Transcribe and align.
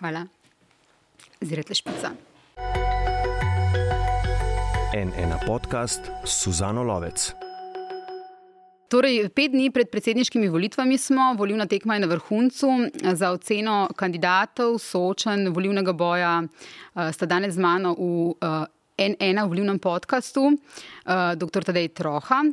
Hvala. 0.00 0.26
Zirete 1.40 1.74
špica. 1.74 2.10
En 4.94 5.12
ena 5.18 5.38
podcast 5.46 6.00
Suzano 6.24 6.82
Lovec. 6.82 7.32
Torej, 8.88 9.28
pet 9.34 9.50
dni 9.50 9.70
pred 9.74 9.88
predsedniškimi 9.90 10.48
volitvami 10.48 10.98
smo, 10.98 11.34
volivna 11.38 11.66
tekma 11.66 11.96
je 11.96 12.04
na 12.04 12.06
vrhuncu. 12.06 12.68
Za 13.12 13.30
oceno 13.34 13.88
kandidatov, 13.96 14.78
soočen 14.78 15.48
volivnega 15.48 15.92
boja, 15.92 16.42
eh, 16.42 17.12
sta 17.12 17.26
danes 17.26 17.54
z 17.54 17.58
mano 17.58 17.94
v 17.98 18.34
en 18.96 19.16
ena 19.20 19.44
volivnem 19.44 19.78
podkastu, 19.78 20.52
eh, 20.52 21.36
dr. 21.36 21.64
Tadej 21.64 21.88
Troha, 21.88 22.44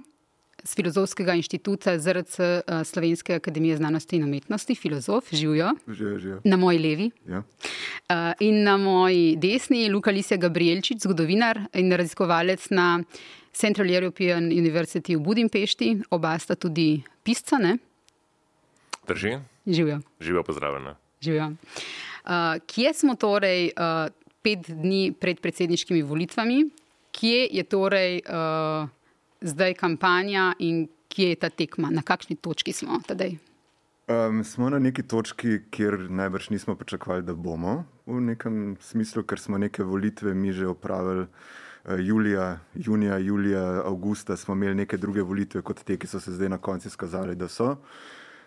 z 0.64 0.76
Filozofskega 0.76 1.36
inštituta 1.36 1.98
ZRC 2.00 2.40
uh, 2.40 2.82
Slovenske 2.84 3.36
akademije 3.36 3.78
znanosti 3.78 4.16
in 4.16 4.24
umetnosti, 4.24 4.76
filozof, 4.76 5.32
živijo. 5.32 5.74
Živijo, 5.88 6.20
živijo. 6.20 6.42
Na 6.44 6.58
moji 6.58 6.80
levi. 6.80 7.12
Ja. 7.28 7.38
Uh, 7.38 8.16
in 8.40 8.64
na 8.64 8.78
moji 8.78 9.36
desni, 9.36 9.90
Luka 9.90 10.12
Lisija 10.12 10.38
Gabrielčič, 10.38 11.04
zgodovinar 11.04 11.60
in 11.74 11.92
raziskovalec 11.92 12.70
na 12.70 13.04
Central 13.54 13.92
European 13.92 14.44
University 14.44 15.16
v 15.16 15.20
Budimpešti, 15.20 15.98
oba 16.10 16.40
sta 16.40 16.56
tudi 16.56 17.04
pisca. 17.24 17.58
Ne? 17.58 17.78
Drži. 19.08 19.38
Živijo. 19.68 20.00
Živijo, 20.20 20.44
pozdravljena. 20.44 20.96
Živijo. 21.22 21.46
Uh, 21.46 22.32
kje 22.68 22.94
smo 22.94 23.16
torej 23.16 23.72
uh, 23.76 24.08
pet 24.42 24.60
dni 24.68 25.14
pred 25.20 25.40
predsedniškimi 25.40 26.02
volitvami? 26.02 26.66
Kje 27.12 27.48
je 27.52 27.64
torej. 27.64 28.22
Uh, 28.26 28.90
zdaj 29.44 29.74
kampanja 29.74 30.54
in 30.60 30.88
kje 31.14 31.30
je 31.30 31.36
ta 31.36 31.50
tekma, 31.50 31.92
na 31.92 32.02
kakšni 32.02 32.36
točki 32.36 32.74
smo 32.74 33.00
zdaj? 33.10 33.38
Um, 34.08 34.44
smo 34.44 34.70
na 34.70 34.80
neki 34.80 35.04
točki, 35.04 35.60
kjer 35.72 36.10
najbrž 36.10 36.50
nismo 36.50 36.76
pričakovali, 36.76 37.24
da 37.24 37.36
bomo 37.36 37.86
v 38.06 38.20
nekem 38.22 38.76
smislu, 38.82 39.24
ker 39.24 39.40
smo 39.40 39.58
neke 39.58 39.84
volitve 39.84 40.34
mi 40.34 40.52
že 40.52 40.68
opravili. 40.68 41.28
Uh, 41.86 42.00
julija, 42.00 42.60
junija, 42.76 43.18
julija, 43.18 43.64
avgusta 43.86 44.38
smo 44.38 44.54
imeli 44.54 44.76
neke 44.76 44.98
druge 44.98 45.22
volitve, 45.22 45.62
kot 45.62 45.84
te, 45.84 45.98
ki 45.98 46.08
so 46.08 46.20
se 46.20 46.32
zdaj 46.32 46.50
na 46.50 46.58
koncu 46.58 46.88
izkazali, 46.88 47.36
da 47.36 47.48
so. 47.48 47.76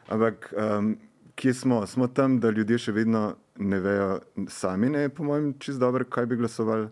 Ampak 0.08 0.54
um, 0.56 0.96
kje 1.34 1.54
smo? 1.54 1.86
Smo 1.86 2.08
tam, 2.08 2.40
da 2.40 2.50
ljudje 2.50 2.78
še 2.78 2.92
vedno 2.92 3.36
ne 3.56 3.80
vejo, 3.80 4.20
sami 4.48 4.88
ne, 4.90 5.08
po 5.08 5.24
mojem, 5.24 5.54
čist 5.58 5.80
dobro, 5.80 6.04
kaj 6.04 6.26
bi 6.26 6.36
glasovali, 6.36 6.88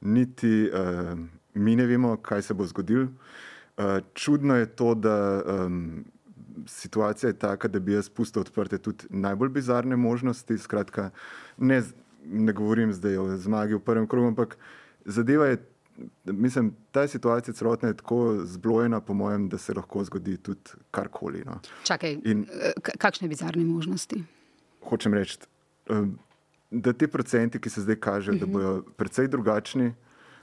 niti 0.00 0.70
uh, 0.70 1.18
mi 1.54 1.76
ne 1.76 1.86
vemo, 1.86 2.16
kaj 2.16 2.42
se 2.42 2.54
bo 2.54 2.66
zgodilo. 2.66 3.08
Uh, 3.78 3.84
čudno 4.14 4.56
je 4.56 4.66
to, 4.66 4.94
da 4.94 5.42
um, 5.46 6.04
situacija 6.66 7.30
je 7.30 7.38
taka, 7.38 7.68
da 7.68 7.78
bi 7.78 7.92
jaz 7.92 8.08
pustil 8.10 8.42
odprte 8.42 8.78
tudi 8.78 9.04
najbolj 9.10 9.48
bizarne 9.48 9.96
možnosti. 9.96 10.58
Skratka, 10.58 11.10
ne, 11.56 11.82
ne 12.24 12.52
govorim 12.52 12.92
zdaj 12.92 13.16
o 13.16 13.36
zmagi 13.36 13.74
v 13.74 13.80
prvem 13.80 14.06
krogu, 14.06 14.26
ampak 14.26 14.58
zadeva 15.04 15.46
je, 15.46 15.58
mislim, 16.24 16.74
ta 16.90 17.06
situacija 17.08 17.54
celotna 17.54 17.88
je 17.88 17.96
tako 17.96 18.40
zblojena, 18.44 19.00
po 19.00 19.14
mojem, 19.14 19.48
da 19.48 19.58
se 19.58 19.74
lahko 19.74 20.04
zgodi 20.04 20.36
tudi 20.36 20.74
karkoli. 20.90 21.44
No. 21.46 21.60
Čakaj, 21.84 22.18
In, 22.24 22.46
eh, 22.50 22.72
kakšne 22.98 23.28
bizarne 23.28 23.64
možnosti? 23.64 24.24
Hočem 24.82 25.14
reči, 25.14 25.38
da 26.70 26.92
te 26.92 27.08
procenti, 27.08 27.60
ki 27.60 27.70
se 27.70 27.80
zdaj 27.80 27.96
kažejo, 27.96 28.34
uh 28.34 28.40
-huh. 28.40 28.40
da 28.40 28.46
mhm. 28.46 28.52
bodo 28.52 28.82
precej 28.96 29.28
drugačni. 29.28 29.94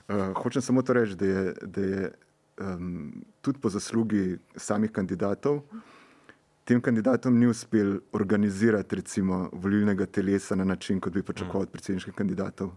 Uh, 0.08 0.34
hočem 0.36 0.62
samo 0.62 0.82
to 0.82 0.94
reči, 0.94 1.16
da 1.16 1.26
je, 1.26 1.54
da 1.62 1.82
je 1.82 2.12
um, 2.58 3.24
tudi 3.42 3.60
po 3.60 3.70
zaslugi 3.70 4.38
samih 4.56 4.92
kandidatov, 4.92 5.62
tem 6.66 6.82
kandidatom 6.82 7.38
ni 7.40 7.48
uspel 7.48 8.00
organizirati 8.12 8.96
recimo, 8.96 9.50
volilnega 9.54 10.06
telesa 10.06 10.56
na 10.56 10.64
način, 10.64 11.00
kot 11.00 11.14
bi 11.14 11.24
pričakoval 11.24 11.68
od 11.68 11.70
predsedniških 11.70 12.14
kandidatov. 12.14 12.72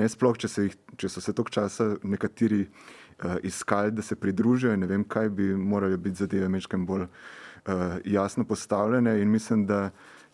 Ne 0.00 0.08
sploh, 0.08 0.38
če, 0.40 0.48
jih, 0.64 0.76
če 0.96 1.10
so 1.12 1.20
se 1.20 1.34
tok 1.36 1.50
časa 1.52 1.90
nekateri 2.02 2.62
uh, 2.64 3.36
iskali, 3.44 3.92
da 3.92 4.02
se 4.02 4.16
pridružijo, 4.16 4.76
ne 4.76 4.88
vem, 4.88 5.04
kaj 5.04 5.28
bi 5.28 5.52
morali 5.54 6.00
biti 6.00 6.24
zadeve 6.24 6.48
mečkem 6.48 6.86
bolj 6.88 7.04
uh, 7.04 7.84
jasno 8.04 8.48
postavljene. 8.48 9.18
In 9.20 9.28
mislim, 9.30 9.66
da 9.68 9.90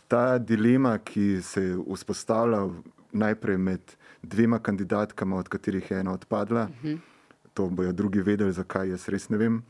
ta 0.09 0.39
dilema, 0.39 0.99
ki 0.99 1.43
se 1.43 1.65
je 1.65 1.77
vzpostavila 1.95 2.69
najprej 3.11 3.59
med 3.59 3.97
dvema 4.23 4.59
kandidatkama, 4.63 5.37
od 5.37 5.49
katerih 5.49 5.91
je 5.91 5.99
ena 5.99 6.13
odpadla, 6.15 6.69
uh 6.71 6.85
-huh 6.85 7.10
to 7.61 7.69
bojo 7.69 7.93
drugi 7.93 8.23
vedeli, 8.23 8.53
zakaj 8.53 8.89
jaz 8.89 9.09
res 9.13 9.29
ne 9.29 9.37
vem. 9.37 9.63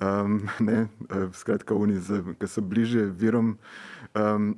Um, 0.00 0.38
ne, 0.68 0.86
eh, 1.10 1.26
skratka, 1.36 1.76
oni, 1.76 2.00
ki 2.40 2.48
so 2.48 2.64
bliže 2.64 3.10
virom. 3.12 3.58
Um, 4.14 4.54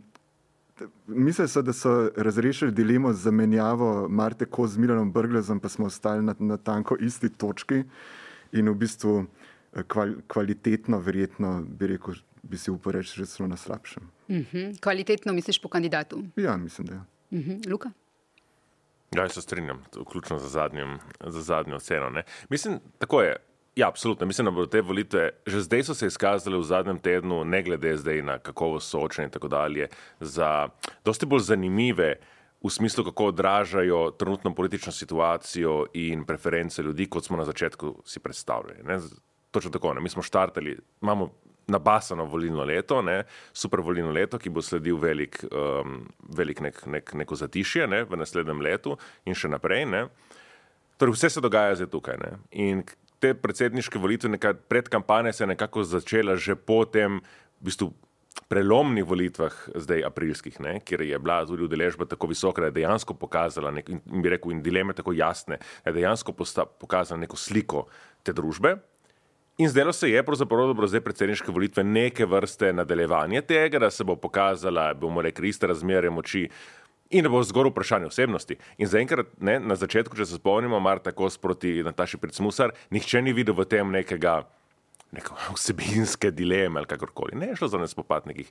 Mislim, 1.08 1.48
so, 1.48 1.62
da 1.64 1.72
so 1.72 2.10
razrešili 2.16 2.72
dilemo 2.72 3.08
z 3.12 3.22
zamenjavo 3.24 4.08
Marte 4.12 4.44
Ko 4.44 4.66
z 4.69 4.76
Milanom 4.76 5.08
Brglezom, 5.12 5.60
pa 5.60 5.70
smo 5.72 5.86
ostali 5.86 6.20
na, 6.22 6.34
na 6.38 6.56
tanko 6.56 6.98
isti 7.00 7.30
točki 7.32 7.78
in 8.52 8.69
v 8.69 8.74
bistvu 8.74 9.14
eh, 9.24 9.82
kval, 9.88 10.12
kvalitetno, 10.28 11.00
verjetno, 11.00 11.62
bi 11.64 11.88
rekel, 11.94 12.20
bi 12.42 12.60
si 12.60 12.70
upal 12.70 12.98
reči, 13.00 13.22
že 13.22 13.26
celo 13.26 13.48
na 13.48 13.56
slabšem. 13.56 14.03
Uh 14.28 14.36
mhm. 14.36 14.44
-huh. 14.53 14.80
Kvalitetno 14.80 15.32
misliš 15.32 15.58
po 15.62 15.68
kandidatu? 15.68 16.24
Ja, 16.36 16.56
mislim, 16.56 16.86
da 16.86 16.94
je. 16.94 17.00
Ja. 17.00 17.41
Uh 17.41 17.47
-huh. 17.47 17.70
Luka? 17.70 17.91
Ja, 19.16 19.28
se 19.28 19.43
strinjam, 19.43 19.82
vključno 19.97 20.38
za, 20.38 20.49
zadnjim, 20.49 20.99
za 21.27 21.41
zadnjo 21.41 21.77
oceno. 21.77 22.10
Ne. 22.10 22.22
Mislim, 22.49 22.81
tako 22.99 23.22
je. 23.22 23.37
Ja, 23.77 23.88
absolutno. 23.88 24.27
Mislim, 24.27 24.44
da 24.44 24.50
bodo 24.50 24.66
te 24.66 24.81
volitve 24.81 25.31
že 25.47 25.60
zdaj 25.60 25.82
so 25.84 25.94
se 25.94 26.06
izkazale 26.06 26.59
v 26.59 26.65
zadnjem 26.65 26.99
tednu, 26.99 27.44
ne 27.44 27.62
glede 27.62 27.97
zdaj 27.97 28.22
na 28.22 28.38
kakovost 28.38 28.91
soočenja 28.91 29.27
in 29.27 29.31
tako 29.31 29.49
dalje, 29.49 29.88
za 30.21 30.69
dosti 31.04 31.27
bolj 31.27 31.41
zanimive 31.41 32.15
v 32.65 32.71
smislu, 32.71 33.04
kako 33.04 33.27
odražajo 33.27 34.10
trenutno 34.19 34.54
politično 34.54 34.93
situacijo 34.93 35.87
in 35.94 36.25
preference 36.25 36.83
ljudi, 36.83 37.06
kot 37.06 37.25
smo 37.25 37.37
na 37.37 37.44
začetku 37.44 38.03
si 38.04 38.21
predstavljali. 38.21 38.83
Ne. 38.84 38.98
Točno 39.50 39.71
tako. 39.71 39.94
Ne. 39.94 40.00
Mi 40.00 40.09
smo 40.09 40.22
štartali, 40.22 40.78
imamo 41.03 41.31
nabasano 41.66 42.25
volilno 42.31 42.65
leto, 42.65 43.00
ne, 43.03 43.25
super 43.53 43.82
volilno 43.82 44.12
leto, 44.15 44.38
ki 44.38 44.50
bo 44.50 44.62
sledil 44.62 44.99
velik, 45.03 45.41
um, 45.50 46.04
velik 46.37 46.62
nek, 46.62 46.78
nek, 46.87 47.15
neko 47.22 47.38
zatišje 47.38 47.88
ne, 47.91 48.04
v 48.06 48.21
naslednjem 48.21 48.62
letu 48.62 48.94
in 49.27 49.34
še 49.34 49.50
naprej. 49.50 49.87
Ne. 49.91 50.06
Torej, 50.97 51.16
vse 51.19 51.34
se 51.34 51.43
dogaja 51.44 51.75
zdaj 51.81 51.91
tukaj. 51.93 52.21
Ne. 52.22 52.32
In 52.62 52.84
te 53.21 53.34
predsedniške 53.34 53.99
volitve, 53.99 54.38
pred 54.69 54.88
kampanjo 54.93 55.32
se 55.32 55.44
je 55.44 55.53
nekako 55.54 55.84
začela 55.84 56.37
že 56.37 56.54
po 56.54 56.84
tem, 56.84 57.21
v 57.60 57.71
bistvu, 57.71 57.91
prelomnih 58.48 59.04
volitvah, 59.04 59.54
zdaj 59.75 60.04
aprilskih, 60.06 60.59
ne, 60.62 60.77
kjer 60.84 61.03
je 61.03 61.19
bila 61.19 61.41
tudi 61.48 61.65
udeležba 61.66 62.06
tako 62.06 62.28
visoka, 62.31 62.62
da 62.62 62.69
je 62.71 62.78
dejansko 62.78 63.16
pokazala, 63.19 63.72
nek, 63.75 63.88
in, 63.91 64.03
bi 64.22 64.31
rekel, 64.31 64.53
in 64.54 64.60
dileme 64.62 64.94
tako 64.94 65.16
jasne, 65.16 65.59
da 65.83 65.91
je 65.91 65.97
dejansko 65.98 66.34
posta, 66.37 66.66
pokazala 66.66 67.25
neko 67.25 67.38
sliko 67.41 67.87
te 68.22 68.34
družbe. 68.37 68.77
In 69.58 69.68
zdelo 69.68 69.92
se 69.92 70.10
je, 70.10 70.22
pravzaprav, 70.22 70.66
da 70.66 70.74
bo 70.76 70.86
zdaj 70.86 71.00
predsedniške 71.00 71.52
volitve 71.52 71.84
neke 71.84 72.26
vrste 72.26 72.72
nadaljevanje 72.72 73.40
tega, 73.42 73.78
da 73.78 73.90
se 73.90 74.04
bo 74.04 74.16
pokazala, 74.16 74.90
bomo 74.94 75.22
rekli, 75.22 75.48
iste 75.48 75.66
razmere 75.66 76.10
moči. 76.10 76.48
In 77.10 77.24
da 77.24 77.30
bo 77.32 77.40
zgolj 77.42 77.70
vprašanje 77.70 78.10
osebnosti. 78.10 78.58
In 78.76 78.90
zaenkrat, 78.90 79.32
na 79.40 79.78
začetku, 79.78 80.16
če 80.16 80.26
se 80.26 80.36
spomnimo, 80.36 80.80
Marta 80.80 81.12
Kos 81.12 81.38
proti 81.38 81.80
Nataši 81.86 82.20
Predsmusar, 82.20 82.74
nihče 82.90 83.22
ni 83.22 83.32
videl 83.32 83.56
v 83.56 83.64
tem 83.64 83.92
nekega 83.96 84.42
neke 84.42 84.66
vsebinske 85.56 86.30
dileme 86.30 86.80
ali 86.80 86.86
kakorkoli. 86.86 87.36
Ne 87.38 87.46
je 87.46 87.56
šlo 87.56 87.68
za 87.68 87.78
ne 87.78 87.88
spopad 87.88 88.26
nekih 88.26 88.50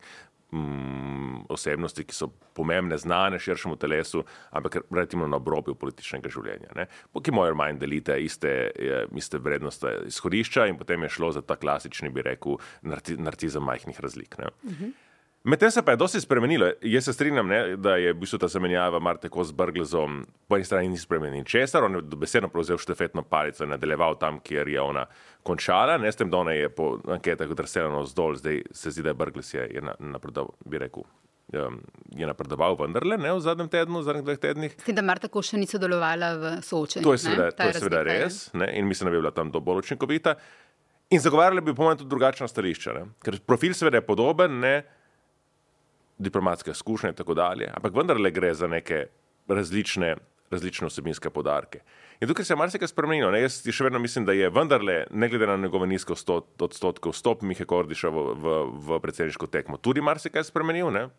mm, 0.52 1.46
osebnosti, 1.50 2.06
ki 2.08 2.16
so 2.16 2.30
pomembne, 2.54 2.98
znane 2.98 3.40
širšemu 3.40 3.76
telesu, 3.76 4.24
ampak 4.52 4.78
relativno 4.90 5.28
na 5.28 5.38
obrobju 5.38 5.76
političnega 5.76 6.32
življenja. 6.32 6.88
Ki 7.24 7.34
mojo 7.36 7.56
manj 7.56 7.80
delite 7.82 8.18
iste, 8.24 8.54
iste 9.16 9.42
vrednosti 9.42 9.96
izhodišča 10.12 10.70
in 10.72 10.80
potem 10.80 11.04
je 11.04 11.16
šlo 11.18 11.32
za 11.36 11.42
ta 11.42 11.58
klasični, 11.60 12.10
bi 12.10 12.26
rekel, 12.26 12.60
narcizem 12.84 13.64
majhnih 13.64 14.00
razlik. 14.00 14.36
Uh 14.40 14.72
mhm. 14.72 14.84
-huh. 14.84 14.94
Medtem 15.46 15.72
se 15.72 15.82
pa 15.86 15.92
je 15.92 15.98
dosti 15.98 16.22
spremenilo. 16.22 16.72
Jaz 16.82 17.06
se 17.06 17.14
strinjam, 17.14 17.48
ne, 17.48 17.78
da 17.78 17.96
je 18.02 18.14
v 18.14 18.18
bistvu 18.18 18.40
ta 18.42 18.48
zamenjava 18.50 18.98
Marte 19.00 19.30
Kos 19.30 19.52
z 19.52 19.54
Brglezom 19.54 20.24
po 20.48 20.58
eni 20.58 20.66
strani 20.66 20.90
ni 20.90 20.98
spremenil 20.98 21.44
česar, 21.46 21.86
on 21.86 22.00
je 22.00 22.02
dobesedno 22.02 22.50
prevzel 22.50 22.80
štafetno 22.82 23.22
palico 23.30 23.64
in 23.64 23.70
nadaljeval 23.70 24.18
tam, 24.18 24.40
kjer 24.42 24.68
je 24.68 24.82
ona 24.82 25.06
končala, 25.44 26.00
ne 26.02 26.10
s 26.12 26.18
tem, 26.18 26.32
da 26.34 26.42
ona 26.42 26.56
je 26.58 26.72
po 26.74 26.96
anketah 27.14 27.52
odrselena 27.54 27.94
navzdol, 27.94 28.40
zdaj 28.42 28.64
se 28.72 28.92
zdi, 28.92 29.06
da 29.06 29.14
je 29.14 29.20
Brglez 29.22 29.54
je, 29.54 29.70
je 29.78 29.86
napredoval, 30.00 30.50
bi 30.66 30.82
rekel. 30.82 31.06
Je 32.18 32.26
napredoval, 32.26 32.74
vendar 32.82 33.06
le 33.06 33.22
v 33.22 33.38
zadnjem 33.40 33.70
tednu, 33.70 34.02
v 34.02 34.10
zadnjih 34.10 34.26
dveh 34.26 34.42
tednih. 34.42 34.76
S 34.82 34.90
tem, 34.90 34.98
da 34.98 35.06
Marta 35.06 35.30
Koša 35.30 35.62
ni 35.62 35.70
sodelovala 35.70 36.34
v 36.42 36.58
soočenju. 36.66 37.06
To 37.06 37.14
je 37.14 37.22
seveda, 37.22 37.52
to 37.54 37.70
je 37.70 37.80
seveda 37.84 38.02
res 38.10 38.48
ne? 38.58 38.74
in 38.74 38.90
mislim, 38.90 39.12
da 39.12 39.14
bi 39.14 39.22
bila 39.22 39.36
tam 39.36 39.54
bolj 39.54 39.86
učinkovita. 39.86 40.40
In 41.14 41.22
zagovarjali 41.22 41.62
bi, 41.62 41.78
po 41.78 41.86
mojem, 41.86 42.02
tudi 42.02 42.10
drugačna 42.10 42.50
stališča, 42.50 42.98
ne? 42.98 43.10
ker 43.22 43.38
profil 43.46 43.78
seveda 43.78 44.02
je 44.02 44.10
podoben, 44.10 44.58
ne? 44.58 44.80
Diplomatske 46.18 46.72
izkušnje 46.72 47.10
in 47.10 47.16
tako 47.16 47.34
dalje, 47.34 47.70
ampak 47.74 47.94
vendarle 47.96 48.32
gre 48.32 48.54
za 48.54 48.68
neke 48.68 49.06
različne, 49.48 50.16
različne 50.52 50.88
osebinske 50.88 51.30
podarke. 51.30 51.80
In 52.22 52.28
tukaj 52.28 52.46
se 52.46 52.54
je 52.54 52.58
marsikaj 52.58 52.88
spremenilo. 52.88 53.32
Ne? 53.32 53.42
Jaz 53.42 53.60
še 53.68 53.84
vedno 53.84 54.00
mislim, 54.00 54.26
da 54.26 54.34
je 54.34 54.50
vendarle, 54.50 55.04
ne 55.12 55.30
glede 55.30 55.48
na 55.48 55.58
njegove 55.58 55.88
nizke 55.88 56.16
odstotke, 56.16 57.12
vstop 57.12 57.44
Mihe 57.44 57.66
Kordiša 57.66 58.10
v, 58.10 58.24
v, 58.40 58.56
v 58.88 59.00
predsedniško 59.04 59.50
tekmo, 59.52 59.78
tudi 59.78 60.02
marsikaj 60.02 60.48
spremenil. 60.48 60.94
Ne? 60.96 61.10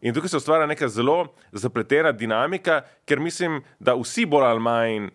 In 0.00 0.14
tukaj 0.14 0.30
se 0.30 0.40
ustvarja 0.42 0.66
neka 0.66 0.88
zelo 0.88 1.34
zapletena 1.52 2.12
dinamika, 2.12 2.82
ker 3.06 3.22
mislim, 3.22 3.62
da 3.78 3.94
vsi 3.98 4.26
bolj 4.26 4.46
ali 4.50 4.62
manj 4.62 5.08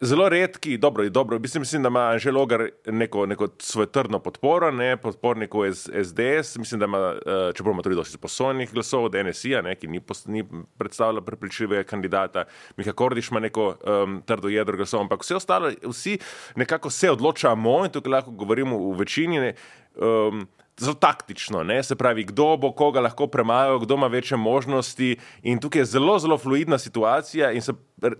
Zelo 0.00 0.28
redki, 0.28 0.78
dobro, 0.78 1.08
dobro. 1.08 1.38
Mislim, 1.38 1.60
mislim, 1.60 1.82
da 1.82 1.88
ima 1.88 2.18
že 2.18 2.30
logar 2.30 2.68
neko, 2.86 3.26
neko 3.26 3.48
svojo 3.58 3.86
trdno 3.86 4.18
podporo, 4.18 4.70
ne 4.70 4.96
podporniku 4.96 5.62
SDS. 5.72 6.56
Mislim, 6.56 6.78
da 6.78 6.84
ima, 6.84 7.14
eh, 7.26 7.52
čeprav 7.54 7.72
ima 7.72 7.82
tudi 7.82 7.96
dosti 7.96 8.18
poslovnih 8.18 8.72
glasov 8.72 9.04
od 9.04 9.14
NSI-ja, 9.14 9.74
ki 9.74 9.86
ni, 9.86 10.00
ni 10.26 10.44
predstavljal 10.78 11.24
prepričljivega 11.24 11.82
kandidata. 11.82 12.44
Miha 12.76 12.92
Kordiš 12.92 13.30
ima 13.30 13.40
neko 13.40 13.66
um, 13.68 14.22
trdo 14.26 14.48
jedro 14.48 14.76
glasov, 14.76 15.00
ampak 15.00 15.22
vse 15.22 15.36
ostalo, 15.36 15.70
vsi 15.82 16.18
nekako 16.56 16.90
se 16.90 17.10
odločamo 17.10 17.84
in 17.84 17.90
tukaj 17.90 18.12
lahko 18.12 18.30
govorimo 18.30 18.78
v 18.78 18.98
večini. 18.98 19.40
Ne, 19.40 19.54
um, 19.96 20.46
zelo 20.78 20.94
taktično, 20.94 21.62
ne? 21.62 21.82
se 21.82 21.96
pravi, 21.96 22.24
kdo 22.24 22.56
bo 22.56 22.72
koga 22.72 23.00
lahko 23.00 23.26
premagal, 23.26 23.78
kdo 23.78 23.94
ima 23.94 24.06
večje 24.06 24.36
možnosti. 24.36 25.16
In 25.42 25.58
tukaj 25.58 25.80
je 25.80 25.84
zelo, 25.84 26.18
zelo 26.18 26.38
fluidna 26.38 26.78
situacija. 26.78 27.52
In 27.52 27.62
se, 27.62 27.72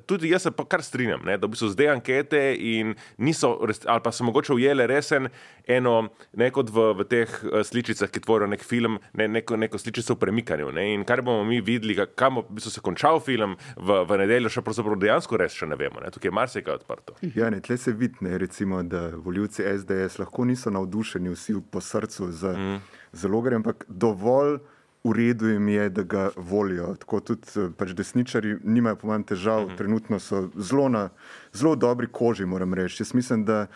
tudi 0.07 0.31
jaz 0.31 0.43
se 0.43 0.51
pa 0.51 0.65
kar 0.65 0.83
strinjam, 0.83 1.23
ne? 1.27 1.39
da 1.39 1.47
v 1.47 1.55
bistvu 1.55 1.69
zdaj 1.73 1.93
ankete 1.93 2.41
in 2.55 2.95
niso, 3.19 3.55
ali 3.87 4.03
pa 4.05 4.13
so 4.13 4.25
mogoče 4.25 4.53
ujele 4.53 4.87
resen 4.87 5.29
eno, 5.69 6.09
ne 6.33 6.51
kot 6.55 6.71
v, 6.73 6.87
v 6.99 7.07
teh 7.09 7.35
uh, 7.45 7.61
sličicah, 7.67 8.11
ki 8.11 8.23
tvorijo 8.25 8.49
nek 8.51 8.65
film, 8.65 8.99
ne, 9.19 9.29
neko, 9.29 9.59
neko 9.61 9.79
sličico 9.79 10.17
v 10.17 10.23
premikanju. 10.23 10.71
Ne? 10.75 10.87
In 10.95 11.05
kar 11.09 11.23
bomo 11.23 11.45
mi 11.45 11.61
videli, 11.65 11.97
kam 12.17 12.41
bi 12.49 12.65
se 12.65 12.81
končal 12.85 13.21
film 13.25 13.57
v, 13.77 14.01
v 14.09 14.21
nedeljo, 14.23 14.53
še 14.53 14.65
pravzaprav 14.65 14.99
dejansko 15.03 15.41
res 15.41 15.57
še 15.59 15.69
ne 15.69 15.79
vemo. 15.79 16.03
Ne? 16.05 16.13
Tukaj 16.15 16.31
je 16.31 16.37
marsikaj 16.41 16.81
odprto. 16.81 17.19
Ja, 17.37 17.51
ne, 17.53 17.61
tle 17.65 17.77
se 17.81 17.93
vidi, 17.93 18.33
recimo, 18.41 18.83
da 18.83 19.09
voljivci 19.15 19.67
SDS 19.69 20.19
lahko 20.23 20.49
niso 20.49 20.73
navdušeni 20.75 21.35
vsi 21.35 21.59
po 21.71 21.83
srcu 21.85 22.33
za 22.33 22.57
mm. 22.57 22.81
zelo 23.13 23.43
gre, 23.45 23.61
ampak 23.61 23.85
dovolj 23.89 24.59
v 25.05 25.13
redu 25.13 25.49
jim 25.49 25.69
je, 25.69 25.89
da 25.89 26.03
ga 26.03 26.31
volijo. 26.37 26.95
Tako 26.95 27.21
tudi 27.21 27.49
eh, 27.57 27.71
pač 27.77 27.93
desničari 27.97 28.57
nimajo, 28.65 28.97
po 28.97 29.07
mojem, 29.07 29.25
težav, 29.25 29.63
mm 29.63 29.69
-hmm. 29.69 29.77
trenutno 29.77 30.19
so 30.19 30.49
zelo 30.57 30.89
na 30.89 31.09
zelo 31.53 31.77
dobri 31.77 32.07
koži, 32.13 32.45
moram 32.45 32.75
reči. 32.75 33.03
Jaz 33.03 33.15
mislim, 33.15 33.45
da 33.45 33.67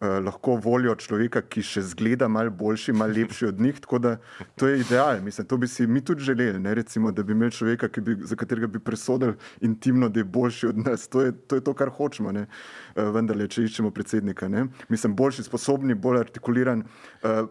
uh, 0.00 0.24
lahko 0.24 0.56
volijo 0.56 0.94
človeka, 0.94 1.42
ki 1.42 1.62
še 1.64 1.82
zgleda 1.92 2.28
malo 2.28 2.50
boljši, 2.50 2.92
malo 2.92 3.14
lepši 3.16 3.46
od 3.46 3.60
njih. 3.60 3.80
Tako 3.80 3.98
da 3.98 4.16
to 4.56 4.68
je 4.68 4.80
ideal. 4.80 5.20
Mislim, 5.24 5.46
to 5.46 5.56
bi 5.56 5.68
si 5.68 5.86
mi 5.86 6.00
tudi 6.04 6.22
želeli, 6.22 6.60
ne? 6.60 6.74
recimo, 6.74 7.12
da 7.12 7.22
bi 7.22 7.32
imeli 7.32 7.52
človeka, 7.52 7.88
bi, 8.00 8.16
za 8.24 8.36
katerega 8.36 8.66
bi 8.66 8.78
presodili 8.78 9.34
intimno, 9.60 10.08
da 10.08 10.20
je 10.20 10.24
boljši 10.24 10.66
od 10.66 10.78
nas. 10.78 11.08
To 11.08 11.22
je 11.22 11.32
to, 11.32 11.56
je 11.56 11.64
to 11.64 11.74
kar 11.74 11.90
hočemo. 11.90 12.26
Uh, 12.26 13.10
vendar, 13.14 13.38
če 13.48 13.62
iščemo 13.62 13.90
predsednika, 13.90 14.48
ne? 14.48 14.66
mislim, 14.88 15.14
boljši, 15.16 15.46
sposobni, 15.46 15.94
bolj 15.94 16.20
artikuliran, 16.24 16.82
uh, 16.82 17.46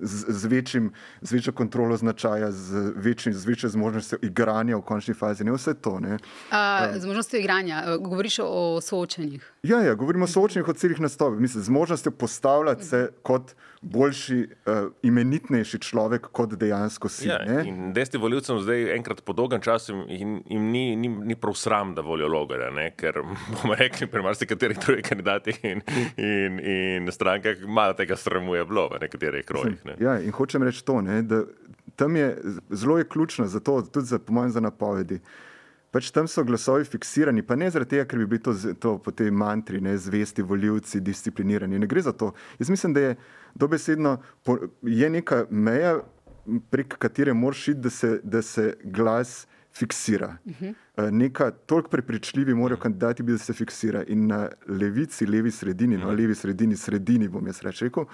z, 0.00 0.24
z, 0.28 0.46
večjim, 0.46 0.90
z 1.20 1.32
večjo 1.32 1.52
kontrolo 1.52 1.96
značaja, 1.96 2.50
z, 2.52 2.92
večjim, 2.96 3.34
z 3.34 3.46
večjo 3.46 3.70
zmožnostjo 3.72 4.18
igranja 4.22 4.76
v 4.76 4.84
končni 4.86 5.14
fazi. 5.14 5.44
Ne 5.44 5.56
vse 5.56 5.74
to. 5.74 5.96
Uh, 5.98 6.18
z 6.98 7.06
možnostjo 7.06 7.40
igranja, 7.40 7.82
govoriš 8.00 8.38
o 8.44 8.80
soočenjih. 8.84 9.52
Ja, 9.62 9.80
ja, 9.82 9.94
govorimo 9.94 10.24
o 10.24 10.28
soočenjih 10.28 10.68
od 10.68 10.76
celih 10.76 11.00
nastopov 11.00 11.38
možnostjo 11.88 12.12
postavljati 12.12 12.84
se 12.84 13.08
kot 13.22 13.54
boljši, 13.82 14.48
uh, 14.66 14.92
imenitnejši 15.02 15.78
človek, 15.78 16.26
kot 16.32 16.52
dejansko 16.54 17.08
si. 17.08 17.28
Ja, 17.28 17.38
Desni 17.94 18.20
voljivcem 18.20 18.58
zdaj 18.60 18.94
enkrat 18.96 19.22
po 19.24 19.32
dolgem 19.32 19.60
času 19.60 20.04
jim, 20.08 20.42
jim 20.46 20.70
ni, 20.70 20.96
ni, 20.96 21.08
ni 21.08 21.36
prav 21.36 21.54
sram, 21.54 21.94
da 21.94 22.02
volijo 22.04 22.28
logarja, 22.28 22.70
ne? 22.70 22.90
ker 22.96 23.22
bomo 23.54 23.74
rekli, 23.78 24.06
pri 24.06 24.22
marsikaterih 24.22 24.78
drugih 24.84 25.04
kandidatih 25.08 25.64
in, 25.64 25.82
in, 26.16 26.60
in 26.60 27.12
strankah 27.12 27.64
malo 27.66 27.96
tega 27.96 28.16
sramuje 28.16 28.64
bilo 28.68 28.88
v 28.92 29.00
nekaterih 29.06 29.46
krojih. 29.48 29.80
Ne? 29.84 29.96
Ja, 30.02 30.18
in 30.20 30.34
hočem 30.36 30.62
reči 30.62 30.84
to, 30.84 31.00
ne, 31.00 31.22
da 31.22 31.44
tam 31.96 32.16
je 32.16 32.36
zelo 32.70 32.98
je 32.98 33.08
ključno 33.08 33.46
za 33.46 33.60
to, 33.60 33.80
tudi 33.82 34.06
za, 34.06 34.18
po 34.18 34.32
mojem, 34.32 34.50
za 34.50 34.60
napovedi 34.60 35.20
pač 35.90 36.10
tam 36.10 36.28
so 36.28 36.44
glasovi 36.44 36.84
fiksirani, 36.84 37.42
pa 37.42 37.56
ne 37.56 37.70
zaradi 37.70 37.96
tega, 37.96 38.04
ker 38.08 38.18
bi 38.18 38.26
bili 38.26 38.42
to, 38.44 38.54
to 38.80 38.94
po 39.02 39.12
tej 39.14 39.30
mantri, 39.30 39.80
ne 39.80 39.96
zvesti 39.98 40.42
voljivci, 40.42 41.00
disciplinirani. 41.00 41.78
Ne 41.78 41.86
gre 41.86 42.02
za 42.04 42.12
to. 42.12 42.32
Jaz 42.58 42.70
mislim, 42.70 42.94
da 42.94 43.00
je 43.00 43.16
dobesedno 43.54 44.18
je 44.82 45.10
neka 45.10 45.44
meja, 45.50 45.98
prek 46.70 46.98
katere 46.98 47.32
moraš 47.32 47.68
iti, 47.68 47.80
da 47.80 47.90
se, 47.90 48.20
da 48.22 48.42
se 48.42 48.74
glas 48.84 49.46
fiksira. 49.78 50.36
Uh 50.44 50.52
-huh. 50.60 51.10
Neka 51.10 51.50
toliko 51.50 51.88
prepričljivi 51.88 52.54
morajo 52.54 52.80
kandidati 52.80 53.22
biti, 53.22 53.32
da 53.32 53.38
se 53.38 53.52
fiksira. 53.52 54.04
In 54.04 54.26
na 54.26 54.48
levici, 54.66 55.26
levi 55.26 55.50
sredini, 55.50 55.96
uh 55.96 56.02
-huh. 56.02 56.06
no 56.06 56.12
levi 56.12 56.34
sredini, 56.34 56.76
sredini 56.76 57.28
bom 57.28 57.46
jaz 57.46 57.62
rekel, 57.62 58.04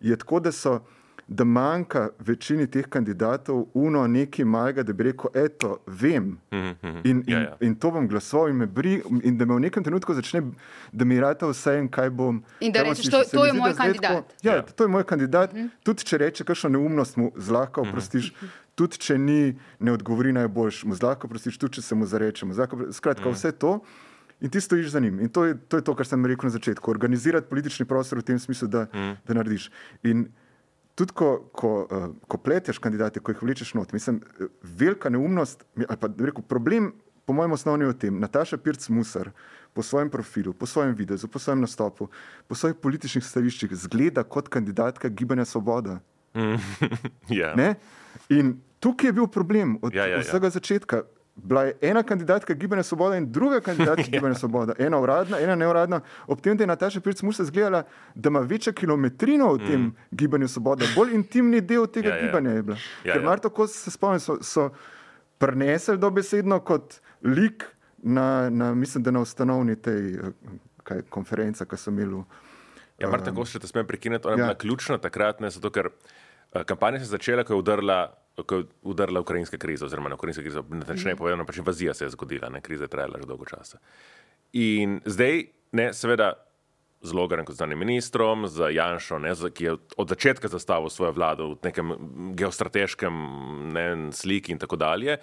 je 0.00 0.16
tako, 0.16 0.40
da 0.40 0.52
so 0.52 0.80
da 1.26 1.44
manjka 1.44 2.08
večini 2.18 2.66
teh 2.66 2.86
kandidatov 2.88 3.64
uno 3.74 4.06
nekaj 4.06 4.44
malega, 4.44 4.82
da 4.82 4.92
bi 4.92 5.04
rekel, 5.04 5.30
eto, 5.34 5.78
vem. 5.86 6.38
Mhm, 6.52 6.74
mhm. 6.82 6.96
In, 7.04 7.04
in, 7.04 7.24
ja, 7.26 7.40
ja. 7.40 7.56
in 7.60 7.74
to 7.74 7.90
bom 7.90 8.08
glasoval 8.08 8.50
in 8.50 8.66
bri, 8.66 9.00
in 9.22 9.38
da 9.38 9.44
me 9.44 9.54
v 9.54 9.60
nekem 9.60 9.84
trenutku 9.84 10.14
začne, 10.14 10.42
da 10.92 11.04
mi 11.04 11.20
rata 11.20 11.46
vse 11.46 11.78
in 11.78 11.88
kaj 11.88 12.10
bom. 12.10 12.42
In 12.60 12.72
da 12.72 12.82
rečeš, 12.82 13.10
to, 13.10 13.22
to 13.30 13.44
je 13.46 13.52
moj 13.52 13.74
kandidat. 13.74 14.02
Tako, 14.02 14.34
ja, 14.42 14.54
ja, 14.54 14.62
to 14.62 14.84
je 14.84 14.88
moj 14.88 15.04
kandidat. 15.04 15.54
Mhm. 15.54 15.66
Tudi 15.82 16.04
če 16.04 16.18
reče 16.18 16.44
kakšno 16.44 16.74
neumnost, 16.76 17.16
mu 17.16 17.32
zlahka 17.36 17.80
oprostiš. 17.80 18.32
Tudi 18.74 18.96
če 18.98 19.18
ni, 19.18 19.52
ne 19.78 19.92
odgovori 19.92 20.32
najboljš, 20.32 20.84
mu 20.88 20.96
zlahka 20.96 21.28
oprostiš, 21.28 21.58
tudi 21.60 21.76
če 21.76 21.82
se 21.82 21.94
mu 21.94 22.06
zarečemo. 22.08 22.56
Skratka, 22.92 23.30
vse 23.30 23.52
to. 23.52 23.80
In 24.42 24.50
ti 24.50 24.60
stojiš 24.60 24.88
za 24.90 25.00
njim. 25.00 25.20
In 25.20 25.28
to 25.28 25.44
je, 25.44 25.54
to 25.68 25.76
je 25.76 25.84
to, 25.84 25.94
kar 25.94 26.06
sem 26.06 26.26
rekel 26.26 26.48
na 26.48 26.50
začetku. 26.50 26.90
Organizirati 26.90 27.46
politični 27.46 27.86
prostor 27.86 28.18
v 28.18 28.26
tem 28.26 28.38
smislu, 28.38 28.68
da, 28.68 28.86
mm. 28.90 29.12
da 29.26 29.34
narediš. 29.38 29.68
In 30.02 30.24
tudi 30.94 31.14
ko, 31.16 31.30
ko, 31.52 31.72
uh, 31.86 32.10
ko 32.28 32.38
pleteš 32.38 32.78
kandidate, 32.82 33.20
ko 33.20 33.32
jih 33.32 33.42
vlečeš 33.42 33.74
not, 33.74 33.92
mislim, 33.92 34.20
velika 34.62 35.10
neumnost, 35.10 35.64
ali 35.76 35.98
pa 36.00 36.10
rekel, 36.18 36.44
problem, 36.48 36.92
po 37.24 37.32
mojem, 37.32 37.52
osnovni 37.52 37.84
je 37.84 37.92
v 37.92 37.98
tem, 37.98 38.20
Nataša 38.20 38.58
Pirc 38.58 38.88
Musar 38.88 39.30
po 39.72 39.82
svojem 39.82 40.10
profilu, 40.10 40.52
po 40.52 40.66
svojem 40.66 40.94
videu, 40.94 41.16
po 41.28 41.38
svojem 41.38 41.60
nastopu, 41.60 42.08
po 42.48 42.54
svojih 42.54 42.76
političnih 42.76 43.24
stališčih 43.24 43.72
zgleda 43.72 44.24
kot 44.24 44.48
kandidatka 44.48 45.08
Gibanja 45.08 45.44
Svoboda. 45.44 46.00
Mm. 46.34 46.58
yeah. 47.28 47.56
Ja. 47.60 47.74
In 48.28 48.60
tukaj 48.80 49.08
je 49.08 49.12
bil 49.12 49.26
problem 49.26 49.78
od 49.82 49.92
yeah, 49.92 50.08
yeah, 50.08 50.20
vsega 50.20 50.48
yeah. 50.48 50.52
začetka 50.52 51.02
bila 51.42 51.62
je 51.64 51.74
ena 51.80 52.02
kandidatka 52.02 52.54
Gibanja 52.54 52.82
Svoboda 52.82 53.16
in 53.16 53.32
druga 53.32 53.60
kandidatka 53.60 54.04
ja. 54.06 54.10
Gibanja 54.10 54.34
Svoboda, 54.34 54.74
ena 54.78 55.00
uradna, 55.00 55.40
ena 55.40 55.54
neuradna, 55.54 56.00
ob 56.26 56.40
tem, 56.40 56.56
da 56.56 56.62
je 56.62 56.66
Nataša 56.66 57.00
Pirc 57.00 57.22
Musa 57.22 57.44
zgledala, 57.44 57.82
da 58.14 58.28
ima 58.28 58.40
večjo 58.40 58.72
kilometrino 58.72 59.52
v 59.54 59.58
tem 59.58 59.80
mm. 59.80 59.94
Gibanju 60.10 60.48
Svoboda, 60.48 60.86
bolj 60.96 61.14
intimni 61.14 61.60
del 61.60 61.86
tega 61.86 62.08
ja, 62.08 62.16
ja. 62.16 62.26
gibanja 62.26 62.50
je 62.50 62.62
bila. 62.62 62.76
Ja, 63.04 63.12
Ker 63.12 63.22
ja. 63.22 63.28
Marto, 63.28 63.50
ko 63.50 63.66
se 63.66 63.90
spomnim, 63.90 64.20
so, 64.20 64.38
so 64.42 64.70
prenesli 65.38 65.98
dobesedno 65.98 66.60
kot 66.60 67.00
lik 67.22 67.66
na, 68.02 68.50
na, 68.50 68.74
mislim, 68.74 69.02
da 69.02 69.10
na 69.10 69.20
ustanovni 69.20 69.76
tej 69.76 70.18
kaj, 70.82 71.02
konferenci, 71.10 71.66
ki 71.66 71.76
so 71.76 71.90
imeli. 71.90 72.22
Ja, 73.02 73.10
Marta, 73.10 73.34
ko 73.34 73.44
še 73.46 73.58
te 73.58 73.66
smem 73.66 73.86
prekiniti, 73.86 74.28
ona 74.28 74.36
je 74.36 74.42
ja. 74.42 74.50
bila 74.50 74.58
ključna 74.58 74.98
takrat, 75.02 75.40
ne 75.42 75.50
zato, 75.50 75.70
ker 75.74 75.90
uh, 75.90 76.62
kampanja 76.66 77.02
se 77.02 77.10
je 77.10 77.14
začela, 77.16 77.44
ko 77.44 77.56
je 77.56 77.62
udarila 77.64 78.04
ko 78.46 78.62
je 78.62 78.64
udarila 78.82 79.20
ukrajinska 79.20 79.58
kriza, 79.58 79.86
oziroma 79.86 80.08
na 80.08 80.14
ukrajinska 80.14 80.42
kriza, 80.42 80.62
natančneje 80.68 81.16
povedano, 81.16 81.46
pač 81.46 81.60
invazija 81.60 81.94
se 81.94 82.04
je 82.04 82.14
zgodila, 82.14 82.48
ne, 82.48 82.60
kriza 82.60 82.84
je 82.84 82.92
trajala 82.92 83.20
že 83.20 83.28
dolgo 83.28 83.44
časa. 83.44 83.78
In 84.52 85.00
zdaj, 85.04 85.44
ne, 85.72 85.92
seveda, 85.92 86.32
z 87.02 87.12
Logarjem 87.12 87.46
kot 87.46 87.56
znanim 87.56 87.78
ministrom, 87.82 88.46
z 88.46 88.70
Janšo, 88.76 89.18
ne, 89.18 89.34
z, 89.34 89.50
ki 89.50 89.64
je 89.64 89.72
od 89.96 90.08
začetka 90.08 90.48
zastavil 90.48 90.90
svojo 90.90 91.12
vlado 91.12 91.48
v 91.54 91.58
nekem 91.66 91.94
geostrateškem 92.38 93.14
ne, 93.74 93.86
sliki 94.14 94.54
in 94.54 94.62
tako 94.62 94.78
dalje. 94.78 95.18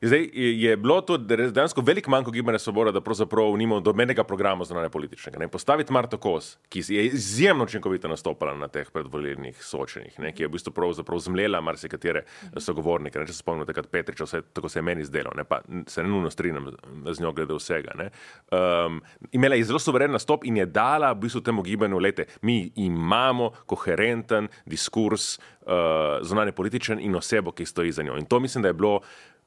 Zdaj, 0.00 0.28
je 0.32 0.76
bilo 0.76 1.00
to 1.00 1.16
dejansko 1.18 1.80
velik 1.80 2.06
manjko 2.06 2.30
gibanja 2.30 2.58
Svoboda, 2.58 2.92
da 2.92 3.00
pravzaprav 3.00 3.56
nima 3.56 3.80
dobenega 3.80 4.24
programa 4.24 4.64
zunanje 4.64 4.88
političnega. 4.88 5.38
Ne? 5.38 5.48
Postaviti 5.48 5.92
Marto 5.92 6.16
Kos, 6.16 6.56
ki 6.68 6.82
je 6.88 7.06
izjemno 7.06 7.64
učinkovito 7.64 8.08
nastopala 8.08 8.54
na 8.54 8.68
teh 8.68 8.90
predvoljenih 8.90 9.64
soočenjih, 9.64 10.20
ne? 10.20 10.32
ki 10.32 10.42
je 10.42 10.48
v 10.48 10.52
bistvu 10.52 10.72
pravzaprav 10.72 11.18
zmlela 11.18 11.60
marsikatere 11.60 12.22
sogovornike. 12.56 13.18
Ne? 13.18 13.26
Če 13.26 13.34
se 13.34 13.42
spomnite, 13.42 13.72
takrat 13.72 13.90
Petriča, 13.90 14.24
vse, 14.24 14.42
tako 14.52 14.70
se 14.70 14.78
je 14.78 14.82
meni 14.86 15.04
zdelo, 15.04 15.32
ne? 15.36 15.44
pa 15.44 15.60
se 15.86 16.02
ne 16.02 16.08
nujno 16.08 16.30
strinjam 16.30 16.70
z 17.10 17.20
njo 17.20 17.32
glede 17.32 17.58
vsega. 17.58 17.96
Um, 17.98 19.00
imela 19.32 19.58
je 19.58 19.64
zelo 19.64 19.82
suveren 19.82 20.14
nastop 20.14 20.46
in 20.46 20.60
je 20.62 20.66
dala 20.66 21.10
v 21.12 21.24
bistvu 21.24 21.42
temu 21.42 21.62
gibanju, 21.62 21.98
lete, 21.98 22.28
mi 22.42 22.70
imamo 22.76 23.50
koherenten 23.66 24.46
diskurs 24.66 25.38
uh, 25.38 26.22
zunanje 26.22 26.52
političen 26.52 27.02
in 27.02 27.18
osebo, 27.18 27.50
ki 27.50 27.66
stoji 27.66 27.92
za 27.92 28.06
njo. 28.06 28.16
In 28.16 28.30
to 28.30 28.40
mislim, 28.40 28.62
da 28.62 28.68
je 28.70 28.78
bilo. 28.78 29.00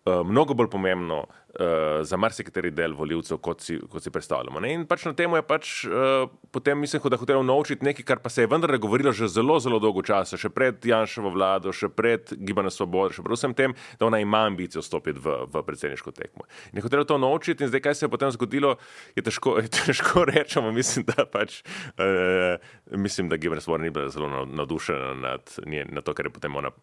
Eh, 0.05 0.23
mnogo 0.25 0.53
bolj 0.53 0.69
pomembno 0.69 1.17
uh, 1.19 1.65
za 2.01 2.17
marsikateri 2.17 2.71
del 2.73 2.95
voljivcev, 2.97 3.37
kot, 3.37 3.61
kot 3.89 4.01
si 4.01 4.09
predstavljamo. 4.09 4.59
Ne? 4.63 4.71
In 4.73 4.85
pač 4.89 5.03
na 5.05 5.11
tem 5.13 5.33
je 5.37 5.41
pač, 5.45 5.73
uh, 5.85 6.23
potem 6.49 6.79
mislim, 6.81 7.03
da 7.05 7.19
hotel 7.21 7.43
naučiti 7.45 7.85
nekaj, 7.85 8.05
kar 8.07 8.21
pa 8.23 8.31
se 8.33 8.41
je 8.41 8.49
vendarle 8.49 8.79
govorilo 8.81 9.11
že 9.13 9.27
zelo, 9.29 9.59
zelo 9.61 9.77
dolgo 9.77 10.01
časa, 10.01 10.39
še 10.41 10.49
pred 10.49 10.81
Janšovo 10.89 11.29
vlado, 11.29 11.69
še 11.69 11.91
pred 11.93 12.33
Gibanjem 12.33 12.73
Svobode, 12.73 13.13
še 13.13 13.21
predvsem 13.21 13.53
tem, 13.53 13.75
da 13.99 14.07
ona 14.09 14.17
ima 14.23 14.41
ambicijo 14.49 14.81
vstopiti 14.81 15.21
v, 15.21 15.35
v 15.53 15.61
predsedniško 15.67 16.13
tekmo. 16.17 16.47
In 16.71 16.81
je 16.81 16.85
hotel 16.87 17.05
to 17.05 17.19
naučiti 17.21 17.61
in 17.61 17.69
zdaj, 17.69 17.83
kaj 17.85 17.99
se 17.99 18.07
je 18.07 18.13
potem 18.15 18.33
zgodilo, 18.33 18.79
je 19.13 19.21
težko, 19.21 19.59
je 19.67 19.69
težko 19.69 20.25
rečemo. 20.25 20.71
Mislim, 20.73 21.05
da 21.13 21.27
pač, 21.29 21.61
uh, 22.01 22.57
mislim, 22.97 23.29
da 23.29 23.37
Gibanje 23.37 23.61
Svobode 23.67 23.85
ni 23.85 23.93
bila 23.93 24.09
zelo 24.09 24.47
navdušena 24.49 25.13
nad, 25.13 25.53
nad 25.69 26.01
to, 26.01 26.17
kar 26.17 26.25
je 26.25 26.33
potem 26.33 26.57
ona 26.57 26.73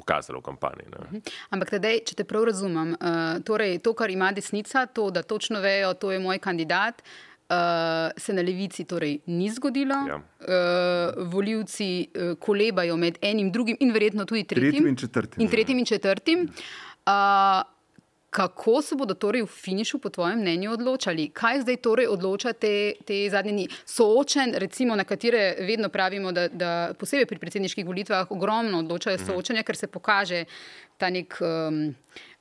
pokazalo 0.00 0.40
v 0.40 0.48
kampanji. 0.48 0.88
Ne. 0.90 1.20
Ampak 1.50 1.70
tedej, 1.70 2.00
če 2.02 2.16
te 2.16 2.24
prav 2.24 2.48
razumem, 2.48 2.94
uh, 2.94 3.08
torej 3.40 3.78
to, 3.80 3.94
kar 3.94 4.10
ima 4.10 4.32
desnica, 4.32 4.86
to, 4.88 5.10
da 5.10 5.22
točno 5.24 5.60
vejo, 5.60 5.92
to 5.94 6.10
je 6.10 6.18
moj 6.20 6.40
kandidat. 6.40 7.04
Uh, 7.50 7.56
se 8.16 8.30
na 8.30 8.42
levici 8.42 8.84
torej 8.86 9.16
ni 9.26 9.48
zgodilo, 9.50 9.96
Ja. 10.06 10.16
uh, 10.16 10.50
voljivci 11.26 11.88
uh, 12.06 12.36
kolebajo 12.38 12.94
med 12.96 13.18
enim, 13.22 13.50
drugim 13.50 13.76
in 13.80 13.90
verjetno 13.90 14.22
tudi 14.24 14.44
tretjim. 14.44 14.70
Tretjim 14.70 14.86
in 14.86 14.96
četrtim. 14.96 15.42
In 15.42 15.50
tretjim 15.50 15.78
in 15.78 15.86
četrtim. 15.86 16.44
Uh, 17.06 17.62
kako 18.30 18.82
se 18.82 18.94
bodo 18.94 19.14
torej 19.14 19.42
v 19.42 19.46
finišu, 19.46 19.98
po 19.98 20.08
tvojem 20.08 20.38
mnenju, 20.38 20.72
odločali? 20.72 21.28
Kaj 21.34 21.60
zdaj 21.60 21.76
torej 21.82 22.06
odloča 22.06 22.52
te, 22.52 22.94
te 23.04 23.18
zadnje 23.30 23.52
dni? 23.52 23.68
Soočen, 23.84 24.54
recimo, 24.54 24.96
na 24.96 25.04
katere 25.04 25.56
vedno 25.66 25.88
pravimo, 25.88 26.32
da, 26.32 26.48
da 26.48 26.70
posebej 26.98 27.26
pri 27.26 27.38
predsedniških 27.38 27.86
volitvah 27.86 28.30
ogromno 28.30 28.78
odločajo 28.78 29.18
soočenja, 29.26 29.66
ker 29.66 29.76
se 29.76 29.86
pokaže 29.86 30.44
ta 30.96 31.10
nek. 31.10 31.38
Um, 31.40 31.94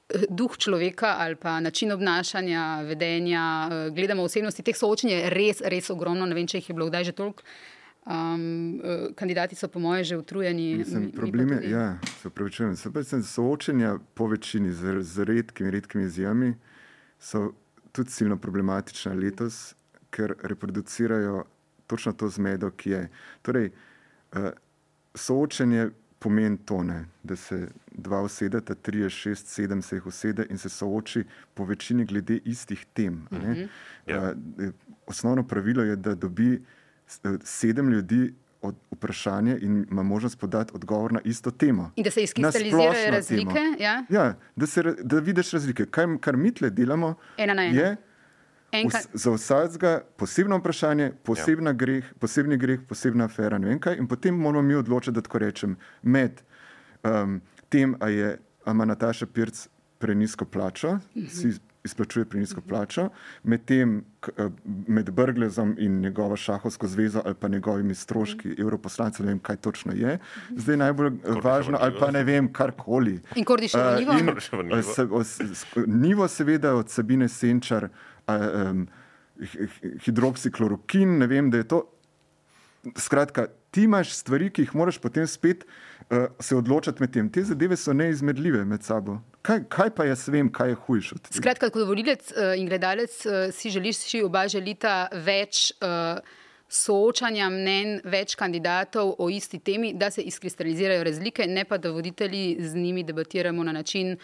Duh 0.09 0.57
človeka 0.57 1.19
ali 1.21 1.35
pa 1.37 1.59
način 1.61 1.91
obnašanja, 1.91 2.81
vedenja, 2.81 3.69
eh, 3.71 3.89
gledamo 3.93 4.23
osebnosti, 4.25 4.63
teh 4.65 4.73
soočenj 4.77 5.11
je 5.11 5.29
res, 5.29 5.61
res 5.61 5.89
ogromno. 5.93 6.25
Ne 6.25 6.33
vem, 6.33 6.47
če 6.49 6.57
jih 6.57 6.69
je 6.71 6.73
bilo 6.73 6.87
kdaj 6.89 7.03
že 7.03 7.13
toliko. 7.13 7.45
Um, 8.05 8.81
kandidati 9.15 9.55
so, 9.55 9.67
po 9.67 9.79
mojem, 9.79 10.03
že 10.03 10.17
utrujeni. 10.17 10.75
Mislim, 10.75 11.11
problem 11.11 11.51
je, 11.51 11.69
ja, 11.69 11.97
se 12.21 12.27
upravičujem. 12.27 12.75
Se 12.75 12.91
pravi, 12.91 13.05
sem 13.05 13.23
soočenja 13.23 13.97
po 14.13 14.27
večini 14.27 14.71
z, 14.71 15.01
z 15.01 15.23
redkimi, 15.23 15.71
redkimi 15.71 16.03
izjemami 16.03 16.55
so 17.19 17.51
tudi 17.91 18.11
silno 18.11 18.37
problematična 18.37 19.13
letos, 19.13 19.75
ker 20.09 20.33
reproducirajo 20.43 21.43
točno 21.87 22.13
to 22.13 22.29
zmedo, 22.29 22.71
ki 22.71 22.89
je. 22.89 23.09
Torej, 23.41 23.69
uh, 24.33 24.49
soočenje 25.15 25.89
pomeni 26.19 26.57
to, 26.65 26.83
ne, 26.83 27.05
da 27.23 27.35
se 27.35 27.67
dva 27.91 28.21
usedeta, 28.21 28.75
tri, 28.75 29.09
šest, 29.09 29.47
sedem 29.47 29.81
se 29.81 29.95
jih 29.95 30.07
usede 30.07 30.45
in 30.49 30.57
se 30.57 30.69
sooči 30.69 31.23
po 31.53 31.65
večini 31.65 32.05
glede 32.05 32.39
istih 32.45 32.85
tem. 32.93 33.27
a 33.31 33.37
ne. 33.37 33.67
Ja. 34.07 34.33
Uh, 34.33 34.73
osnovno 35.05 35.47
pravilo 35.47 35.83
je, 35.83 35.95
da 35.95 36.15
dobi 36.15 36.61
sedem 37.43 37.89
ljudi 37.89 38.33
od 38.61 38.75
vprašanje 38.91 39.57
in 39.61 39.85
ima 39.91 40.03
možnost 40.03 40.39
podati 40.39 40.71
odgovor 40.75 41.13
na 41.13 41.19
isto 41.23 41.51
temo. 41.51 41.91
In 41.95 42.03
da 42.03 42.11
se 42.11 42.23
izkristalizirajo 42.23 43.11
razlike. 43.11 43.53
temo. 43.53 43.75
Ja? 43.79 44.05
Ja, 44.09 44.35
da, 44.55 44.65
se, 44.65 44.83
da 45.03 45.19
vidiš 45.19 45.51
razlike. 45.51 45.85
Kaj, 45.85 46.05
kar 46.19 46.37
mi 46.37 46.53
tle 46.53 46.69
delamo, 46.69 47.15
Ena 47.37 47.53
na 47.53 47.65
ena. 47.65 47.81
je 47.81 47.95
Enka, 48.71 48.97
vs, 48.97 49.07
za 49.13 49.31
vsakega 49.31 50.01
posebno 50.17 50.57
vprašanje, 50.57 51.11
posebna 51.23 51.73
greh, 51.73 52.05
posebni 52.19 52.57
greh, 52.57 52.79
posebna 52.89 53.25
afera. 53.25 53.57
ne 53.57 53.67
vem 53.67 53.79
kaj, 53.79 53.97
In 53.97 54.07
potem 54.07 54.35
moramo 54.35 54.67
mi 54.67 54.75
odločiti, 54.75 55.11
da 55.11 55.21
tako 55.21 55.37
rečem, 55.37 55.77
med 56.01 56.41
um, 57.03 57.41
tem, 57.69 57.95
a, 57.99 58.09
je, 58.09 58.37
a 58.65 58.71
ima 58.71 58.85
Nataša 58.85 59.25
Pirc 59.25 59.67
prenisko 59.97 60.45
plačo, 60.45 60.99
si 61.29 61.53
izplačuje 61.81 62.25
prenisko 62.25 62.61
plačo, 62.61 63.09
med 63.43 63.65
tem, 63.65 63.91
k- 64.19 64.29
eh, 64.37 64.49
med 64.87 65.09
Brglezom 65.11 65.75
in 65.79 65.99
njegovo 65.99 66.35
šahovsko 66.35 66.87
zvezo 66.87 67.21
ali 67.25 67.35
pa 67.35 67.47
njegovimi 67.47 67.95
stroški 67.95 68.55
evroposlancev, 68.57 69.25
ne 69.25 69.31
vem, 69.31 69.39
kaj 69.41 69.55
točno 69.57 69.93
je. 69.93 70.17
Zdaj 70.51 70.77
najbolj 70.77 71.07
eh, 71.07 71.11
važno, 71.41 71.77
ali 71.79 71.95
pa 71.97 72.11
ne 72.11 72.23
vem, 72.23 72.53
karkoli. 72.53 73.19
In 73.35 73.45
Kordiševo 73.45 73.95
nivo? 73.95 74.13
in, 74.13 74.25
Kordiševo 74.25 74.63
nivo. 74.63 74.77
eh, 74.77 74.83
se- 74.85 75.03
os- 75.03 75.39
sk- 75.39 75.87
Nivo, 75.87 76.27
seveda, 76.29 76.73
od 76.73 76.89
Sabine 76.89 77.29
Senčar, 77.29 77.89
um, 78.27 78.87
hidroksiklorokin, 79.99 81.17
ne 81.17 81.27
vem, 81.27 81.49
da 81.49 81.57
je 81.57 81.63
to. 81.65 81.83
Skratka, 82.95 83.45
ti 83.69 83.83
imaš 83.83 84.13
stvari, 84.13 84.49
ki 84.49 84.61
jih 84.61 84.75
moraš 84.75 84.97
potem 84.97 85.27
spet 85.27 85.65
se 86.39 86.55
odločiti 86.55 87.03
med 87.03 87.13
tem. 87.13 87.29
Te 87.29 87.43
zadeve 87.43 87.77
so 87.77 87.93
neizmerljive 87.93 88.63
med 88.65 88.83
sabo. 88.83 89.19
Kaj, 89.45 89.63
kaj 89.69 89.91
pa 89.95 90.05
jaz 90.09 90.25
vem, 90.27 90.49
kaj 90.51 90.73
je 90.73 90.77
hujše 90.85 91.15
od 91.15 91.21
tega? 91.21 91.37
Skratka, 91.37 91.69
kot 91.69 91.87
volilec 91.87 92.31
eh, 92.33 92.57
in 92.59 92.67
gledalec 92.69 93.13
eh, 93.25 93.51
si 93.55 93.69
želiš, 93.69 94.01
si 94.03 94.23
oba 94.25 94.47
želita 94.47 95.07
več 95.25 95.69
uh, 95.79 96.19
soočanja 96.69 97.47
mnen, 97.53 97.99
več 98.05 98.35
kandidatov 98.37 99.15
o 99.17 99.29
isti 99.29 99.59
temi, 99.59 99.93
da 99.93 100.11
se 100.11 100.21
izkristalizirajo 100.21 101.03
razlike, 101.07 101.47
ne 101.47 101.65
pa 101.65 101.77
da 101.77 101.91
voditelji 101.91 102.57
z 102.59 102.75
njimi 102.75 103.03
debatiramo 103.03 103.63
na 103.63 103.71
način. 103.71 104.17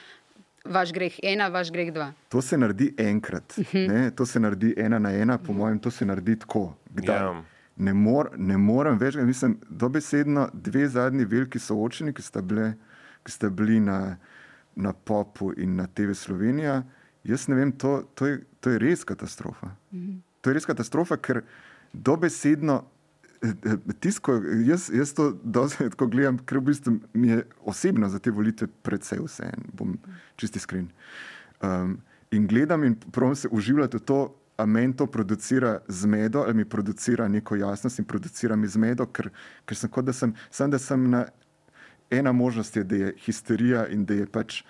Vaš 0.65 0.91
greh 0.93 1.19
ena, 1.23 1.47
vaš 1.53 1.69
greh 1.71 1.91
dva. 1.93 2.07
To 2.33 2.41
se 2.41 2.57
naredi 2.57 2.87
enkrat, 2.97 3.53
ne? 3.73 4.09
to 4.17 4.25
se 4.25 4.39
naredi 4.41 4.73
ena 4.77 4.99
na 4.99 5.11
ena, 5.13 5.37
po 5.37 5.53
mojem, 5.53 5.77
to 5.79 5.91
se 5.91 6.05
naredi 6.05 6.39
tako. 6.41 6.71
Kdaj? 6.89 7.15
Ja. 7.15 7.43
Ne, 7.75 7.91
mor, 7.93 8.29
ne 8.37 8.55
morem 8.57 8.95
več, 8.99 9.17
mislim, 9.19 9.57
dobesedno 9.69 10.47
dve 10.53 10.85
zadnji 10.87 11.25
veliki 11.27 11.59
soočeni, 11.59 12.13
ki 12.15 12.23
sta, 12.23 12.39
bile, 12.41 12.69
ki 13.27 13.33
sta 13.33 13.49
bili 13.51 13.81
na, 13.83 14.15
na 14.79 14.93
Popu 14.93 15.51
in 15.59 15.75
na 15.75 15.87
TV 15.87 16.15
Slovenija. 16.15 16.83
Jaz 17.27 17.49
ne 17.51 17.57
vem, 17.59 17.73
to, 17.75 17.97
to, 18.15 18.29
je, 18.29 18.39
to 18.63 18.71
je 18.71 18.79
res 18.79 19.03
katastrofa. 19.03 19.73
To 20.41 20.51
je 20.51 20.55
res 20.55 20.67
katastrofa, 20.69 21.17
ker 21.17 21.41
dobesedno. 21.91 22.83
eh, 23.43 23.51
eh, 23.51 23.93
Tisko, 23.99 24.37
jaz, 24.65 24.87
jaz 24.93 25.11
to 25.13 25.33
dosti 25.43 25.89
tako 25.93 26.07
gledam, 26.07 26.39
ker 26.47 26.61
v 26.61 26.69
bistvu 26.71 26.95
mi 27.13 27.33
je 27.33 27.43
osebno 27.67 28.07
za 28.09 28.19
te 28.23 28.31
volitve 28.31 28.69
predvsej 28.87 29.19
vseeno, 29.25 29.67
bom 29.75 29.97
čisti 30.39 30.63
iskren. 30.63 30.87
Um, 31.59 31.99
in 32.31 32.47
gledam 32.47 32.83
in 32.83 32.95
pravim 33.11 33.35
se 33.35 33.51
uživati 33.51 33.97
v 33.97 34.05
to, 34.07 34.19
a 34.57 34.65
meni 34.65 34.95
to 34.95 35.07
producira 35.07 35.79
zmedo, 35.87 36.41
ali 36.41 36.53
mi 36.53 36.65
producira 36.65 37.27
neko 37.27 37.55
jasnost 37.55 37.99
in 37.99 38.05
producira 38.05 38.55
mi 38.55 38.67
zmedo, 38.67 39.05
ker, 39.05 39.29
ker 39.65 39.77
sem 39.77 39.89
kot 39.89 40.05
da 40.05 40.13
sem, 40.13 40.33
sem, 40.51 40.71
da 40.71 40.79
sem 40.79 41.09
na 41.09 41.25
ena 42.09 42.31
možnost, 42.31 42.75
je, 42.75 42.83
da 42.83 42.95
je 42.95 43.13
histerija 43.25 43.87
in 43.87 44.05
da 44.05 44.13
je 44.13 44.25
pač 44.25 44.63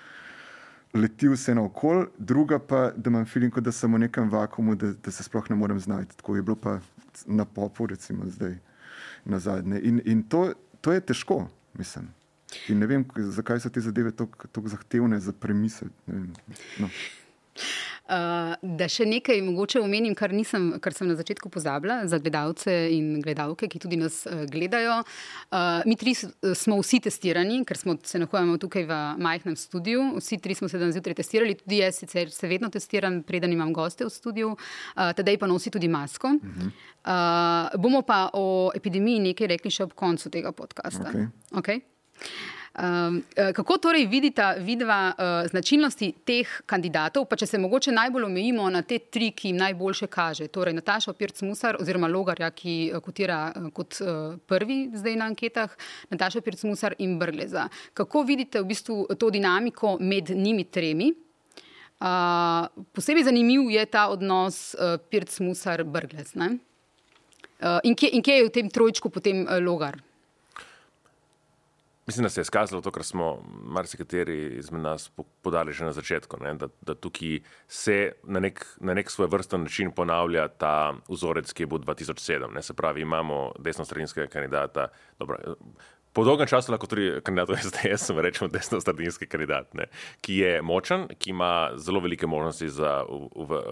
leti 0.95 1.27
vse 1.29 1.55
naokol, 1.55 2.05
druga 2.17 2.59
pa, 2.59 2.91
da 2.95 3.09
imam 3.09 3.25
feeling, 3.25 3.53
kot 3.53 3.63
da 3.63 3.71
sem 3.71 3.93
v 3.93 4.05
nekem 4.07 4.29
vakumu, 4.31 4.75
da, 4.75 4.93
da 4.93 5.11
se 5.11 5.23
sploh 5.23 5.49
ne 5.49 5.55
morem 5.59 5.79
znajti. 5.79 6.17
Tako 6.17 6.35
je 6.35 6.41
bilo 6.41 6.55
pa 6.55 6.79
na 7.25 7.45
popu, 7.45 7.87
recimo 7.87 8.29
zdaj 8.29 8.55
na 9.25 9.39
zadnje. 9.39 9.81
In, 9.83 10.01
in 10.05 10.23
to, 10.23 10.53
to 10.81 10.93
je 10.93 11.01
težko, 11.01 11.45
mislim. 11.77 12.07
In 12.69 12.79
ne 12.79 12.87
vem, 12.87 13.05
zakaj 13.35 13.59
so 13.59 13.69
te 13.69 13.81
zadeve 13.81 14.11
tako 14.15 14.69
zahtevne 14.71 15.19
za 15.19 15.33
premisel. 15.33 15.89
No. 16.79 16.89
Uh, 18.05 18.51
da 18.61 18.85
še 18.85 19.07
nekaj 19.09 19.39
mogoče 19.41 19.79
omenim, 19.81 20.13
kar, 20.13 20.29
nisem, 20.29 20.75
kar 20.77 20.93
sem 20.93 21.07
na 21.09 21.15
začetku 21.17 21.49
pozabila, 21.49 22.03
za 22.05 22.19
gledalce 22.21 22.73
in 22.93 23.15
gledalke, 23.25 23.65
ki 23.65 23.79
tudi 23.81 23.97
nas 23.97 24.19
uh, 24.29 24.43
gledajo. 24.45 24.99
Uh, 25.49 25.81
mi 25.89 25.97
tri 25.97 26.13
smo 26.13 26.77
vsi 26.83 26.99
testirani, 27.07 27.63
ker 27.65 27.79
smo 27.81 27.95
se 28.05 28.21
nahajamo 28.21 28.59
tukaj 28.61 28.85
v 28.85 28.99
majhnem 29.25 29.57
studiu. 29.57 30.03
Vsi 30.19 30.37
tri 30.37 30.53
smo 30.53 30.69
se 30.69 30.77
danes 30.77 30.93
zjutraj 30.93 31.17
testirali, 31.17 31.55
tudi 31.57 31.81
jaz 31.81 31.97
sicer 32.03 32.29
se 32.29 32.49
vedno 32.51 32.69
testiram, 32.69 33.23
preden 33.25 33.55
imam 33.57 33.73
goste 33.73 34.05
v 34.05 34.13
studiu, 34.13 34.51
uh, 34.53 35.09
tedaj 35.17 35.39
pa 35.41 35.49
nosi 35.49 35.73
tudi 35.73 35.89
masko. 35.89 36.35
Uh 36.35 36.59
-huh. 36.61 36.69
uh, 37.09 37.81
bomo 37.81 38.03
pa 38.05 38.29
o 38.33 38.69
epidemiji 38.75 39.31
nekaj 39.31 39.47
rekli 39.47 39.71
še 39.71 39.89
ob 39.89 39.97
koncu 39.97 40.29
tega 40.29 40.51
podcasta. 40.51 41.09
Okej. 41.57 41.81
Okay? 41.81 42.54
Um, 42.75 43.23
kako 43.53 43.77
torej 43.77 44.05
vidita 44.05 44.51
vidva 44.59 45.13
uh, 45.15 45.49
značilnosti 45.49 46.09
teh 46.27 46.49
kandidatov, 46.67 47.23
pa 47.25 47.37
če 47.39 47.47
se 47.47 47.59
mogoče 47.63 47.93
najbolj 47.95 48.25
omejimo 48.27 48.65
na 48.69 48.81
te 48.83 48.97
tri, 48.99 49.29
ki 49.31 49.53
jim 49.53 49.61
najboljše 49.61 50.09
kaže, 50.11 50.49
torej 50.51 50.75
Nataša 50.75 51.13
Pirc 51.15 51.39
Musar 51.47 51.77
oziroma 51.79 52.09
Logarja, 52.11 52.49
ki 52.51 52.73
eh, 52.89 52.99
kotira 52.99 53.37
eh, 53.55 53.69
kot 53.71 54.01
uh, 54.03 54.35
prvi 54.43 54.89
zdaj 54.91 55.15
na 55.15 55.29
anketah, 55.31 55.71
Nataša 56.11 56.41
Pirc 56.43 56.65
Musar 56.67 56.97
in 56.99 57.15
Brgleza. 57.19 57.69
Kako 57.93 58.25
vidite 58.27 58.59
v 58.59 58.67
bistvu 58.73 58.97
to 59.15 59.29
dinamiko 59.31 59.95
med 59.99 60.35
njimi 60.35 60.67
tremi? 60.67 61.13
Uh, 62.03 62.67
posebej 62.91 63.29
zanimiv 63.29 63.71
je 63.71 63.85
ta 63.87 64.09
odnos 64.11 64.75
uh, 64.75 64.97
Pirc 64.99 65.39
Musar 65.39 65.85
Brglez. 65.87 66.35
ne? 66.35 66.57
Uh, 67.63 67.79
in, 67.87 67.95
kje, 67.95 68.11
in 68.11 68.21
kje 68.21 68.35
je 68.35 68.45
v 68.49 68.53
tem 68.59 68.69
trojčku 68.69 69.09
potem 69.09 69.45
uh, 69.47 69.63
Logar? 69.63 70.01
Mislim, 72.07 72.23
da 72.23 72.29
se 72.29 72.39
je 72.39 72.41
izkazalo 72.41 72.81
to, 72.81 72.91
kar 72.91 73.03
smo 73.03 73.43
marsikateri 73.63 74.57
izmed 74.57 74.81
nas 74.81 75.09
po- 75.09 75.23
podali 75.41 75.73
že 75.73 75.85
na 75.85 75.91
začetku, 75.91 76.37
ne? 76.43 76.53
da, 76.53 76.67
da 76.81 76.95
tukaj 76.95 77.39
se 77.67 78.11
na 78.23 78.39
nek, 78.39 78.65
na 78.79 78.93
nek 78.93 79.11
svoj 79.11 79.27
vrsten 79.27 79.61
način 79.61 79.91
ponavlja 79.91 80.47
ta 80.47 80.93
vzorec, 81.09 81.53
ki 81.53 81.63
je 81.63 81.67
bil 81.67 81.77
2007. 81.77 82.53
Ne? 82.53 82.61
Se 82.61 82.73
pravi, 82.73 83.01
imamo 83.01 83.51
desno-stredinskega 83.59 84.27
kandidata. 84.27 84.87
Dobro, 85.19 85.37
Po 86.15 86.23
dolgem 86.23 86.47
času 86.47 86.71
lahko 86.71 86.87
tudi 86.87 87.09
kandidat 87.27 87.59
SDS, 87.59 88.13
rečemo 88.15 88.47
desno-stredinski 88.47 89.27
kandidat, 89.27 89.73
ne? 89.75 89.89
ki 90.23 90.37
je 90.37 90.61
močen, 90.63 91.09
ki 91.19 91.33
ima 91.33 91.71
zelo 91.75 91.99
velike 91.99 92.27
možnosti 92.27 92.69
za 92.71 93.01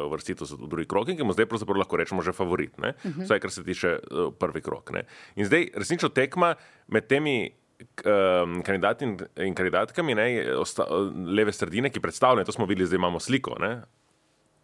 uvrstitev 0.03 0.51
v 0.51 0.67
drugi 0.67 0.87
krok 0.91 1.07
in 1.07 1.17
ki 1.17 1.23
mu 1.23 1.31
zdaj 1.31 1.47
pravzaprav 1.47 1.79
lahko 1.79 2.01
rečemo 2.01 2.21
že 2.21 2.35
favorit, 2.35 2.75
uh 2.77 2.83
-huh. 2.83 3.23
vsaj 3.23 3.39
kar 3.39 3.51
se 3.51 3.63
tiče 3.63 3.99
uh, 4.11 4.33
prvi 4.39 4.61
krok. 4.61 4.91
Ne? 4.91 5.05
In 5.35 5.45
zdaj 5.45 5.69
resnično 5.75 6.09
tekma 6.09 6.55
med 6.87 7.07
temi 7.07 7.62
um, 7.81 8.61
kandidati 8.65 9.05
in, 9.05 9.17
in 9.47 9.55
kandidatkami, 9.55 10.15
ne, 10.15 10.27
osta, 10.59 10.87
leve 11.13 11.53
sredine, 11.53 11.91
ki 11.93 12.01
predstavljajo, 12.03 12.45
to 12.49 12.55
smo 12.55 12.69
videli, 12.69 12.87
zdaj 12.87 13.01
imamo 13.01 13.19
sliko. 13.19 13.57
Ne, 13.61 13.75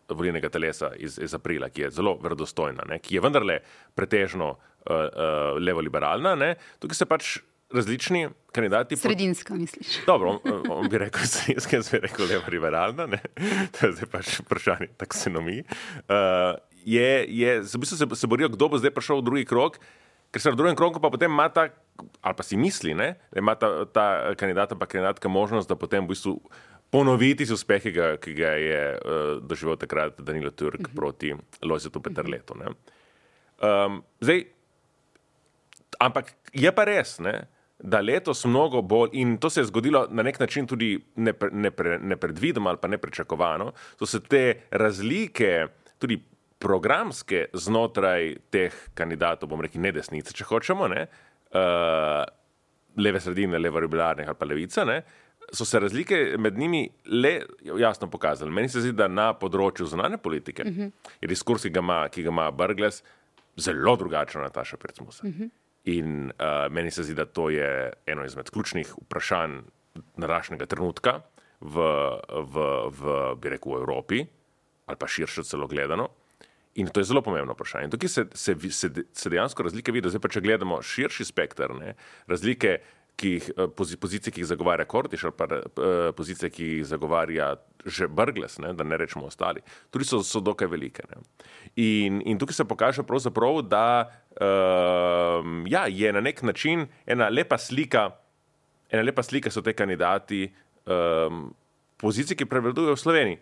volilnega 0.10 0.50
telesa 0.50 0.92
iz, 0.98 1.20
iz 1.22 1.36
aprila, 1.38 1.70
ki 1.70 1.86
je 1.88 1.92
zelo 2.00 2.16
verodostojna, 2.24 2.88
ne, 2.90 3.00
ki 3.04 3.18
je 3.18 3.22
vendarle 3.22 3.60
pretežno 3.98 4.56
uh, 4.56 4.60
uh, 4.90 5.60
levo-liberalna. 5.62 6.36
Ne, 6.40 6.56
tukaj 6.82 6.98
se 6.98 7.08
pač 7.10 7.36
različni 7.74 8.30
kandidati. 8.52 8.98
Sredinska, 8.98 9.54
misliš? 9.54 10.00
Dobro, 10.08 10.40
on, 10.44 10.64
on 10.70 10.90
bi 10.90 10.98
rekel 11.06 11.28
sredinska, 11.30 11.78
jaz 11.78 11.92
bi 11.94 12.02
rekel 12.08 12.28
levo 12.30 12.50
liberalna, 12.52 13.06
ne? 13.06 13.22
to 13.78 13.88
je 13.88 14.00
zdaj 14.00 14.12
pač 14.12 14.40
vprašanje 14.42 14.90
taksonomije. 14.98 15.66
Uh, 16.08 16.58
je, 16.86 17.26
je, 17.28 17.60
v 17.62 17.82
bistvu 17.84 17.98
se, 18.00 18.08
se 18.16 18.28
borijo, 18.28 18.50
kdo 18.50 18.72
bo 18.72 18.82
zdaj 18.82 18.96
prišel 18.96 19.22
v 19.22 19.28
drugi 19.30 19.46
krok, 19.46 19.78
ker 20.32 20.42
se 20.42 20.52
v 20.52 20.58
drugem 20.60 20.78
kroku 20.78 21.02
pa 21.02 21.10
potem 21.10 21.32
ima 21.32 21.50
ta, 21.50 21.70
ali 22.22 22.36
pa 22.36 22.44
si 22.44 22.58
misli, 22.58 22.94
ne? 22.94 23.16
da 23.32 23.40
ima 23.40 23.56
ta, 23.56 23.86
ta 23.86 24.36
kandidat 24.38 24.74
pa 24.80 24.86
kandidatka 24.86 25.30
možnost, 25.30 25.70
da 25.70 25.76
potem 25.76 26.06
v 26.06 26.14
bistvu 26.14 26.38
ponoviti 26.90 27.46
uspeh, 27.54 27.82
ki 27.84 27.92
ga, 27.94 28.08
ki 28.22 28.34
ga 28.38 28.54
je 28.58 28.82
uh, 28.98 29.34
doživel 29.46 29.78
takrat 29.78 30.22
Danilo 30.22 30.52
Turk 30.52 30.80
uh 30.80 30.88
mhm. 30.88 30.92
-huh. 30.92 30.96
proti 30.96 31.36
Lojzetu 31.62 32.02
Petrletu. 32.02 32.56
Um, 33.62 34.04
zdaj, 34.22 34.46
ampak 36.00 36.34
je 36.54 36.72
pa 36.72 36.84
res, 36.86 37.20
ne? 37.20 37.48
da 37.80 38.02
letos 38.02 38.46
mnogo 38.46 38.82
bolj, 38.82 39.10
in 39.14 39.38
to 39.38 39.50
se 39.50 39.62
je 39.62 39.66
zgodilo 39.66 40.08
na 40.12 40.24
nek 40.24 40.40
način 40.40 40.68
tudi 40.68 41.00
nepredvideno 42.02 42.70
ali 42.70 42.78
pa 42.82 42.88
neprečakovano, 42.88 43.72
so 44.00 44.06
se 44.06 44.20
te 44.20 44.62
razlike, 44.72 45.68
tudi 46.00 46.20
programske, 46.60 47.46
znotraj 47.54 48.36
teh 48.52 48.76
kandidatov, 48.94 49.50
bom 49.50 49.62
rekel, 49.64 49.82
ne 49.82 49.94
desnice, 49.96 50.36
če 50.36 50.48
hočemo, 50.50 50.90
ne, 50.92 51.06
uh, 51.56 52.24
leve 53.00 53.22
sredine, 53.24 53.60
levo 53.60 53.80
rubilarne 53.80 54.28
ali 54.28 54.38
pa 54.38 54.48
levice, 54.48 54.86
ne, 54.86 55.00
so 55.56 55.66
se 55.66 55.80
razlike 55.80 56.36
med 56.38 56.58
njimi 56.58 56.90
le 57.06 57.42
jasno 57.80 58.10
pokazale. 58.10 58.52
Meni 58.52 58.70
se 58.70 58.84
zdi, 58.84 58.92
da 58.94 59.08
na 59.08 59.32
področju 59.34 59.88
zunanje 59.88 60.18
politike 60.18 60.64
uh 60.64 60.70
-huh. 60.70 60.92
je 61.22 61.28
diskurs, 61.28 61.64
ki 61.64 61.70
ga 61.70 61.80
ima, 61.80 62.10
ki 62.10 62.24
ga 62.24 62.30
ima 62.30 62.52
Brgles, 62.52 63.04
zelo 63.58 63.96
drugačen 63.96 64.42
od 64.42 64.46
Nataša 64.46 64.78
Precmusa. 64.78 65.28
Uh 65.28 65.34
-huh. 65.34 65.50
In 65.84 66.26
uh, 66.26 66.72
meni 66.72 66.92
se 66.92 67.04
zdi, 67.04 67.14
da 67.14 67.26
to 67.26 67.50
je 67.50 67.94
eno 68.06 68.26
izmed 68.26 68.50
ključnih 68.50 68.94
vprašanj 69.02 69.60
današnjega 70.18 70.66
trenutka 70.66 71.22
v, 71.62 71.76
v, 72.30 72.56
v, 72.90 73.36
bi 73.36 73.50
rekel, 73.50 73.74
v 73.74 73.82
Evropi, 73.82 74.26
ali 74.86 74.98
pa 74.98 75.08
širše 75.08 75.44
celo 75.44 75.68
gledano. 75.68 76.08
In 76.80 76.88
to 76.94 77.02
je 77.02 77.10
zelo 77.10 77.22
pomembno 77.26 77.54
vprašanje. 77.58 77.90
In 77.90 77.92
tukaj 77.92 78.10
se, 78.10 78.26
se, 78.34 78.56
se, 78.72 78.90
se 79.14 79.30
dejansko 79.30 79.66
razlike 79.68 79.92
vidijo. 79.92 80.14
Zdaj 80.14 80.24
pa, 80.24 80.32
če 80.32 80.44
gledamo 80.46 80.80
širši 80.86 81.28
spektr, 81.28 81.76
ne, 81.76 81.96
razlike 82.32 82.80
ki 83.20 83.32
jih, 83.36 83.50
eh, 83.58 83.68
pozicije, 84.00 84.32
ki 84.32 84.42
jih 84.44 84.48
zagovarja 84.48 84.86
Kortiš, 84.88 85.24
ali 85.28 85.36
pa 85.38 85.48
eh, 85.52 86.12
pozicije, 86.16 86.50
ki 86.50 86.70
jih 86.74 86.86
zagovarja 86.88 87.56
že 87.86 88.08
Brgles, 88.12 88.58
ne, 88.60 88.74
da 88.76 88.84
ne 88.84 88.98
rečemo 89.00 89.26
ostali, 89.26 89.62
tudi 89.90 90.06
so, 90.06 90.20
so 90.24 90.42
dokaj 90.44 90.68
velike. 90.68 91.04
In, 91.80 92.20
in 92.26 92.40
tukaj 92.40 92.58
se 92.58 92.66
pokaže, 92.68 93.04
da 93.64 94.12
um, 94.36 95.64
ja, 95.68 95.88
je 95.88 96.12
na 96.14 96.20
nek 96.22 96.42
način 96.44 96.88
ena 97.06 97.30
lepa 97.30 97.58
slika, 97.58 98.10
ena 98.92 99.04
lepa 99.04 99.24
slika 99.24 99.50
so 99.50 99.62
te 99.62 99.74
kandidati 99.74 100.54
um, 100.86 101.54
pozicije, 101.98 102.36
ki 102.36 102.46
prevladujejo 102.46 102.96
v 102.96 103.00
Sloveniji. 103.00 103.40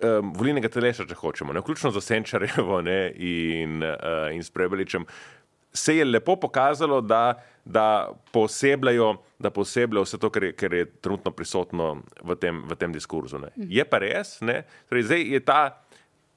Um, 0.00 0.30
volilnega 0.32 0.70
telesa, 0.72 1.04
če 1.04 1.16
hočemo, 1.18 1.52
ne, 1.52 1.60
vključno 1.60 1.90
za 1.92 2.00
Senčarjevo 2.00 2.78
ne, 2.80 3.10
in, 3.20 3.82
uh, 3.84 4.30
in 4.32 4.40
s 4.40 4.48
Prebeličem, 4.48 5.04
se 5.72 5.96
je 5.96 6.04
lepo 6.04 6.36
pokazalo, 6.36 7.00
da, 7.00 7.42
da 7.64 8.12
posebljajo, 8.32 9.16
da 9.38 9.50
posebljajo 9.50 10.02
vse 10.04 10.18
to, 10.18 10.30
kar 10.30 10.44
je, 10.44 10.52
kar 10.52 10.74
je 10.74 10.86
trenutno 11.00 11.30
prisotno 11.30 12.02
v 12.24 12.36
tem, 12.40 12.62
v 12.68 12.76
tem 12.76 12.92
diskurzu. 12.92 13.38
Ne. 13.38 13.52
Mhm. 13.56 13.68
Je 13.70 13.84
pa 13.84 14.00
res, 14.02 14.38
torej, 14.88 15.06
zdaj 15.10 15.24
je 15.34 15.44
ta. 15.44 15.60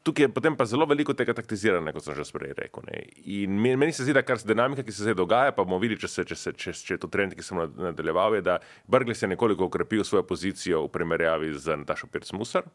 Tukaj 0.04 0.26
je 0.26 0.30
potem 0.36 0.56
pa 0.60 0.66
zelo 0.68 0.84
veliko 0.84 1.14
tega 1.16 1.32
taktiziranja, 1.32 1.94
kot 1.96 2.04
sem 2.04 2.16
že 2.18 2.26
prej 2.36 2.52
rekel. 2.58 2.84
Ne. 2.92 3.06
In 3.24 3.56
meni 3.56 3.94
se 3.96 4.04
zdi, 4.04 4.12
da 4.12 4.20
kar 4.22 4.36
se 4.36 4.48
dinamika, 4.48 4.84
ki 4.84 4.92
se 4.92 5.08
zdaj 5.08 5.16
dogaja, 5.16 5.54
pa 5.56 5.64
bomo 5.64 5.80
videli, 5.80 5.96
če, 6.02 6.10
se, 6.12 6.26
če, 6.28 6.36
se, 6.36 6.52
če, 6.52 6.74
če 6.76 6.98
je 6.98 7.00
to 7.00 7.08
trend, 7.08 7.32
ki 7.32 7.46
sem 7.46 7.56
nadaljeval, 7.56 8.36
je, 8.36 8.44
da 8.44 8.58
Brgles 8.84 9.24
je 9.24 9.32
nekoliko 9.32 9.72
ukrepil 9.72 10.04
svojo 10.04 10.28
pozicijo 10.28 10.84
v 10.84 10.92
primerjavi 10.92 11.54
z 11.56 11.80
Natašo 11.80 12.12
Pirc-Musar. 12.12 12.68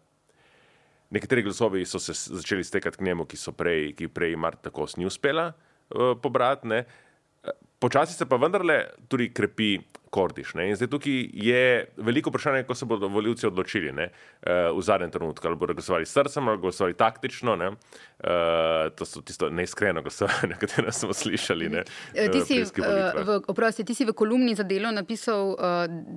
Nekateri 1.11 1.43
glasovi 1.43 1.85
so 1.89 1.99
se 1.99 2.13
začeli 2.13 2.65
stekati 2.65 2.99
k 2.99 3.07
njemu, 3.09 3.25
ki 3.25 3.37
so 3.37 3.53
prej, 3.57 3.95
ki 3.97 4.11
prej 4.13 4.37
Marta 4.37 4.71
Kos 4.71 4.97
ni 4.97 5.07
uspela. 5.07 5.53
Eh, 5.89 6.15
pobrati. 6.23 6.83
Počasi 7.79 8.13
se 8.13 8.27
pa 8.27 8.37
vendarle 8.37 8.91
tudi 9.09 9.31
krepi 9.33 9.79
Kordiš. 10.11 10.55
Ne? 10.55 10.69
In 10.69 10.77
zdaj 10.77 10.89
tukaj 10.89 11.29
je 11.33 11.89
veliko 11.97 12.31
vprašanje, 12.31 12.63
kako 12.63 12.75
se 12.75 12.85
bodo 12.85 13.09
voljivci 13.09 13.47
odločili 13.47 13.93
ne? 13.93 14.09
uh, 14.09 14.79
v 14.79 14.83
zadnjem 14.83 15.11
trenutku. 15.11 15.47
Ali 15.47 15.57
bodo 15.57 15.75
glasovali 15.75 16.07
s 16.07 16.13
srcem, 16.13 16.49
ali 16.49 16.59
glasovali 16.59 16.95
taktično. 16.95 17.57
Uh, 17.57 18.91
to 18.97 19.05
so 19.05 19.21
tisto 19.21 19.51
neiskreno 19.51 20.03
glasovanje, 20.03 20.57
katero 20.61 20.93
smo 20.93 21.13
slišali. 21.13 21.69
Ne? 21.69 21.85
Uh, 22.15 22.33
ti, 22.33 22.41
si, 22.41 22.63
v, 22.65 23.41
oprosti, 23.47 23.85
ti 23.85 23.95
si 23.95 24.05
v 24.05 24.13
kolumni 24.13 24.55
za 24.55 24.63
delo 24.63 24.91
napisal, 24.91 25.55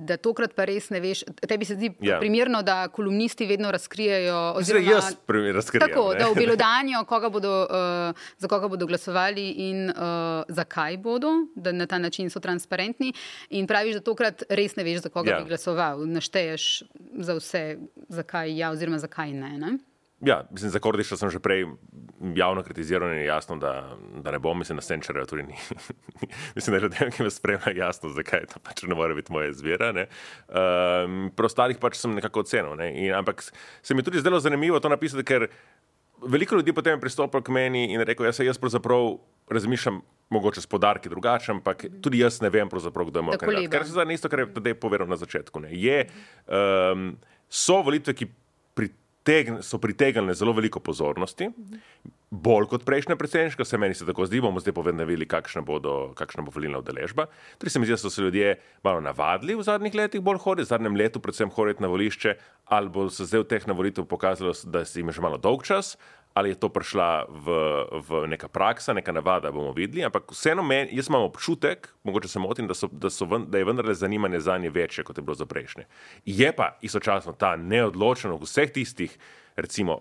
da 0.06 0.16
tokrat 0.16 0.54
pa 0.56 0.64
res 0.68 0.90
ne 0.90 1.00
veš. 1.00 1.24
Tebi 1.48 1.64
se 1.68 1.76
zdi 1.76 1.92
ja. 2.00 2.18
primerno, 2.20 2.62
da 2.62 2.88
kolumnisti 2.88 3.46
vedno 3.46 3.70
razkrijejo. 3.70 4.40
Oziroma, 4.60 4.90
jaz 4.90 5.12
razkrijem. 5.54 5.88
Tako, 5.88 6.12
ne? 6.12 6.18
da 6.18 6.30
obelodanijo, 6.30 7.04
koga 7.12 7.30
bodo, 7.30 7.52
za 8.38 8.48
koga 8.48 8.68
bodo 8.68 8.86
glasovali 8.86 9.48
in 9.68 9.92
zakaj 10.48 10.96
bodo, 10.96 11.32
da 11.54 11.72
na 11.72 11.86
ta 11.86 11.98
način 11.98 12.30
so 12.30 12.40
transparentni. 12.40 13.12
In 13.50 13.66
pravi, 13.66 13.81
praviš, 13.82 13.98
da 13.98 14.04
tokrat 14.06 14.42
res 14.48 14.76
ne 14.76 14.84
veš, 14.86 15.02
za 15.02 15.10
koga 15.10 15.34
ja. 15.34 15.40
bi 15.40 15.50
glasoval. 15.50 16.04
Našteješ 16.06 16.84
za 17.18 17.34
vse, 17.38 17.64
zakaj 18.08 18.54
ja, 18.54 18.70
oziroma 18.70 19.00
zakaj 19.02 19.32
ne. 19.34 19.56
ne? 19.58 19.78
Ja, 20.22 20.44
mislim, 20.50 20.70
za 20.70 20.78
Kordiša 20.78 21.16
sem 21.18 21.30
že 21.34 21.40
prej 21.42 21.64
javno 22.38 22.62
kritiziral 22.62 23.10
in 23.10 23.18
je 23.18 23.26
jasno, 23.26 23.56
da, 23.58 23.96
da 24.22 24.30
ne 24.30 24.38
bom, 24.38 24.58
mislim, 24.58 24.78
na 24.78 24.82
Senčerju 24.86 25.26
tudi 25.26 25.42
ni. 25.42 25.56
mislim, 26.56 26.70
da 26.70 26.76
je 26.76 26.82
ljudem, 26.82 27.10
ki 27.10 27.26
me 27.26 27.30
spremljajo, 27.30 27.74
jasno, 27.76 28.12
zakaj 28.14 28.46
to 28.52 28.62
pač 28.62 28.84
ne 28.86 28.94
more 28.94 29.16
biti 29.18 29.32
moja 29.34 29.50
izbira. 29.50 29.90
Um, 29.90 29.98
ehm, 29.98 31.18
Prostalih 31.34 31.82
pač 31.82 31.98
sem 31.98 32.14
nekako 32.14 32.46
ocenil. 32.46 32.76
Ne? 32.78 32.92
In, 33.02 33.16
ampak 33.18 33.42
se 33.82 33.94
mi 33.98 34.06
tudi 34.06 34.22
zdelo 34.22 34.38
zanimivo 34.40 34.78
to 34.80 34.92
napisati, 34.92 35.26
ker 35.26 35.48
veliko 36.22 36.54
ljudi 36.54 36.72
potem 36.72 36.94
je 36.94 37.02
pristopilo 37.02 37.42
k 37.42 37.50
meni 37.50 37.88
in 37.90 38.06
rekel, 38.06 38.30
ja, 38.30 38.32
se 38.32 38.46
jaz 38.46 38.62
pravzaprav 38.62 39.16
razmišljam 39.50 40.04
mogoče 40.32 40.64
s 40.64 40.70
podarki 40.70 41.12
drugače, 41.12 41.52
ampak 41.52 41.86
tudi 42.02 42.22
jaz 42.22 42.40
ne 42.42 42.50
vem, 42.50 42.68
kdo 42.68 42.88
je 42.88 43.22
moj 43.22 43.38
kandidat. 43.38 43.70
Ker 43.72 43.86
se 43.86 43.96
zdaj 43.96 44.14
isto, 44.14 44.30
kar 44.32 44.44
je 44.44 44.50
tudi 44.54 44.74
povedal 44.74 45.08
na 45.08 45.16
začetku. 45.20 45.64
Je, 45.70 46.06
um, 46.48 47.12
so 47.52 47.82
volitve, 47.84 48.16
ki 48.16 48.30
pritegn, 48.74 49.62
so 49.62 49.78
pritegnile 49.78 50.34
zelo 50.34 50.54
veliko 50.56 50.80
pozornosti, 50.80 51.50
bolj 52.32 52.66
kot 52.70 52.84
prejšnja 52.88 53.16
predsedniška, 53.20 53.64
se 53.64 53.78
meni 53.78 53.94
se 53.94 54.06
tako 54.08 54.24
zdi, 54.26 54.40
bomo 54.40 54.60
zdaj 54.60 54.72
povedali, 54.72 55.26
kakšna, 55.28 55.62
kakšna 56.16 56.42
bo 56.46 56.54
volilna 56.54 56.80
udeležba. 56.80 57.26
Tudi 57.60 57.70
se 57.70 57.78
mi 57.78 57.86
zdi, 57.86 57.92
da 57.92 58.00
so 58.00 58.10
se 58.10 58.22
ljudje 58.24 58.56
malo 58.82 59.00
navadili 59.04 59.54
v 59.54 59.62
zadnjih 59.62 59.94
letih 59.94 60.24
bolj 60.24 60.40
hoditi, 60.40 60.66
v 60.66 60.72
zadnjem 60.72 60.96
letu 60.96 61.20
predvsem 61.20 61.52
hoditi 61.52 61.84
na 61.84 61.92
volišče, 61.92 62.34
ali 62.72 62.88
bo 62.88 63.10
se 63.10 63.28
zdaj 63.28 63.44
v 63.44 63.48
teh 63.52 63.68
na 63.68 63.76
volitev 63.76 64.08
pokazalo, 64.08 64.56
da 64.64 64.84
si 64.88 65.04
že 65.04 65.20
malo 65.20 65.36
dolg 65.36 65.62
čas, 65.62 65.98
ali 66.34 66.48
je 66.48 66.54
to 66.54 66.68
prišla 66.68 67.26
v, 67.28 67.46
v 68.08 68.26
neka 68.32 68.48
praksa, 68.48 68.92
neka 68.92 69.12
navada, 69.12 69.52
bomo 69.52 69.72
videli. 69.72 70.04
Ampak 70.04 70.32
vseeno, 70.32 70.62
men, 70.64 70.88
jaz 70.92 71.08
imam 71.08 71.26
občutek, 71.28 71.88
mogoče 72.04 72.28
se 72.28 72.38
motim, 72.38 72.68
da, 72.68 72.74
so, 72.74 72.88
da, 72.92 73.10
so, 73.10 73.26
da 73.26 73.58
je 73.58 73.68
vendarle 73.68 73.94
zanimanje 73.94 74.40
za 74.40 74.58
nje 74.58 74.70
večje, 74.70 75.04
kot 75.04 75.18
je 75.18 75.22
bilo 75.22 75.34
za 75.34 75.46
prejšnje. 75.46 75.84
Je 76.24 76.52
pa 76.56 76.76
istočasno 76.82 77.32
ta 77.32 77.56
neodločenost 77.56 78.42
vseh 78.42 78.72
tistih, 78.72 79.18
recimo. 79.56 80.00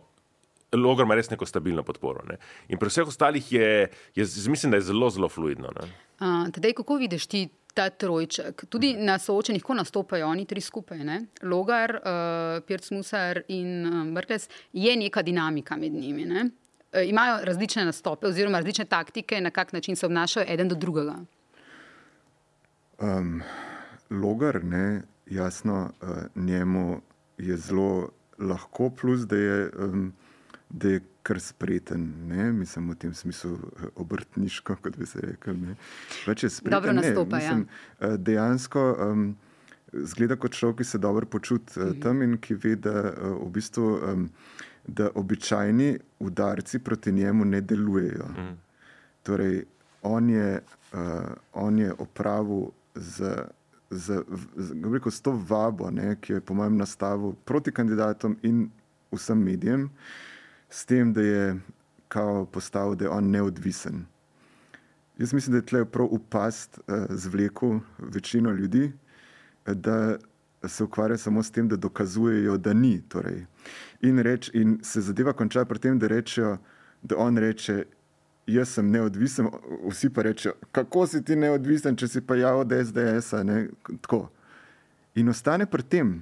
Logar 0.72 1.04
ima 1.04 1.18
res 1.20 1.28
neko 1.28 1.44
stabilno 1.46 1.84
podporo. 1.84 2.22
Ne? 2.30 2.38
In 2.72 2.80
pri 2.80 2.88
vseh 2.88 3.08
ostalih 3.08 3.44
je, 3.52 3.90
je, 4.16 4.26
mislim, 4.48 4.72
da 4.72 4.80
je 4.80 4.86
zelo, 4.88 5.10
zelo 5.12 5.28
fluidno. 5.28 5.74
Uh, 5.76 6.48
tedej, 6.56 6.78
kako 6.80 6.96
vidiš 6.96 7.28
ti 7.28 7.50
ta 7.74 7.90
trojček. 7.90 8.66
Tudi 8.70 8.94
na 8.98 9.18
soočenjih, 9.20 9.64
ko 9.64 9.74
nastopajo 9.74 10.28
oni 10.28 10.46
tri 10.46 10.62
skupaj, 10.62 11.04
ne? 11.08 11.20
Logar, 11.44 11.96
uh, 11.96 12.64
Pirc 12.68 12.92
Musar 12.92 13.42
in 13.48 13.86
uh, 13.88 14.14
Brkles, 14.14 14.50
je 14.74 14.96
neka 14.98 15.22
dinamika 15.22 15.78
med 15.78 15.94
njimi. 15.94 16.26
Ne? 16.26 16.46
Uh, 16.94 17.10
imajo 17.10 17.40
različne 17.46 17.86
nastope 17.86 18.28
oziroma 18.28 18.60
različne 18.60 18.86
taktike, 18.86 19.42
na 19.42 19.50
kak 19.50 19.74
način 19.74 19.96
se 19.96 20.06
obnašajo 20.06 20.46
eden 20.50 20.70
do 20.70 20.76
drugega. 20.76 21.16
Um, 23.02 23.42
logar, 24.10 24.64
ne, 24.64 25.02
jasno, 25.26 25.92
uh, 26.02 26.10
njemu 26.36 27.02
je 27.38 27.58
zelo 27.58 28.10
lahko, 28.40 28.90
plus 28.90 29.22
da 29.22 29.36
je, 29.36 29.70
um, 29.80 30.14
da 30.74 30.88
je 30.90 31.02
kar 31.24 31.40
spreten, 31.40 32.14
ne? 32.28 32.52
mislim 32.52 32.90
v 32.90 32.96
tem 32.96 33.14
smislu 33.14 33.52
eh, 33.54 33.86
obrtniško, 33.96 34.76
kot 34.82 34.98
bi 34.98 35.06
se 35.06 35.22
rekel. 35.22 35.56
Pač 36.26 36.46
spreten, 36.46 36.72
dobro 36.72 36.94
nastopa. 36.94 37.38
Ne, 37.38 37.44
mislim, 37.44 37.66
ja. 38.00 38.08
Eh, 38.08 38.18
dejansko 38.18 38.86
um, 39.12 39.28
zgleda 39.94 40.36
kot 40.40 40.56
človek, 40.56 40.82
ki 40.82 40.90
se 40.94 40.98
dobro 40.98 41.26
počuti 41.26 41.80
uh, 41.80 41.94
tam 42.02 42.24
in 42.24 42.38
ki 42.42 42.56
ve, 42.56 42.76
da, 42.80 43.12
uh, 43.12 43.38
v 43.44 43.52
bistvu, 43.52 43.88
um, 44.00 44.28
da 44.88 45.12
običajni 45.16 45.98
udarci 46.20 46.80
proti 46.80 47.12
njemu 47.12 47.46
ne 47.46 47.62
delujejo. 47.62 48.28
Mhm. 48.32 48.54
Torej, 49.24 49.64
on 50.02 50.30
je, 50.30 50.62
uh, 50.94 51.00
on 51.54 51.80
je 51.80 51.94
opravil 51.98 52.72
z. 52.96 53.36
Z, 53.92 54.24
z, 54.56 54.72
z, 54.72 55.00
z 55.12 55.22
to 55.22 55.34
vabo, 55.50 55.90
ne, 55.92 56.14
ki 56.16 56.38
je 56.38 56.42
po 56.42 56.56
mojem 56.56 56.78
nastavu 56.80 57.34
proti 57.44 57.74
kandidatom 57.76 58.38
in 58.48 58.70
vsem 59.12 59.42
medijem, 59.44 59.84
uh, 59.84 60.31
s 60.72 60.86
tem, 60.86 61.14
da 61.14 61.22
je 61.22 61.60
kao 62.08 62.46
postavil, 62.46 62.96
da 62.96 63.06
je 63.06 63.10
on 63.10 63.30
neodvisen. 63.30 64.06
Jaz 65.18 65.34
mislim, 65.34 65.52
da 65.52 65.58
je 65.58 65.66
tle 65.66 65.86
prav 65.86 66.08
upast 66.12 66.80
uh, 66.80 67.06
zvleku 67.10 67.80
večino 68.00 68.52
ljudi, 68.52 68.92
da 69.66 70.18
se 70.68 70.84
ukvarja 70.84 71.18
samo 71.18 71.44
s 71.44 71.52
tem, 71.52 71.68
da 71.68 71.76
dokazujejo, 71.76 72.58
da 72.58 72.74
ni. 72.74 73.02
Torej. 73.08 73.46
In, 74.02 74.20
reč, 74.20 74.50
in 74.54 74.80
se 74.84 75.02
zadeva 75.02 75.34
konča 75.34 75.66
pri 75.66 75.80
tem, 75.80 76.00
da, 76.00 76.08
rečejo, 76.08 76.58
da 77.02 77.18
on 77.18 77.38
reče, 77.38 77.84
jaz 78.48 78.70
sem 78.70 78.90
neodvisen, 78.92 79.50
vsi 79.90 80.10
pa 80.10 80.22
rečejo, 80.22 80.54
kako 80.72 81.08
si 81.08 81.24
ti 81.26 81.36
neodvisen, 81.36 81.96
če 81.96 82.08
si 82.08 82.22
pa 82.22 82.36
ja 82.36 82.56
od 82.56 82.74
SDS-a. 82.74 83.44
In 85.16 85.30
ostane 85.30 85.66
pri 85.66 85.84
tem. 85.84 86.16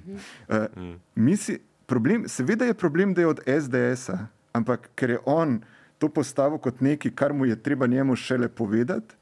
Uh, 0.48 1.36
si, 1.36 1.60
problem, 1.86 2.28
seveda 2.28 2.64
je 2.64 2.74
problem, 2.74 3.14
da 3.14 3.20
je 3.20 3.26
od 3.26 3.40
SDS-a, 3.46 4.26
ampak 4.52 4.90
ker 4.94 5.10
je 5.10 5.18
on 5.26 5.60
to 5.98 6.08
postavil 6.08 6.58
kot 6.58 6.80
nekaj, 6.80 7.12
kar 7.14 7.32
mu 7.32 7.46
je 7.46 7.56
treba 7.62 7.86
njemu 7.86 8.16
šele 8.16 8.48
povedati, 8.48 9.14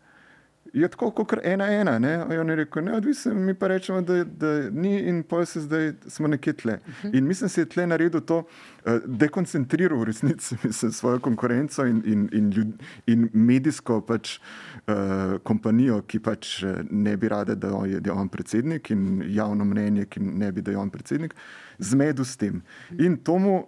je 0.72 0.88
tako 0.88 1.10
kot 1.10 1.32
ena 1.42 1.66
ena. 1.72 1.98
Ne? 1.98 2.40
On 2.40 2.50
je 2.50 2.56
rekel, 2.56 2.84
neodvisen, 2.84 3.44
mi 3.44 3.54
pa 3.54 3.68
rečemo, 3.68 4.00
da, 4.00 4.24
da 4.24 4.70
ni 4.70 4.98
in 5.08 5.22
pa 5.22 5.44
se 5.46 5.60
zdaj 5.60 5.92
smo 6.06 6.28
nekje 6.28 6.52
tle. 6.52 6.78
In 7.12 7.26
mislim, 7.26 7.46
da 7.46 7.48
se 7.48 7.60
je 7.60 7.68
tle 7.68 7.86
naredil 7.86 8.20
to, 8.20 8.38
uh, 8.38 8.92
dekoncentriral 9.04 10.00
v 10.00 10.04
resnici 10.04 10.56
mislim, 10.64 10.92
svojo 10.92 11.20
konkurenco 11.20 11.86
in, 11.86 12.02
in, 12.04 12.28
in, 12.32 12.50
ljud, 12.50 12.74
in 13.06 13.28
medijsko 13.32 14.00
pač, 14.00 14.38
uh, 14.86 15.38
kompanijo, 15.42 16.02
ki 16.06 16.20
pač 16.20 16.62
eh, 16.62 16.82
ne 16.90 17.16
bi 17.16 17.28
rade, 17.28 17.54
da 17.56 17.68
je, 17.86 18.00
da 18.00 18.10
je 18.10 18.16
on 18.16 18.28
predsednik 18.28 18.90
in 18.90 19.22
javno 19.26 19.64
mnenje, 19.64 20.06
ki 20.06 20.20
ne 20.20 20.52
bi, 20.52 20.62
da 20.62 20.70
je 20.70 20.78
on 20.78 20.90
predsednik, 20.90 21.34
zmedu 21.78 22.24
s 22.24 22.36
tem. 22.36 22.62
In 22.98 23.16
tomu 23.16 23.64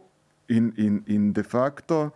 in, 0.51 0.73
in, 0.77 1.03
in 1.07 1.33
de 1.33 1.43
facto 1.43 2.11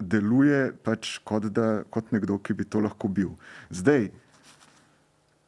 deluje 0.00 0.72
pač 0.84 1.18
kot, 1.24 1.46
da, 1.54 1.82
kot 1.90 2.10
nekdo, 2.14 2.38
ki 2.42 2.56
bi 2.58 2.66
to 2.66 2.82
lahko 2.82 3.08
bil. 3.08 3.30
Zdaj, 3.70 4.08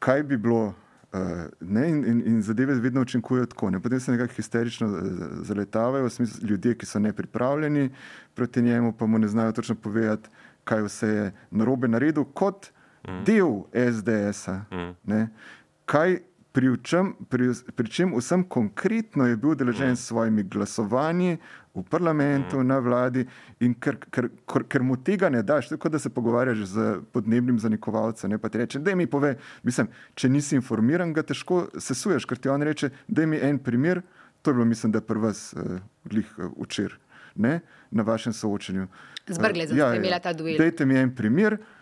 kaj 0.03 0.23
bi 0.29 0.37
bilo, 0.39 0.73
uh, 1.13 1.43
in, 1.61 2.03
in, 2.07 2.21
in 2.27 2.41
zadeve 2.41 2.75
vedno 2.79 3.03
učinkujejo 3.03 3.51
tako, 3.51 3.69
ne? 3.69 3.81
potem 3.83 3.99
se 3.99 4.11
nekako 4.11 4.33
histerično 4.33 4.87
eh, 4.87 5.25
zaletavajo, 5.49 6.07
v 6.07 6.09
smislu 6.09 6.47
ljudi, 6.49 6.75
ki 6.77 6.87
so 6.87 6.99
nepripravljeni 7.03 7.89
proti 8.33 8.61
njemu, 8.61 8.93
pa 8.93 9.05
mu 9.05 9.19
ne 9.19 9.27
znajo 9.27 9.51
točno 9.51 9.75
povedati, 9.75 10.29
kaj 10.63 10.87
vse 10.87 11.07
je 11.07 11.31
narobe 11.51 11.87
naredil, 11.87 12.23
kot 12.23 12.71
mm. 13.07 13.23
del 13.27 13.63
SDS-a. 13.73 14.61
Mm. 14.71 15.27
Kaj 15.85 16.19
pri, 16.53 16.69
čem, 16.85 17.15
pri, 17.29 17.49
pri 17.75 17.89
čem 17.89 18.13
vsem 18.13 18.45
konkretno 18.45 19.25
je 19.25 19.37
bil 19.37 19.55
deležen 19.57 19.97
s 19.97 20.05
svojimi 20.13 20.45
glasovanji 20.45 21.39
v 21.73 21.81
parlamentu, 21.89 22.61
na 22.61 22.77
vladi 22.77 23.25
in 23.65 23.73
ker, 23.73 23.97
ker, 24.13 24.29
ker, 24.45 24.65
ker 24.69 24.85
mu 24.85 24.93
tega 25.01 25.31
ne 25.33 25.41
daš, 25.41 25.71
tako 25.73 25.89
da 25.89 25.99
se 25.99 26.13
pogovarjaš 26.13 26.61
z 26.69 26.85
podnebnim 27.11 27.57
zanikovalcem, 27.59 28.29
ne 28.29 28.37
pa 28.37 28.53
ti 28.53 28.61
reče, 28.61 28.83
da 28.85 28.93
mi 28.95 29.09
pove, 29.09 29.33
mislim, 29.65 29.89
če 30.13 30.29
nisi 30.29 30.55
informiran, 30.61 31.15
ga 31.17 31.25
težko 31.25 31.65
sesuješ, 31.73 32.29
ker 32.29 32.37
ti 32.37 32.53
on 32.53 32.61
reče, 32.61 32.91
da 33.07 33.25
mi 33.25 33.41
en 33.41 33.57
primer, 33.57 34.03
to 34.45 34.53
je 34.53 34.59
bilo, 34.59 34.69
mislim, 34.69 34.93
da 34.93 35.01
je 35.01 35.09
prva 35.09 35.33
uh, 35.33 35.79
glih 36.05 36.29
uh, 36.37 36.53
včer, 36.61 36.93
ne, 37.33 37.63
na 37.89 38.05
vašem 38.05 38.33
soočenju. 38.37 38.85
Zbrgle, 39.25 39.71
uh, 39.71 39.77
ja, 39.77 39.95
ja, 39.95 39.97
imela 39.97 40.21
ta 40.21 40.37
duel. 40.37 40.61
Dajte 40.61 40.85
mi 40.85 41.01
en 41.01 41.15
primer. 41.15 41.57
Uh, 41.57 41.81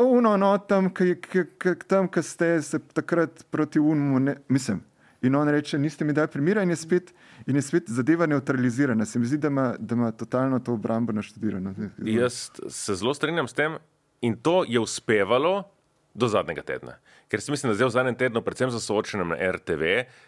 uno, 0.00 0.36
no, 0.36 0.58
tam, 0.58 0.90
ki 0.92 2.22
ste 2.22 2.62
se 2.62 2.78
takrat 2.78 3.44
proti 3.50 3.78
umu, 3.78 4.18
ne, 4.18 4.36
mislim. 4.48 4.82
In 5.22 5.34
on 5.34 5.48
reče, 5.48 5.78
niste 5.78 6.04
mi 6.04 6.12
dali 6.12 6.28
primera, 6.28 6.62
in 6.62 6.70
je 6.70 6.76
spet, 6.76 7.14
in 7.46 7.56
je 7.56 7.62
spet 7.62 7.90
zadeva 7.90 8.26
neutralizirana. 8.26 9.04
Se 9.04 9.18
mi 9.18 9.26
zdi, 9.26 9.38
da 9.38 9.48
ima, 9.48 9.74
da 9.78 9.94
ima 9.94 10.10
totalno 10.12 10.58
to 10.58 10.72
obrambo 10.72 11.12
naštudirano. 11.12 11.74
Jaz 11.98 12.50
se 12.68 12.94
zelo 12.94 13.14
strinjam 13.14 13.48
s 13.48 13.52
tem, 13.52 13.76
in 14.20 14.36
to 14.36 14.64
je 14.68 14.80
uspevalo 14.80 15.64
do 16.14 16.28
zadnjega 16.28 16.62
tedna. 16.62 16.98
Ker 17.28 17.40
se 17.40 17.52
mislim, 17.52 17.70
da 17.70 17.74
zdaj 17.74 17.86
v 17.86 17.90
zadnjem 17.90 18.14
tednu, 18.14 18.42
predvsem 18.42 18.70
za 18.70 18.80
soočenjem 18.80 19.28
na 19.28 19.50
RTV, 19.52 19.82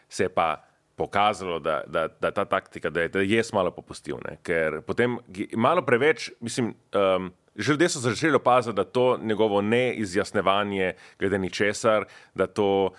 se 0.08 0.24
je 0.24 0.28
pa 0.28 0.64
pokazalo, 0.96 1.58
da, 1.58 1.82
da, 1.86 2.08
da 2.20 2.30
ta 2.30 2.44
taktika, 2.44 2.90
da 2.90 3.00
je, 3.00 3.08
da 3.08 3.20
je 3.20 3.42
malo 3.52 3.70
popustil. 3.70 4.18
Ne? 4.28 4.36
Ker 4.42 4.82
potem 4.86 5.18
malo 5.56 5.82
preveč, 5.82 6.30
mislim. 6.40 6.74
Um, 6.94 7.32
Že 7.56 7.72
ljudje 7.72 7.88
so 7.88 8.00
začeli 8.00 8.36
opaziti, 8.36 8.76
da 8.76 8.84
to 8.84 9.18
njegovo 9.22 9.60
neizjasnevanje, 9.62 10.92
glede 11.18 11.38
ničesar, 11.38 12.04
da 12.34 12.46
to 12.46 12.90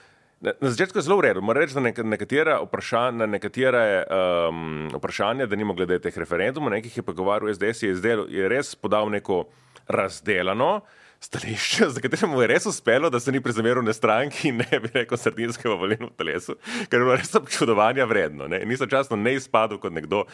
Na, 0.42 0.52
na 0.62 0.70
začetku 0.74 0.98
je 0.98 1.02
zelo 1.06 1.18
v 1.18 1.22
redu. 1.22 1.42
Moram 1.42 1.62
reči, 1.62 1.76
da 1.78 2.04
nekatera 2.04 2.56
vprašanja, 2.64 3.12
na 3.12 3.26
nekatere 3.30 4.04
um, 4.50 4.90
vprašanja, 4.90 5.46
da 5.46 5.56
nimo 5.56 5.76
glede 5.78 6.00
teh 6.02 6.18
referendumov, 6.18 6.72
nekih 6.74 6.98
je 6.98 7.04
pa 7.06 7.14
govoril 7.14 7.54
SDS, 7.54 7.84
je, 7.84 7.96
zdel, 7.96 8.26
je 8.26 8.50
res 8.50 8.74
podal 8.76 9.12
neko 9.14 9.44
razdeljeno 9.88 10.80
stališče, 11.22 11.90
za 11.90 12.02
katero 12.02 12.28
mu 12.28 12.42
je 12.42 12.48
res 12.48 12.66
uspelo, 12.66 13.10
da 13.10 13.20
se 13.20 13.32
ni 13.32 13.42
prizameril 13.42 13.84
ne 13.84 13.94
stranki 13.94 14.50
in 14.50 14.58
ne 14.58 14.80
bi 14.80 14.90
rekel 14.94 15.18
sredinskemu 15.18 15.78
volilnemu 15.78 16.10
telesu, 16.18 16.56
ker 16.90 17.00
je 17.00 17.06
bilo 17.06 17.16
res 17.16 17.36
občudovanja 17.38 18.06
vredno. 18.10 18.48
Ne? 18.50 18.64
In 18.66 18.72
istočasno 18.72 19.18
ne 19.18 19.36
izpadel 19.38 19.78
kot 19.78 19.94
nekdo, 19.94 20.26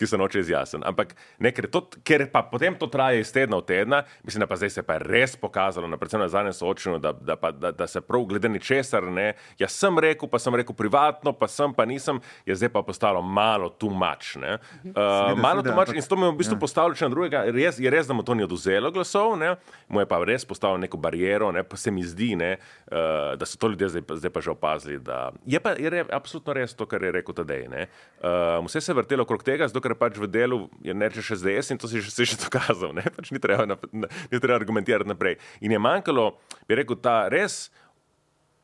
ki 0.00 0.06
se 0.06 0.16
noče 0.16 0.40
izjasniti. 0.40 0.86
Ampak 0.88 1.12
ne, 1.38 1.52
ker, 1.52 1.66
to, 1.68 1.82
ker 2.08 2.24
pa 2.32 2.40
potem 2.48 2.72
to 2.80 2.88
traja 2.88 3.20
iz 3.20 3.28
tedna 3.34 3.58
v 3.60 3.66
tedna, 3.68 3.98
mislim, 4.24 4.40
da 4.40 4.48
pa 4.48 4.56
zdaj 4.56 4.72
se 4.72 4.84
pa 4.86 4.96
res 5.02 5.36
pokazalo, 5.36 5.90
na 5.92 5.98
predvsem 6.00 6.22
na 6.22 6.28
zadnjem 6.32 6.56
soočenju, 6.56 7.00
da, 7.04 7.12
da, 7.12 7.36
da, 7.36 7.50
da, 7.52 7.72
da 7.82 7.88
se 7.90 8.00
prav 8.00 8.24
glede 8.30 8.48
ničesar 8.48 9.04
ne. 9.12 9.34
Jaz 9.60 9.76
sem 9.76 9.98
rekel, 10.00 10.30
pa 10.32 10.40
sem 10.40 10.56
rekel 10.56 10.76
privatno, 10.76 11.34
pa 11.36 11.50
sem, 11.52 11.74
pa 11.76 11.84
nisem, 11.84 12.22
je 12.48 12.56
zdaj 12.56 12.72
pa 12.72 12.84
postalo 12.86 13.20
malo 13.20 13.68
tu 13.68 13.90
mač. 13.92 14.32
Uh, 14.40 15.36
malo 15.36 15.60
tu 15.66 15.76
mač 15.76 15.92
in 15.92 16.00
s 16.00 16.08
to 16.08 16.16
me 16.16 16.30
v 16.30 16.38
bistvu 16.40 16.56
ja. 16.56 16.62
postavlja 16.64 16.96
še 17.02 17.10
na 17.10 17.12
drugega. 17.12 17.44
Res, 17.52 17.82
je 17.82 17.92
res, 17.92 18.08
da 18.08 18.16
mu 18.16 18.24
to 18.24 18.32
ni 18.38 18.46
oduzelo 18.48 18.88
glasov, 18.94 19.36
ne? 19.36 19.52
mu 19.90 20.00
je 20.00 20.08
pa 20.08 20.22
res 20.24 20.29
postavilo 20.46 20.78
neko 20.78 20.96
bariero, 20.96 21.50
ne? 21.52 21.64
pa 21.64 21.76
se 21.76 21.90
mi 21.90 22.04
zdi, 22.06 22.36
ne, 22.36 22.56
uh, 22.90 23.34
da 23.38 23.46
so 23.46 23.58
to 23.58 23.68
ljudje 23.68 23.88
zdaj, 23.88 24.02
zdaj 24.22 24.30
pa 24.30 24.40
že 24.40 24.50
opazili. 24.50 24.98
Da... 24.98 25.32
Je 25.46 25.60
pa 25.60 25.74
je 25.78 25.90
re, 25.90 26.04
absolutno 26.12 26.52
res 26.52 26.74
to, 26.74 26.86
kar 26.86 27.02
je 27.02 27.12
rekel 27.12 27.34
Tadej. 27.34 27.66
Uh, 27.70 28.60
vse 28.66 28.80
se 28.80 28.92
je 28.92 28.96
vrtelo 28.96 29.26
okrog 29.26 29.42
tega, 29.46 29.68
zato 29.68 29.80
ker 29.80 29.94
pač 29.98 30.18
v 30.20 30.30
delu 30.30 30.68
je 30.84 30.94
neče 30.94 31.22
še 31.22 31.40
zdaj 31.40 31.72
in 31.74 31.78
to 31.78 31.88
si 31.88 32.00
že, 32.00 32.12
že 32.12 32.38
dokazal. 32.40 32.94
Pač 33.16 33.30
ni, 33.34 33.40
treba 33.42 33.66
na, 33.66 33.76
ni 33.92 34.38
treba 34.38 34.56
argumentirati 34.56 35.08
naprej. 35.08 35.38
In 35.60 35.72
je 35.72 35.78
manjkalo, 35.78 36.38
bi 36.68 36.78
rekel, 36.78 36.98
ta 37.00 37.28
res 37.32 37.68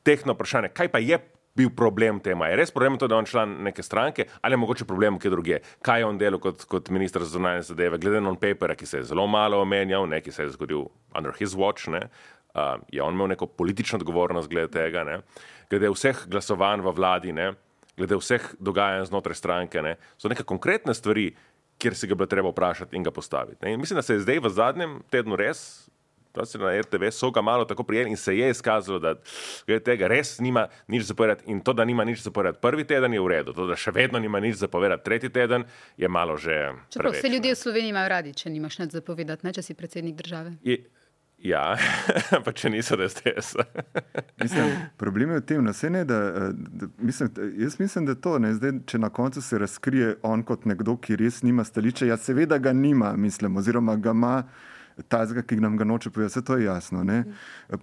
tehno 0.07 0.37
vprašanje, 0.37 0.71
kaj 0.71 0.93
pa 0.93 1.03
je. 1.03 1.19
Bil 1.57 1.71
problem 1.73 2.21
tema. 2.21 2.51
Je 2.51 2.61
res 2.61 2.71
problem 2.71 2.99
to, 3.01 3.09
da 3.09 3.17
je 3.17 3.25
on 3.25 3.29
član 3.29 3.57
neke 3.65 3.83
stranke 3.83 4.27
ali 4.41 4.53
je 4.53 4.63
mogoče 4.63 4.85
problem 4.85 5.19
kje 5.19 5.31
druge? 5.31 5.61
Kaj 5.83 6.01
je 6.01 6.07
on 6.07 6.19
delal 6.19 6.41
kot, 6.41 6.65
kot 6.69 6.91
ministr 6.93 7.25
za 7.25 7.39
zunanje 7.39 7.63
zadeve? 7.71 7.99
Glede 7.99 8.21
na 8.21 8.31
on-paper, 8.35 8.77
ki 8.77 8.87
se 8.87 9.01
je 9.01 9.11
zelo 9.11 9.27
malo 9.27 9.61
omenjal, 9.65 10.07
nekaj 10.07 10.33
se 10.33 10.43
je 10.43 10.55
zgodil 10.57 10.89
under 11.17 11.33
his 11.39 11.57
watch, 11.57 11.89
ne? 11.89 12.09
uh, 12.55 12.77
je 12.93 13.03
on 13.03 13.15
imel 13.15 13.33
neko 13.33 13.47
politično 13.47 13.99
odgovornost 13.99 14.49
glede 14.49 14.73
tega, 14.73 15.05
ne? 15.05 15.21
glede 15.71 15.91
vseh 15.91 16.27
glasovanj 16.29 16.85
v 16.85 16.93
vladi, 16.97 17.33
ne? 17.33 17.55
glede 17.97 18.17
vseh 18.21 18.55
dogajanj 18.61 19.09
znotraj 19.09 19.35
stranke, 19.35 19.83
ne, 19.83 19.97
so 20.21 20.29
neke 20.29 20.45
konkretne 20.45 20.95
stvari, 20.95 21.31
kjer 21.81 21.97
se 21.97 22.09
ga 22.09 22.17
bo 22.17 22.27
treba 22.27 22.53
vprašati 22.53 22.97
in 22.97 23.05
ga 23.05 23.11
postaviti. 23.11 23.65
Ne. 23.65 23.73
In 23.73 23.81
mislim, 23.81 23.97
da 23.97 24.03
se 24.03 24.15
je 24.15 24.25
zdaj 24.25 24.41
v 24.41 24.53
zadnjem 24.53 25.01
tednu 25.13 25.37
res. 25.37 25.86
To 26.37 26.45
se 26.47 26.59
na 26.59 26.81
RTV 26.81 27.09
so 27.11 27.31
ga 27.31 27.43
malo 27.43 27.65
tako 27.65 27.83
prijeli 27.83 28.11
in 28.11 28.17
se 28.17 28.37
je 28.37 28.51
izkazalo, 28.51 28.99
da 28.99 29.15
tega 29.85 30.09
res 30.09 30.39
nima 30.39 30.67
nič 30.89 31.03
zapovedati. 31.03 31.45
In 31.47 31.61
to, 31.61 31.73
da 31.73 31.85
nima 31.85 32.05
nič 32.05 32.21
zapovedati 32.23 32.59
prvi 32.63 32.85
teden, 32.85 33.13
je 33.13 33.21
v 33.21 33.29
redu. 33.29 33.55
To, 33.57 33.67
da 33.67 33.77
še 33.77 33.95
vedno 33.97 34.21
nima 34.21 34.41
nič 34.41 34.61
zapovedati 34.61 35.05
tretji 35.05 35.33
teden, 35.33 35.65
je 35.97 36.09
malo 36.09 36.37
že. 36.37 36.77
Čeprav 36.93 37.17
vse 37.17 37.33
ljudje 37.33 37.55
v 37.55 37.59
Sloveniji 37.59 37.97
imajo 37.97 38.09
radi, 38.09 38.35
če 38.37 38.53
nimaš 38.53 38.79
nič 38.85 39.01
zapovedati, 39.01 39.47
ne 39.49 39.57
če 39.57 39.65
si 39.65 39.75
predsednik 39.75 40.21
države. 40.21 40.59
Je, 40.63 40.85
Ja, 41.45 41.77
ampak 42.37 42.57
če 42.57 42.71
niso 42.73 42.97
SDS. 42.97 43.59
problem 45.01 45.35
je 45.35 45.41
v 45.43 45.45
tem, 45.45 45.67
ne, 45.93 46.05
da, 46.09 46.21
da 46.53 46.89
mislim, 46.97 47.29
jaz 47.61 47.77
mislim, 47.79 48.07
da 48.09 48.15
to 48.15 48.39
ne 48.41 48.55
zdaj, 48.57 48.73
če 48.89 48.99
na 48.99 49.11
koncu 49.13 49.43
se 49.45 49.61
razkrije 49.61 50.15
on 50.25 50.43
kot 50.49 50.65
nekdo, 50.65 50.97
ki 50.97 51.19
res 51.21 51.43
nima 51.45 51.65
stališča. 51.65 52.09
Ja, 52.09 52.17
seveda 52.17 52.59
ga 52.59 52.73
nima, 52.73 53.13
mislim, 53.21 53.61
oziroma 53.61 53.99
ga 54.01 54.17
ima. 54.17 54.37
Tazga, 54.97 55.43
ki 55.43 55.59
nam 55.61 55.77
ga 55.77 55.85
noče 55.85 56.11
povedati, 56.11 56.33
vse 56.33 56.45
to 56.45 56.57
je 56.57 56.65
jasno. 56.65 57.03
Ne? 57.05 57.25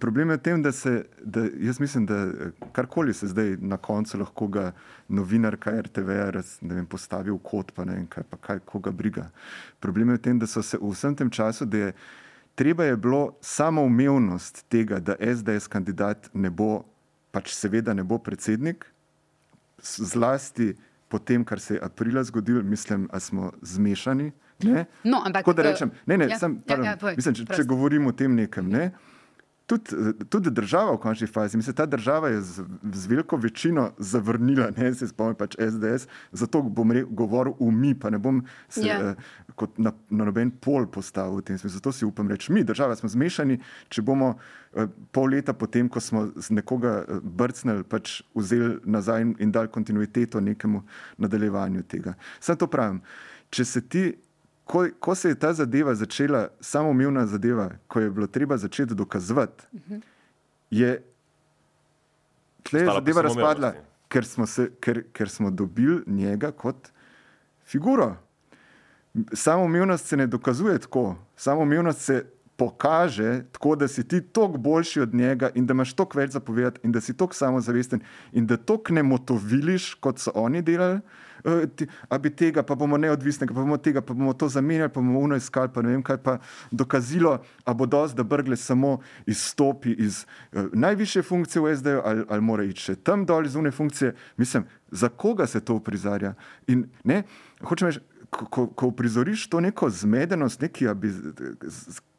Problem 0.02 0.30
je 0.30 0.36
v 0.36 0.42
tem, 0.42 0.62
da 0.62 0.72
se, 0.72 1.04
da 1.22 1.44
jaz 1.62 1.78
mislim, 1.80 2.06
da 2.06 2.26
karkoli 2.72 3.14
se 3.14 3.28
zdaj 3.30 3.56
na 3.60 3.76
koncu 3.76 4.18
lahko 4.18 4.48
ga 4.48 4.72
novinar, 5.08 5.56
kaj 5.56 5.80
RTV, 5.86 6.18
raz, 6.34 6.56
vem, 6.62 6.86
postavi 6.86 7.30
v 7.30 7.38
kot, 7.38 7.70
pa 7.74 7.86
ne 7.86 8.00
vem, 8.00 8.08
kaj, 8.10 8.26
pa 8.30 8.36
kaj, 8.36 8.64
koga 8.66 8.90
briga. 8.90 9.28
Problem 9.80 10.10
je 10.10 10.18
v 10.18 10.24
tem, 10.26 10.42
da 10.42 10.50
so 10.50 10.62
se 10.62 10.78
v 10.80 10.90
vsem 10.90 11.14
tem 11.14 11.30
času, 11.30 11.70
da 11.70 11.86
je 11.86 11.94
treba 12.54 12.84
je 12.84 12.96
bilo 12.96 13.36
samo 13.40 13.82
umevnost 13.82 14.64
tega, 14.68 14.98
da 14.98 15.14
SDS 15.20 15.66
kandidat 15.66 16.30
ne 16.34 16.50
bo, 16.50 16.84
pač 17.30 17.54
seveda 17.54 17.94
ne 17.94 18.02
bo 18.02 18.18
predsednik, 18.18 18.86
zlasti 19.82 20.74
po 21.08 21.18
tem, 21.18 21.44
kar 21.44 21.60
se 21.60 21.74
je 21.74 21.80
aprila 21.82 22.24
zgodilo, 22.24 22.62
mislim, 22.62 23.08
da 23.12 23.20
smo 23.20 23.52
zmešani. 23.62 24.32
Ne? 24.62 24.84
No, 25.04 25.18
ampak, 25.18 25.42
Tako 25.42 25.52
da 25.52 25.62
rečem, 25.62 25.90
ne, 26.06 26.18
ne, 26.18 26.28
ja, 26.30 26.38
sem, 26.38 26.62
ja, 26.68 26.76
ja, 26.84 26.94
mislim, 27.16 27.34
če, 27.34 27.48
če 27.56 27.64
govorim 27.68 28.06
o 28.06 28.12
tem 28.16 28.36
nekem, 28.38 28.68
ne, 28.70 28.92
tudi, 29.66 29.90
tudi 30.28 30.50
država 30.50 30.92
v 30.92 31.00
končni 31.00 31.26
fazi. 31.26 31.56
Mislim, 31.56 31.76
ta 31.76 31.86
država 31.86 32.28
je 32.28 32.40
z, 32.40 32.64
z 32.92 33.06
veliko 33.06 33.36
večino 33.36 33.90
zavrnila, 33.98 34.70
ne 34.76 34.94
se 34.94 35.08
spomnim, 35.08 35.36
pač 35.36 35.56
SDS, 35.58 36.08
zato 36.32 36.62
bom 36.62 36.92
re, 36.92 37.04
govoril 37.08 37.56
v 37.60 37.70
mi, 37.72 37.94
pa 37.98 38.10
ne 38.10 38.18
bom 38.18 38.42
se 38.68 38.84
Ja. 38.84 38.98
yeah. 39.00 39.16
uh, 39.16 39.54
kot 39.54 39.78
na, 39.78 39.92
na 40.10 40.24
noben 40.24 40.50
pol 40.50 40.86
postavil 40.86 41.38
v 41.38 41.42
tem 41.42 41.58
smislu. 41.58 41.78
Zato 41.78 41.92
si 41.92 42.04
upam 42.04 42.28
reči, 42.28 42.52
mi, 42.52 42.64
država, 42.64 42.96
smo 42.96 43.08
zmešani, 43.08 43.58
če 43.88 44.02
bomo 44.02 44.34
uh, 44.34 44.88
pol 45.12 45.32
leta 45.32 45.54
potem, 45.54 45.88
ko 45.88 46.00
smo 46.00 46.26
z 46.36 46.52
nekoga 46.52 46.98
uh, 47.00 47.22
brcnili, 47.22 47.84
pač 47.88 48.20
vzeli 48.34 48.76
nazaj 48.84 49.24
in 49.38 49.52
dali 49.52 49.72
kontinuiteto 49.72 50.40
nekemu 50.40 50.82
nadaljevanju 51.16 51.82
tega. 51.88 52.18
Sam 52.40 52.60
to 52.60 52.68
pravim. 52.68 53.00
Če 53.54 53.64
se 53.64 53.80
ti 53.88 54.04
ko, 54.64 54.86
ko 55.00 55.14
se 55.14 55.28
je 55.28 55.38
ta 55.38 55.52
zadeva 55.52 55.94
začela, 55.94 56.48
samoumevna 56.60 57.26
zadeva, 57.26 57.70
ko 57.88 58.00
je 58.00 58.10
bilo 58.10 58.26
treba 58.26 58.56
začeti 58.56 58.94
dokazovati, 58.94 59.64
uh 59.72 59.80
-huh. 59.80 60.00
je 60.70 61.02
tle 62.62 62.80
je 62.80 62.84
Stala 62.84 63.00
zadeva 63.00 63.22
razpadla, 63.22 63.54
samoumevnosti. 63.54 64.08
ker 64.08 64.26
smo, 64.26 64.46
se, 64.46 64.70
ker, 64.80 65.02
ker 65.12 65.28
smo 65.28 65.50
dobili 65.50 66.02
njega 66.06 66.52
kot 66.52 66.88
figuro. 67.66 68.16
Samoumevnost 69.32 70.06
se 70.06 70.16
ne 70.16 70.26
dokazuje 70.26 70.78
tako, 70.78 71.16
samoumevnost 71.36 72.00
se 72.00 72.24
pokaže 72.56 73.42
tako, 73.52 73.76
da 73.76 73.88
si 73.88 74.08
ti 74.08 74.20
toliko 74.20 74.58
boljši 74.58 75.00
od 75.00 75.14
njega 75.14 75.50
in 75.54 75.66
da 75.66 75.74
imaš 75.74 75.92
toliko 75.92 76.18
več 76.18 76.30
zapovedati 76.30 76.80
in 76.84 76.92
da 76.92 77.00
si 77.00 77.16
toliko 77.16 77.34
samozavesten 77.34 78.00
in 78.32 78.46
da 78.46 78.56
toliko 78.56 78.92
ne 78.92 79.02
motoviliš, 79.02 79.94
kot 79.94 80.18
so 80.18 80.32
oni 80.34 80.62
delali. 80.62 81.00
Ti- 81.76 81.86
A 82.08 82.18
bi 82.18 82.30
tega, 82.30 82.62
pa 82.62 82.74
bomo 82.74 82.96
neodvisni, 82.96 83.46
pa 83.46 83.54
bomo 83.54 83.76
tega, 83.76 84.00
pa 84.00 84.14
bomo 84.14 84.32
to 84.32 84.48
zamenjali, 84.48 84.88
pa 84.88 85.00
bomo 85.00 85.20
uno 85.20 85.36
iskali, 85.36 85.68
pa 85.74 85.82
ne 85.82 85.88
vem 85.88 86.02
kaj, 86.02 86.16
pa 86.16 86.38
dokazilo, 86.70 87.38
a 87.64 87.74
bo 87.74 87.86
dosti, 87.86 88.16
da 88.16 88.22
brgle 88.22 88.56
samo 88.56 88.98
izstopi 89.26 89.92
iz 89.98 90.24
uh, 90.52 90.64
najvišje 90.72 91.22
funkcije 91.22 91.62
v 91.62 91.76
SD-ju 91.76 92.00
ali, 92.04 92.24
ali 92.28 92.40
mora 92.40 92.64
iti 92.64 92.80
še 92.80 92.96
tam 92.96 93.26
dol 93.26 93.46
iz 93.46 93.54
une 93.54 93.70
funkcije. 93.70 94.14
Mislim, 94.36 94.64
za 94.90 95.08
koga 95.08 95.46
se 95.46 95.60
to 95.60 95.74
uprizarja? 95.74 96.34
In 96.66 96.86
ne, 97.04 97.22
hočem 97.62 97.88
reči, 97.88 98.00
ko, 98.30 98.46
ko, 98.46 98.66
ko 98.66 98.86
uprizoriš 98.86 99.48
to 99.48 99.60
neko 99.60 99.90
zmedenost, 99.90 100.60
neki, 100.60 100.88
bi, 100.94 101.10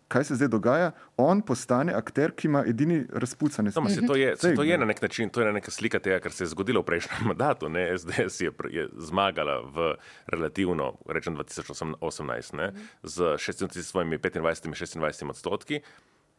kaj 0.08 0.24
se 0.24 0.36
zdaj 0.36 0.48
dogaja, 0.48 0.92
on 1.18 1.42
postane 1.42 1.94
akter, 1.94 2.32
ki 2.32 2.48
ima 2.48 2.64
edini 2.68 3.04
razpucane 3.14 3.72
No, 3.76 3.82
ma 3.82 3.90
se 3.90 4.06
to, 4.08 4.16
je, 4.16 4.36
se 4.38 4.56
to 4.56 4.64
je 4.64 4.78
ne. 4.78 4.78
na 4.78 4.86
nek 4.86 5.02
način, 5.02 5.30
to 5.30 5.42
je 5.42 5.54
neka 5.54 5.72
slika 5.72 6.00
tega, 6.00 6.20
kar 6.20 6.32
se 6.32 6.44
je 6.44 6.48
zgodilo 6.48 6.82
v 6.82 6.86
prejšnjem 6.86 7.28
mandatu. 7.32 7.70
Ne? 7.70 7.98
SDS 7.98 8.42
je, 8.42 8.52
je 8.70 8.88
zmagala 8.98 9.62
v 9.62 9.96
relativno, 10.28 10.94
rečem 11.10 11.38
2018, 11.38 12.56
ne? 12.58 12.72
z 13.04 13.22
26 13.38 13.82
svojimi 13.82 14.18
25-26 14.18 15.30
odstotki. 15.30 15.82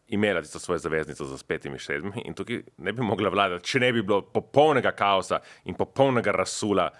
Imela 0.08 0.42
tisto 0.42 0.58
svojo 0.58 0.78
zaveznico 0.78 1.24
za 1.24 1.36
petimi, 1.48 1.78
sedmimi, 1.78 2.22
in 2.24 2.34
tukaj 2.34 2.62
ne 2.78 2.92
bi 2.92 3.02
mogla 3.02 3.28
vladati, 3.28 3.66
če 3.66 3.80
ne 3.82 3.92
bi 3.92 4.02
bilo 4.02 4.20
popolnega 4.22 4.92
kaosa 4.94 5.40
in 5.64 5.74
popolnega 5.74 6.30
rasula 6.32 6.90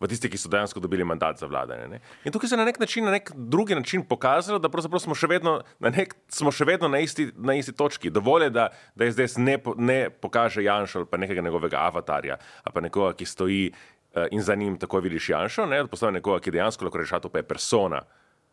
v 0.00 0.08
tistih, 0.10 0.30
ki 0.30 0.38
so 0.38 0.50
dejansko 0.50 0.80
dobili 0.80 1.04
mandat 1.04 1.40
za 1.40 1.46
vladanje. 1.50 1.88
Ne? 1.88 2.00
In 2.24 2.32
tukaj 2.32 2.48
se 2.48 2.54
je 2.54 2.60
na 2.60 2.66
nek 2.68 2.78
način, 2.78 3.04
na 3.04 3.10
nek 3.10 3.32
drugi 3.34 3.74
način 3.74 4.04
pokazalo, 4.06 4.58
da 4.58 4.70
smo 4.98 5.14
še 5.14 5.26
vedno 5.26 5.58
na, 5.78 5.90
nek, 5.90 6.14
smo 6.28 6.52
še 6.54 6.64
vedno 6.68 6.88
na, 6.88 7.00
isti, 7.02 7.30
na 7.34 7.56
isti 7.58 7.74
točki. 7.74 8.10
Dovolj 8.10 8.48
je, 8.48 8.50
da, 8.54 8.68
da 8.94 9.10
SDS 9.10 9.42
ne, 9.42 9.58
po, 9.58 9.74
ne 9.78 10.10
pokaže 10.10 10.62
Janša 10.62 11.02
ali 11.02 11.10
pa 11.10 11.18
nekega 11.18 11.42
njegovega 11.42 11.82
avatarja 11.82 12.38
ali 12.38 12.74
pa 12.74 12.80
nekoga, 12.80 13.16
ki 13.18 13.26
stoji 13.26 13.64
uh, 13.72 14.28
in 14.30 14.42
za 14.42 14.54
njim 14.54 14.78
tako 14.78 15.02
vidiš 15.02 15.28
Janša, 15.34 15.66
ne? 15.66 15.82
da 15.82 15.90
postavi 15.90 16.20
nekoga, 16.20 16.40
ki 16.44 16.54
dejansko 16.54 16.86
lahko 16.86 17.20
to, 17.20 17.28
pa 17.28 17.42
je 17.42 17.48
persona. 17.48 18.02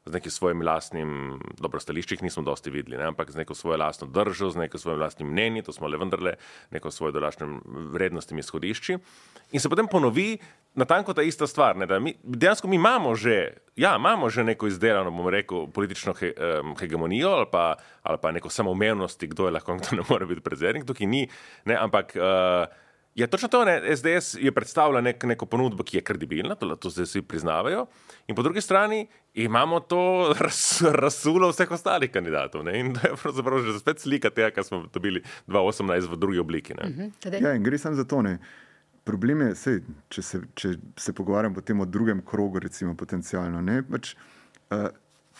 Z 0.05 0.13
nekim 0.13 0.31
svojim 0.31 0.61
lastnim, 0.61 1.39
dobro, 1.57 1.79
stališčih 1.81 2.21
nismo 2.21 2.43
dosti 2.45 2.69
videli, 2.69 2.97
ne? 2.97 3.07
ampak 3.09 3.31
z 3.33 3.41
neko 3.41 3.55
svojo 3.57 3.79
lastno 3.81 4.07
držo, 4.07 4.51
z 4.53 4.61
neko 4.61 4.77
svojim 4.77 5.01
lastnim 5.01 5.31
mnenjem, 5.31 5.65
to 5.65 5.73
smo 5.73 5.87
le 5.89 5.97
vendarle, 5.97 6.35
neko 6.71 6.91
svojo 6.91 7.15
dolašnjem 7.15 7.55
vrednostnimi 7.93 8.45
izhodišči. 8.45 8.99
In 9.51 9.59
se 9.59 9.69
potem 9.69 9.87
ponovi 9.89 10.37
natanko 10.75 11.13
ta 11.13 11.25
ista 11.25 11.47
stvar. 11.47 11.77
Ne? 11.77 11.85
Da 11.85 11.99
Mi, 11.99 12.13
dejansko 12.23 12.67
mi 12.67 12.75
imamo 12.75 13.15
že, 13.15 13.57
ja, 13.75 13.95
imamo 13.95 14.29
že 14.29 14.43
neko 14.43 14.67
izdelano, 14.67 15.11
bomo 15.11 15.29
rekel, 15.29 15.67
politično 15.73 16.13
he, 16.13 16.33
um, 16.37 16.75
hegemonijo 16.77 17.29
ali 17.29 17.45
pa, 17.51 17.75
ali 18.03 18.17
pa 18.21 18.31
neko 18.31 18.49
samoumevnosti, 18.49 19.27
kdo 19.27 19.45
je 19.45 19.51
lahko 19.51 19.71
in 19.73 19.79
kdo 19.79 19.95
ne 19.97 20.03
more 20.09 20.25
biti 20.25 20.41
predsednik, 20.41 20.85
tukaj 20.85 21.07
ni, 21.07 21.27
ne? 21.65 21.75
ampak. 21.81 22.13
Uh, 22.15 22.84
Je 23.15 23.27
točno 23.27 23.47
to, 23.47 23.65
ne? 23.65 23.95
SDS 23.95 24.35
je 24.41 24.51
predstavila 24.51 25.01
nek, 25.01 25.23
neko 25.23 25.45
ponudbo, 25.47 25.83
ki 25.87 25.97
je 25.97 26.03
kredibilna, 26.03 26.57
to, 26.59 26.67
to 26.75 26.89
zdaj 26.91 27.05
vsi 27.07 27.21
priznavajo, 27.23 27.85
in 28.27 28.35
po 28.35 28.43
drugi 28.43 28.61
strani 28.61 29.07
imamo 29.33 29.79
to 29.79 30.01
raz, 30.45 30.81
razsulo 30.91 31.49
vseh 31.53 31.71
ostalih 31.71 32.11
kandidatov. 32.11 32.65
Ne? 32.67 32.79
In 32.79 32.93
to 32.93 33.07
je 33.07 33.15
pravzaprav 33.21 33.63
že 33.63 33.79
spet 33.79 34.03
slika 34.03 34.29
tega, 34.29 34.51
kar 34.51 34.67
smo 34.67 34.83
dobili 34.93 35.23
2018 35.47 36.11
v 36.11 36.19
drugi 36.19 36.43
obliki. 36.43 36.75
Ne? 36.75 37.09
Tadej? 37.23 37.41
Ja, 37.41 37.55
in 37.55 37.63
gre 37.63 37.79
samo 37.79 37.95
za 37.95 38.03
to. 38.03 38.21
Ne. 38.21 38.37
Problem 39.07 39.47
je, 39.47 39.55
sej, 39.55 39.81
če, 40.09 40.21
se, 40.21 40.41
če 40.57 40.75
se 40.99 41.13
pogovarjam 41.13 41.55
potem 41.55 41.79
o 41.79 41.85
drugem 41.85 42.19
krogu, 42.25 42.59
recimo 42.59 42.97
potencialno. 42.97 43.61
Ne, 43.61 43.83
pač, 43.85 44.15
uh, 44.73 44.89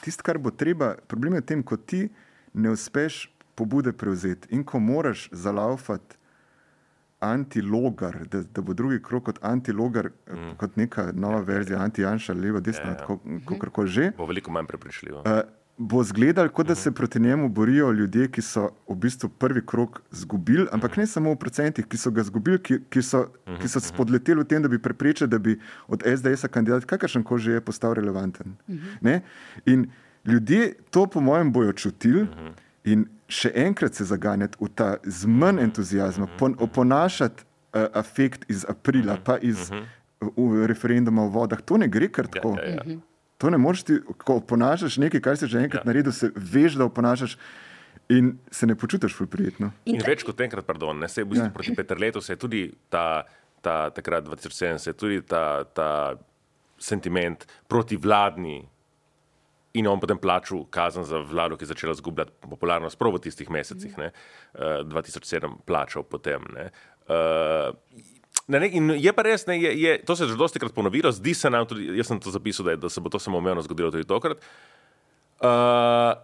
Tisto, 0.04 0.24
kar 0.24 0.38
bo 0.40 0.52
treba, 0.52 0.96
problem 1.08 1.38
je 1.38 1.42
v 1.42 1.48
tem, 1.50 1.64
ko 1.64 1.78
ti 1.80 2.06
ne 2.54 2.72
uspeš 2.72 3.26
pobude 3.56 3.94
prevzeti 3.96 4.52
in 4.56 4.64
ko 4.68 4.80
moraš 4.80 5.30
zalaufati 5.32 6.20
antilogar, 7.20 8.28
da, 8.32 8.44
da 8.44 8.62
bo 8.62 8.74
drugi 8.74 9.02
krog 9.04 9.24
kot 9.26 9.40
antilogar, 9.42 10.10
mm. 10.32 10.56
kot 10.58 10.76
neka 10.76 11.12
nova 11.14 11.42
verzija, 11.42 11.80
anti-janša, 11.80 12.34
levo, 12.34 12.60
desno, 12.60 12.86
Ja, 12.86 12.92
ja. 12.92 13.08
yeah. 13.08 13.46
kako 13.46 13.70
koli 13.70 13.88
že. 13.88 14.12
Bo 14.18 14.26
veliko 14.26 14.52
manj 14.52 14.68
prepričljivo. 14.68 15.20
Uh, 15.20 15.42
bo 15.78 16.02
izgledalo, 16.02 16.50
kot 16.50 16.68
da 16.68 16.76
se 16.76 16.92
proti 16.92 17.20
njemu 17.20 17.50
borijo 17.50 17.92
ljudje, 17.92 18.28
ki 18.32 18.42
so 18.42 18.70
v 18.90 18.96
bistvu 18.96 19.30
prvi 19.30 19.66
krok 19.66 20.02
izgubili, 20.12 20.68
ampak 20.72 20.98
ne 20.98 21.08
samo 21.08 21.34
v 21.34 21.40
procentih, 21.40 21.88
ki 21.88 21.98
so 21.98 22.12
ga 22.12 22.22
izgubili, 22.22 22.60
ki, 22.64 22.80
ki, 22.90 23.02
so, 23.02 23.26
ki 23.62 23.68
so 23.68 23.80
spodleteli 23.80 24.44
v 24.44 24.48
tem, 24.48 24.64
da 24.64 24.72
bi 24.72 24.80
preprečili, 24.82 25.30
da 25.30 25.40
bi 25.40 25.58
od 25.88 26.04
SDS-a 26.06 26.48
kandidat, 26.48 26.86
kakršen 26.86 27.24
koli 27.24 27.42
že 27.42 27.58
je, 27.58 27.62
postal 27.62 27.94
relevanten. 27.94 28.56
Ne? 29.02 29.22
In 29.66 29.90
ljudje 30.26 30.74
to, 30.90 31.08
po 31.08 31.22
mojem, 31.22 31.52
bojo 31.52 31.74
čutili. 31.74 32.28
In 32.86 33.08
še 33.32 33.50
enkrat 33.58 33.98
se 33.98 34.06
zaganjati 34.06 34.60
v 34.62 34.70
ta 34.78 34.96
z 35.04 35.26
manj 35.26 35.64
entuzijazma, 35.64 36.28
pon, 36.38 36.54
oponašati 36.62 37.44
uh, 37.46 37.88
afekt 37.98 38.46
iz 38.52 38.66
aprila, 38.70 39.18
pa 39.18 39.40
iz 39.42 39.72
uh, 39.74 39.86
referenduma 40.70 41.26
o 41.26 41.32
vodah, 41.34 41.62
to 41.62 41.80
ne 41.82 41.90
gre 41.90 42.12
kar 42.14 42.30
tako. 42.30 42.56
Ja, 42.62 42.78
ja, 42.78 42.84
ja. 42.86 43.00
To 43.42 43.50
ne 43.52 43.58
moreš 43.60 43.84
ti, 43.84 43.98
ko 44.24 44.38
oponašaš 44.40 45.00
nekaj, 45.02 45.22
kar 45.22 45.38
si 45.38 45.50
že 45.52 45.66
enkrat 45.66 45.82
ja. 45.82 45.84
Ja. 45.84 45.92
naredil, 45.92 46.14
se 46.16 46.30
veš, 46.36 46.78
da 46.80 46.86
oponašaš 46.88 47.38
in 48.10 48.38
se 48.52 48.68
ne 48.70 48.76
počutiš 48.78 49.18
prijetno. 49.32 49.72
In, 49.86 49.98
In 49.98 50.06
več 50.06 50.24
kot 50.24 50.40
enkrat, 50.42 50.66
pardon, 50.66 51.00
ne 51.00 51.10
se 51.10 51.22
je 51.22 51.26
v 51.26 51.34
bistvu 51.34 51.50
Ja. 51.50 51.54
proti 51.54 51.76
Petrletu, 51.76 52.22
se 52.22 52.34
je 52.34 52.38
tudi 52.38 52.72
ta, 52.90 53.26
ta 53.62 53.90
takrat 53.90 54.24
2007, 54.24 54.78
se 54.78 54.90
je 54.90 54.94
tudi 54.94 55.22
ta, 55.22 55.66
ta 55.74 56.16
sentiment 56.78 57.48
proti 57.68 57.98
vladni 57.98 58.62
in 59.76 59.88
on 59.92 60.02
potem 60.02 60.20
plačal 60.22 60.66
kazen 60.72 61.06
za 61.08 61.22
vlado, 61.26 61.58
ki 61.58 61.66
je 61.68 61.72
začela 61.74 61.96
zgubljati 61.98 62.34
popularnost 62.50 63.00
prav 63.00 63.16
v 63.16 63.24
tistih 63.28 63.50
mesecih, 63.52 63.96
ne, 64.02 64.12
uh, 64.56 64.84
2007 64.88 65.62
plačal 65.68 66.04
potem. 66.04 66.44
Ne. 66.56 66.70
Uh, 67.06 67.76
nek, 68.48 68.74
in 68.74 68.96
je 68.98 69.14
pa 69.16 69.26
res, 69.28 69.48
ne, 69.50 69.60
je, 69.62 69.74
je, 69.80 69.98
to 70.06 70.16
se 70.16 70.26
je 70.26 70.34
že 70.34 70.40
dosti 70.40 70.62
krat 70.62 70.76
ponovilo, 70.76 71.12
zdi 71.12 71.34
se 71.34 71.50
nam 71.50 71.68
tudi, 71.70 71.92
jaz 71.98 72.12
sem 72.12 72.22
to 72.22 72.34
zapisal, 72.34 72.70
da, 72.70 72.76
je, 72.76 72.84
da 72.86 72.90
se 72.90 73.02
bo 73.02 73.12
to 73.14 73.20
samoumevno 73.20 73.62
zgodilo 73.66 73.92
tudi 73.92 74.08
tokrat. 74.08 74.42
Uh, 75.44 76.16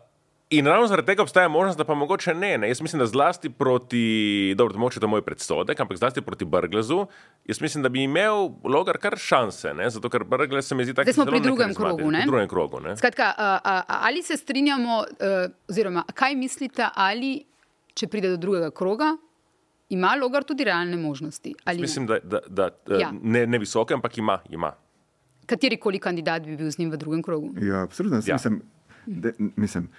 in 0.52 0.68
ravno 0.68 0.88
zaradi 0.88 1.06
tega 1.06 1.22
obstaja 1.22 1.48
možnost, 1.48 1.78
da 1.78 1.84
pa 1.84 1.94
mogoče 1.96 2.34
ne. 2.34 2.58
ne. 2.58 2.68
Jaz 2.68 2.82
mislim, 2.82 3.00
da 3.00 3.06
zlasti 3.06 3.50
proti, 3.50 4.54
dobro, 4.58 4.80
moče 4.80 5.00
to 5.00 5.06
je 5.06 5.10
moj 5.10 5.22
predsodek, 5.22 5.80
ampak 5.80 5.98
zlasti 5.98 6.22
proti 6.22 6.46
Brglezu, 6.46 7.06
jaz 7.46 7.62
mislim, 7.62 7.84
da 7.84 7.90
bi 7.90 8.04
imel 8.04 8.50
logar 8.64 8.98
kar 8.98 9.18
šanse, 9.18 9.74
ne? 9.74 9.90
zato 9.90 10.10
ker 10.10 10.24
Brglez 10.24 10.68
se 10.68 10.76
mi 10.76 10.84
zdi 10.84 10.94
tako. 10.94 11.12
Zdaj 11.12 11.14
smo 11.14 11.26
pri 11.26 11.40
drugem 11.40 11.74
krogu, 11.76 12.12
ne? 12.12 12.20
Pri 12.20 12.28
drugem 12.28 12.48
krogu, 12.48 12.80
ne? 12.80 12.98
Skratka, 12.98 13.34
a, 13.38 13.60
a, 13.64 13.78
a, 13.88 14.00
ali 14.02 14.24
se 14.24 14.38
strinjamo, 14.38 14.98
uh, 14.98 15.52
oziroma 15.70 16.04
kaj 16.14 16.36
mislite, 16.36 16.88
ali 16.96 17.46
če 17.94 18.08
pride 18.08 18.30
do 18.36 18.38
drugega 18.38 18.72
kroga, 18.72 19.16
ima 19.90 20.16
logar 20.20 20.44
tudi 20.44 20.64
realne 20.68 20.98
možnosti? 20.98 21.56
Ali 21.64 21.78
ne? 21.78 21.82
Mislim, 21.82 22.08
da, 22.08 22.20
da, 22.24 22.40
da 22.48 22.70
Ja. 22.90 23.00
ja. 23.00 23.12
ne, 23.22 23.48
ne 23.48 23.58
visoke, 23.58 23.94
ampak 23.94 24.18
ima. 24.18 24.40
ima. 24.50 24.74
Katerikoli 25.46 26.00
kandidat 26.00 26.44
bi 26.44 26.56
bil 26.56 26.70
z 26.72 26.80
njim 26.80 26.92
v 26.92 26.98
drugem 26.98 27.24
krogu? 27.24 27.54
Ja, 27.62 27.84
absolutno. 27.84 28.22
Ja. 28.28 28.36
Mislim, 28.36 28.62
da, 29.06 29.32
mislim 29.56 29.90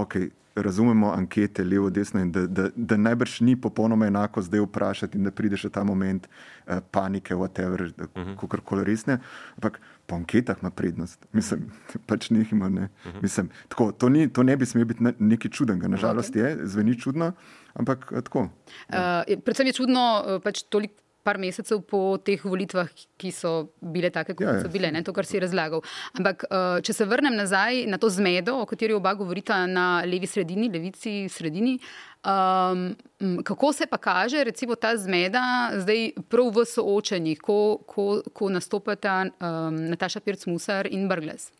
okay, 0.00 0.30
razumemo 0.62 1.12
ankete, 1.12 1.64
levo, 1.64 1.90
desno, 1.90 2.20
in 2.20 2.32
da, 2.32 2.46
da, 2.46 2.68
da 2.76 2.96
najbrž 2.96 3.40
ni 3.40 3.56
popolnoma 3.60 4.06
enako 4.06 4.42
zdaj 4.42 4.60
vprašati 4.60 5.18
in 5.18 5.24
da 5.24 5.30
pride 5.30 5.56
še 5.56 5.70
ta 5.70 5.84
moment 5.84 6.26
uh, 6.28 6.78
panike, 6.90 7.34
whatever, 7.34 7.82
uh 7.82 8.06
-huh. 8.14 8.34
kako 8.40 8.60
koli 8.64 8.84
resne. 8.84 9.18
Ampak 9.54 9.80
po 10.06 10.16
anketah 10.16 10.56
ima 10.62 10.70
prednost. 10.70 11.26
Mislim, 11.32 11.70
pač 12.06 12.30
njih 12.30 12.52
ima. 12.52 12.68
Ne. 12.68 12.82
Uh 12.82 13.12
-huh. 13.12 13.22
Mislim, 13.22 13.50
tako, 13.68 13.92
to, 13.92 14.08
ni, 14.08 14.28
to 14.28 14.42
ne 14.42 14.56
bi 14.56 14.66
smelo 14.66 14.84
biti 14.84 15.04
nekaj 15.18 15.50
čudnega. 15.50 15.88
Nažalost 15.88 16.36
je, 16.36 16.58
zveni 16.62 16.98
čudno, 17.00 17.32
ampak 17.74 18.12
eh, 18.16 18.20
tako. 18.20 18.40
Uh, 18.40 19.40
predvsem 19.44 19.66
je 19.66 19.72
čudno, 19.72 20.24
pač 20.44 20.62
toliko. 20.62 21.07
Par 21.28 21.36
mesecev 21.36 21.82
po 21.84 22.16
teh 22.24 22.40
volitvah, 22.40 22.88
ki 23.20 23.32
so 23.34 23.52
bile 23.84 24.08
take, 24.14 24.32
kot 24.32 24.46
Ja, 24.46 24.54
ja. 24.56 24.62
so 24.64 24.72
bile, 24.72 24.88
ne, 24.94 25.02
to, 25.04 25.12
kar 25.12 25.28
si 25.28 25.40
razlagal. 25.42 25.82
Ampak, 26.16 26.46
uh, 26.48 26.78
če 26.84 26.94
se 26.96 27.06
vrnem 27.08 27.36
nazaj 27.36 27.82
na 27.92 27.98
to 28.00 28.08
zmedo, 28.12 28.56
o 28.62 28.68
kateri 28.68 28.96
oba 28.96 29.12
govorita 29.18 29.60
na 29.68 29.88
levi 30.08 30.30
sredini, 30.30 30.70
levici 30.72 31.26
sredini. 31.32 31.76
Um, 32.24 32.96
kako 33.44 33.74
se 33.76 33.86
pa 33.90 34.00
kaže, 34.00 34.40
recimo, 34.48 34.78
ta 34.80 34.94
zmeda 34.96 35.44
zdaj 35.84 36.24
prav 36.32 36.48
v 36.56 36.64
soočenjih, 36.72 37.44
ko, 37.44 37.58
ko, 37.86 38.08
ko 38.32 38.48
nastopata 38.50 39.20
um, 39.28 39.84
Nataša 39.92 40.24
Pirc-Musar 40.24 40.88
in 40.90 41.06
Brgles? 41.10 41.50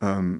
Um, 0.00 0.38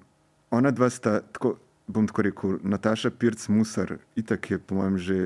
ona 0.50 0.70
dva 0.70 0.90
sta, 0.92 1.20
tako, 1.32 1.56
bom 1.88 2.06
tako 2.06 2.28
rekel, 2.28 2.60
Nataša 2.62 3.10
Pirc-Musar, 3.16 3.96
itak 4.20 4.50
je 4.50 4.60
po 4.60 4.78
mojem 4.78 4.98
že 4.98 5.18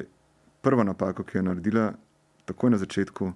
prva 0.65 0.85
napaka, 0.85 1.25
ki 1.25 1.37
jo 1.37 1.43
je 1.43 1.49
naredila, 1.51 1.93
takoj 2.45 2.71
na 2.71 2.79
začetku, 2.79 3.33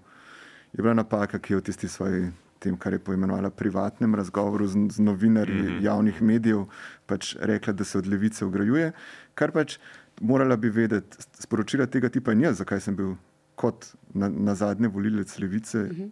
je 0.73 0.83
bila 0.83 0.95
napaka, 0.95 1.39
ki 1.39 1.53
je 1.53 1.57
v 1.57 1.67
tisti 1.71 1.89
svoji. 1.89 2.29
Tem, 2.59 2.75
kar 2.75 2.91
je 2.93 2.99
poimenovala 2.99 3.53
privatnem 3.55 4.15
razgovoru 4.19 4.67
z, 4.67 4.91
z 4.91 4.99
novinarji 4.99 5.63
mm 5.63 5.67
-hmm. 5.67 5.83
javnih 5.85 6.23
medijev, 6.23 6.65
pač 7.07 7.37
rekla, 7.41 7.73
da 7.73 7.85
se 7.85 7.99
od 7.99 8.07
levice 8.07 8.45
ugrajuje. 8.45 8.93
Kar 9.35 9.53
pač 9.53 9.79
morala 10.21 10.57
bi 10.57 10.71
vedeti, 10.71 11.17
sporočila 11.39 11.87
tega 11.87 12.09
tipa 12.09 12.33
in 12.33 12.41
jaz, 12.41 12.59
zakaj 12.59 12.81
sem 12.81 12.97
bil 12.97 13.15
kot 13.55 13.95
na, 14.15 14.29
na 14.29 14.55
zadnje 14.55 14.89
volilec 14.89 15.39
levice, 15.39 15.79
mm 15.79 15.91
-hmm. 15.91 16.11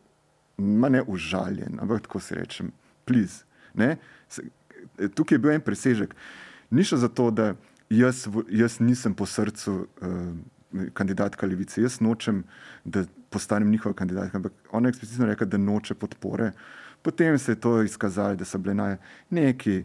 ma 0.78 0.88
ne 0.88 1.02
užaljen, 1.02 1.78
ampak 1.80 2.02
tako 2.02 2.20
se 2.20 2.34
rečem, 2.34 2.72
pliz. 3.04 3.44
Tukaj 5.14 5.34
je 5.34 5.38
bil 5.38 5.50
en 5.50 5.60
presežek. 5.60 6.14
Ni 6.70 6.84
šlo 6.84 6.98
za 6.98 7.08
to, 7.08 7.30
da 7.30 7.54
jaz, 7.90 8.28
jaz 8.50 8.80
nisem 8.80 9.14
po 9.14 9.26
srcu 9.26 9.72
uh, 9.72 10.08
kandidatka 10.94 11.46
levice, 11.46 11.82
jaz 11.82 12.00
nočem, 12.00 12.44
da 12.84 13.04
postanem 13.30 13.70
njihova 13.70 13.94
kandidatka, 13.94 14.38
ampak 14.38 14.52
ona 14.72 14.88
je 14.88 14.90
eksplicitno 14.90 15.26
rekla, 15.26 15.46
da 15.46 15.58
noče 15.58 15.94
podpore. 15.94 16.52
Potem 17.02 17.38
se 17.38 17.52
je 17.52 17.60
to 17.60 17.82
izkazalo, 17.82 18.36
da 18.36 18.44
so 18.44 18.58
bile 18.58 18.74
naj, 18.74 18.96
neki, 19.30 19.84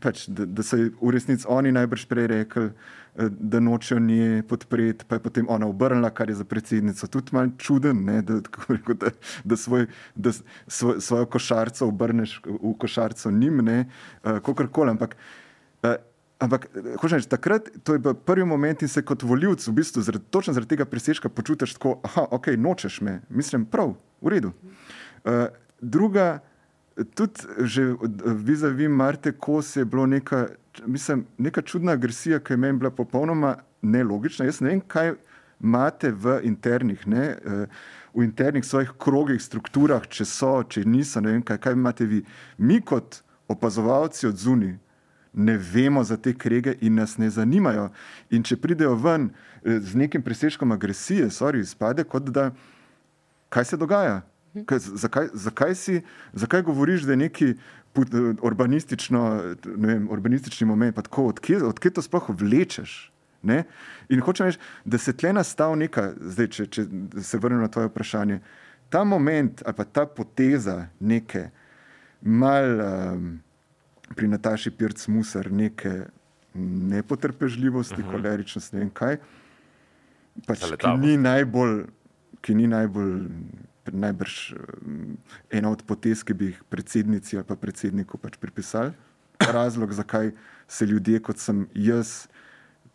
pač, 0.00 0.24
da, 0.26 0.46
da 0.48 0.64
so 0.64 0.78
v 0.78 1.12
resnici 1.12 1.46
oni 1.48 1.72
najbrž 1.72 2.06
prej 2.10 2.26
rekli, 2.32 2.70
eh, 2.70 3.28
da 3.30 3.60
nočejo 3.60 4.00
nje 4.00 4.42
podpreti, 4.48 5.04
pa 5.08 5.18
je 5.18 5.24
potem 5.26 5.46
ona 5.48 5.68
obrnila, 5.68 6.10
kar 6.10 6.28
je 6.32 6.38
za 6.40 6.44
predsednico 6.44 7.06
tudi 7.06 7.36
malo 7.36 7.52
čuden, 7.58 8.04
ne, 8.04 8.22
da, 8.22 8.40
rekel, 8.68 8.96
da, 8.98 9.12
da, 9.44 9.56
svoj, 9.56 9.86
da 10.14 10.32
svoj, 10.66 11.00
svojo 11.00 11.26
košarico 11.26 11.88
obrneš 11.88 12.40
v 12.44 12.74
košarico 12.78 13.30
njim, 13.30 13.60
ne, 13.64 13.84
uh, 14.24 14.40
kakorkoli. 14.40 14.96
Ampak, 14.96 15.16
ampak 16.38 16.68
eh, 16.70 16.94
hočem 17.00 17.18
reči, 17.18 17.28
takrat, 17.28 17.68
to 17.84 17.96
je 17.96 18.02
bil 18.02 18.14
prvi 18.14 18.44
moment 18.44 18.82
in 18.82 18.88
se 18.88 19.02
kot 19.02 19.22
voljivc, 19.22 19.66
v 19.68 19.76
bistvu, 19.80 20.02
zaradi, 20.02 20.24
točno 20.30 20.54
zaradi 20.54 20.74
tega 20.74 20.88
presežka 20.88 21.28
počutiš 21.28 21.76
tako, 21.78 21.98
aha, 22.04 22.26
ok, 22.30 22.54
nočeš 22.58 23.00
me, 23.00 23.20
mislim, 23.28 23.66
prav, 23.66 23.94
v 24.24 24.34
redu. 24.34 24.52
Uh, 25.24 25.46
druga, 25.80 26.40
tudi 27.14 27.46
že 27.58 27.94
vizavi 28.24 28.88
Marte 28.88 29.32
Kos 29.32 29.76
je 29.76 29.84
bilo 29.84 30.06
neka, 30.06 30.46
mislim, 30.86 31.26
neka 31.38 31.62
čudna 31.62 31.92
agresija, 31.92 32.40
ki 32.40 32.52
je 32.52 32.56
meni 32.56 32.78
bila 32.78 32.90
popolnoma 32.90 33.56
nelogična. 33.82 34.46
Jaz 34.46 34.60
ne 34.60 34.68
vem, 34.68 34.80
kaj 34.80 35.14
imate 35.62 36.10
v 36.10 36.40
internih, 36.44 37.06
ne, 37.06 37.24
eh, 37.36 37.66
v 38.14 38.24
internih 38.24 38.64
svojih 38.64 38.92
krogih, 38.98 39.42
strukturah, 39.42 40.06
če 40.06 40.24
so, 40.24 40.62
če 40.62 40.84
niso, 40.86 41.20
ne 41.20 41.32
vem, 41.32 41.42
kaj, 41.42 41.58
kaj 41.58 41.72
imate 41.72 42.06
vi. 42.06 42.22
Mi 42.58 42.80
kot 42.80 43.22
opazovalci 43.48 44.26
od 44.26 44.36
zunaj 44.36 44.76
ne 45.34 45.56
vemo 45.58 46.04
za 46.04 46.16
te 46.16 46.34
krege 46.34 46.76
in 46.80 46.94
nas 46.94 47.18
ne 47.18 47.30
zanimajo. 47.30 47.88
In 48.30 48.42
če 48.42 48.56
pridejo 48.56 48.94
ven 48.94 49.30
eh, 49.30 49.80
z 49.80 49.98
nekim 49.98 50.22
presežkom 50.22 50.72
agresije, 50.72 51.30
sorry, 51.30 51.60
izpade 51.60 52.04
kot 52.04 52.30
da 52.30 52.50
kaj 53.48 53.64
se 53.64 53.76
dogaja. 53.76 54.22
Kaj, 54.66 54.78
zakaj, 54.78 55.28
zakaj, 55.34 55.74
si, 55.74 56.02
zakaj 56.32 56.62
govoriš, 56.62 57.02
da 57.02 57.12
je 57.12 57.16
neki 57.16 57.54
put- 57.92 58.14
urbanistično, 58.42 59.22
ne 59.76 59.88
vem, 59.88 60.06
urbanistični 60.10 60.66
moment, 60.66 60.94
pa 60.94 61.02
tako, 61.02 61.26
odkje, 61.32 61.62
odkje 61.64 61.90
to 61.90 62.02
sploh 62.02 62.30
vlečeš? 62.30 63.10
Ne? 63.42 63.64
In 64.08 64.22
hočem 64.22 64.46
reči, 64.46 64.58
da 64.84 64.98
se 64.98 65.12
tle 65.12 65.32
nastav 65.32 65.74
neka, 65.76 66.12
zdaj, 66.20 66.48
če, 66.48 66.66
če 66.66 66.86
se 67.22 67.38
vrnem 67.38 67.60
na 67.60 67.68
tvoje 67.68 67.90
vprašanje, 67.90 68.38
ta 68.88 69.04
moment 69.04 69.62
ali 69.66 69.74
pa 69.74 69.84
ta 69.84 70.06
poteza 70.06 70.86
neke 71.00 71.48
mal 72.22 72.80
um, 72.80 73.40
pri 74.16 74.28
Nataši 74.28 74.70
Pirc 74.70 75.08
Musar 75.08 75.52
neke 75.52 76.06
nepotrpežljivosti, 76.54 78.00
uh 78.00 78.06
-huh. 78.06 78.10
koleričnosti, 78.10 78.76
ne 78.76 78.80
vem 78.80 78.90
kaj, 78.90 79.16
pač, 80.46 80.58
ki 80.58 80.66
Zaletavost. 80.66 81.02
ni 81.02 81.16
najbolj, 81.16 81.84
ki 82.40 82.54
ni 82.54 82.66
najbolj, 82.66 83.28
najbrž 83.92 84.54
ena 85.50 85.70
od 85.70 85.82
potez, 85.82 86.22
ki 86.22 86.34
bi 86.34 86.44
jih 86.44 86.62
predsednici 86.68 87.36
ali 87.36 87.46
pa 87.46 87.56
predsedniku 87.56 88.18
pač 88.18 88.36
pripisali. 88.36 88.92
Razlog, 89.38 89.92
zakaj 89.92 90.30
se 90.68 90.86
ljudje, 90.86 91.20
kot 91.20 91.38
sem 91.38 91.68
jaz, 91.74 92.28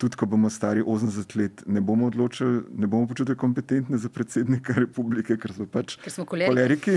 tudi 0.00 0.16
ko 0.16 0.26
bomo 0.26 0.48
stari 0.48 0.80
80 0.82 1.04
let, 1.36 1.62
ne 1.66 1.80
bomo 1.80 2.06
odločili, 2.06 2.62
ne 2.72 2.86
bomo 2.86 3.04
počutili 3.06 3.36
kompetentne 3.36 3.94
za 3.96 4.08
predsednika 4.08 4.72
republike, 4.74 5.36
ker 5.36 5.52
smo 5.52 5.66
pač 5.68 5.96
Ker 5.98 6.08
smo 6.10 6.24
koleriki. 6.24 6.48
koleriki 6.50 6.94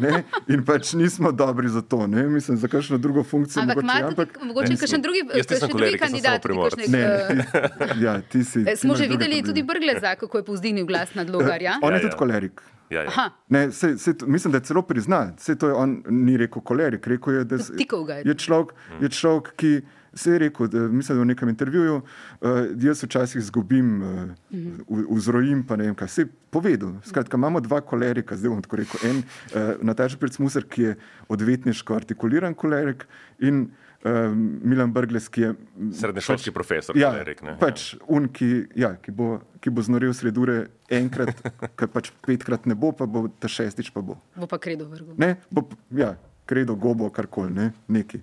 ne, 0.00 0.22
in 0.48 0.64
pač 0.64 0.94
nismo 0.94 1.32
dobri 1.32 1.68
za 1.68 1.82
to. 1.82 2.06
Ne, 2.06 2.24
mislim, 2.26 2.56
za 2.56 2.66
kakšno 2.66 2.96
drugo 2.98 3.22
funkcijo. 3.22 3.62
Ampak 3.62 3.76
mogoče, 3.76 3.92
imate 3.92 4.08
ampak 4.08 4.28
tudi- 4.30 4.46
mogoče 4.46 4.76
kakšen 4.76 5.02
drugi, 5.02 5.20
kakšen 5.22 5.68
drugi 5.70 5.98
kandidat? 5.98 6.42
primorec. 6.42 6.88
Ne, 6.88 7.04
ti, 7.28 7.36
ja, 8.04 8.20
ti 8.22 8.40
si, 8.42 8.64
ti 8.64 8.76
Smo 8.76 8.94
že 8.94 9.04
videli 9.06 9.42
tudi 9.42 9.60
probleme. 9.60 9.66
Brgleza, 9.68 10.16
kako 10.16 10.38
je 10.38 10.44
povzdignil 10.44 10.86
glas 10.86 11.14
nad 11.14 11.28
Logarja. 11.28 11.76
On 11.82 11.92
je 11.92 11.96
Ja, 11.96 12.00
tudi 12.00 12.14
ja. 12.14 12.18
kolerik. 12.18 12.56
Ja, 12.88 13.02
ja. 13.02 13.24
Ne, 13.48 13.68
sej, 13.70 13.92
to- 14.14 14.26
mislim, 14.26 14.48
da 14.48 14.58
je 14.58 14.64
celo 14.64 14.82
prizna. 14.82 15.34
Sej 15.36 15.56
to 15.56 15.66
je 15.66 15.74
on 15.74 15.90
ni 16.08 16.36
rekel 16.36 16.62
kolerik, 16.62 17.04
rekel 17.04 17.34
je, 17.34 17.44
da 17.44 17.58
s- 17.58 17.72
Tikal 17.72 18.04
ga 18.04 18.14
je. 18.14 18.22
je 18.24 18.34
človek, 18.36 18.72
je 19.00 19.08
človek, 19.10 19.52
ki 19.54 19.72
se 20.16 20.32
je 20.32 20.38
rekel, 20.38 20.68
da, 20.72 20.86
mislim, 20.88 21.18
da 21.18 21.22
v 21.22 21.30
nekem 21.30 21.48
intervjuju, 21.52 21.96
uh, 21.96 22.48
jaz 22.80 23.04
včasih 23.04 23.38
izgubim, 23.42 23.90
uh, 24.02 25.06
vzrojim, 25.12 25.62
pa 25.68 25.76
ne 25.76 25.90
vem 25.90 25.94
kaj. 25.94 26.08
Se 26.08 26.22
je 26.24 26.28
povedal. 26.50 26.94
Skratka, 27.04 27.36
imamo 27.36 27.60
dva 27.60 27.80
kolerika, 27.84 28.36
zdaj 28.36 28.54
bom 28.54 28.62
tako 28.64 28.76
rekel. 28.80 29.10
En, 29.10 29.16
uh, 29.20 29.74
Nataša 29.84 30.16
Pircmusar, 30.20 30.64
ki 30.64 30.82
je 30.88 30.94
odvetniško 31.28 31.94
artikuliran 31.94 32.54
kolerik 32.54 33.04
in 33.38 33.66
uh, 33.68 34.32
Milan 34.62 34.92
Brgles, 34.92 35.28
ki 35.28 35.40
je 35.44 35.50
m, 35.52 35.90
Srednješolski 35.92 36.50
profesor, 36.56 36.96
Ja, 36.98 37.10
kolerik, 37.12 37.42
ne. 37.44 37.58
pač 37.60 37.94
un, 38.08 38.28
ki, 38.32 38.50
ja, 38.78 38.94
ki, 39.02 39.12
bo, 39.12 39.36
ki 39.60 39.70
bo 39.70 39.84
znorel 39.84 40.14
sred 40.16 40.38
ure 40.40 40.66
enkrat, 40.88 41.36
ker 41.78 41.92
pač 41.92 42.08
petkrat 42.26 42.64
ne 42.66 42.74
bo, 42.78 42.92
pa 42.96 43.04
bo 43.06 43.26
ta 43.28 43.50
šestič 43.52 43.92
pa 43.92 44.00
bo. 44.00 44.16
bo 44.36 44.48
pa 44.48 44.58
kredo 44.62 44.88
vrgel. 44.88 45.12
Ne, 45.20 45.36
bo 45.50 45.68
ja, 45.92 46.14
kredo, 46.46 46.76
gobo, 46.78 47.10
karkoli, 47.10 47.52
ne, 47.52 47.70
neki. 47.90 48.22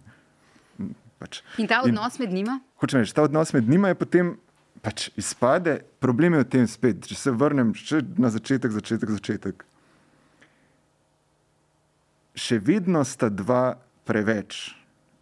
Pač. 1.23 1.39
In 1.61 1.69
ta 1.71 1.79
odnos 1.85 2.19
med 2.19 2.33
njima? 2.35 2.59
Hočem 2.83 2.99
reči, 2.99 3.15
ta 3.15 3.23
odnos 3.23 3.53
med 3.55 3.69
njima 3.69 3.93
je 3.93 3.95
potem 3.95 4.33
pač 4.83 5.07
izpade. 5.15 5.79
Problem 6.03 6.35
je 6.35 6.43
v 6.43 6.49
tem 6.57 6.67
spet, 6.67 7.07
če 7.07 7.15
se 7.15 7.31
vrnem 7.31 7.71
še 7.77 8.01
na 8.19 8.31
začetek, 8.33 8.75
začetek, 8.75 9.13
začetek. 9.15 9.63
Še 12.35 12.59
vedno 12.59 13.05
sta 13.07 13.29
dva 13.31 13.77
preveč. 14.03 14.73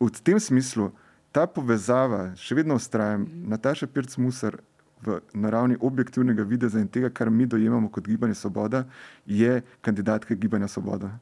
V 0.01 0.09
tem 0.25 0.41
smislu 0.41 0.89
ta 1.31 1.45
povezava, 1.45 2.31
še 2.33 2.57
vedno 2.57 2.79
ustrajam, 2.81 3.27
Nataša 3.51 3.85
Pirc 3.91 4.17
Musar 4.17 4.57
v 5.01 5.19
naravni 5.33 5.77
objektivnega 5.81 6.45
videza 6.45 6.81
in 6.81 6.89
tega, 6.89 7.09
kar 7.09 7.29
mi 7.29 7.45
dojemamo 7.45 7.89
kot 7.89 8.05
gibanje 8.09 8.35
Svoboda, 8.37 8.85
je 9.25 9.61
kandidatka 9.81 10.35
gibanja 10.35 10.67
Svoboda. 10.67 11.13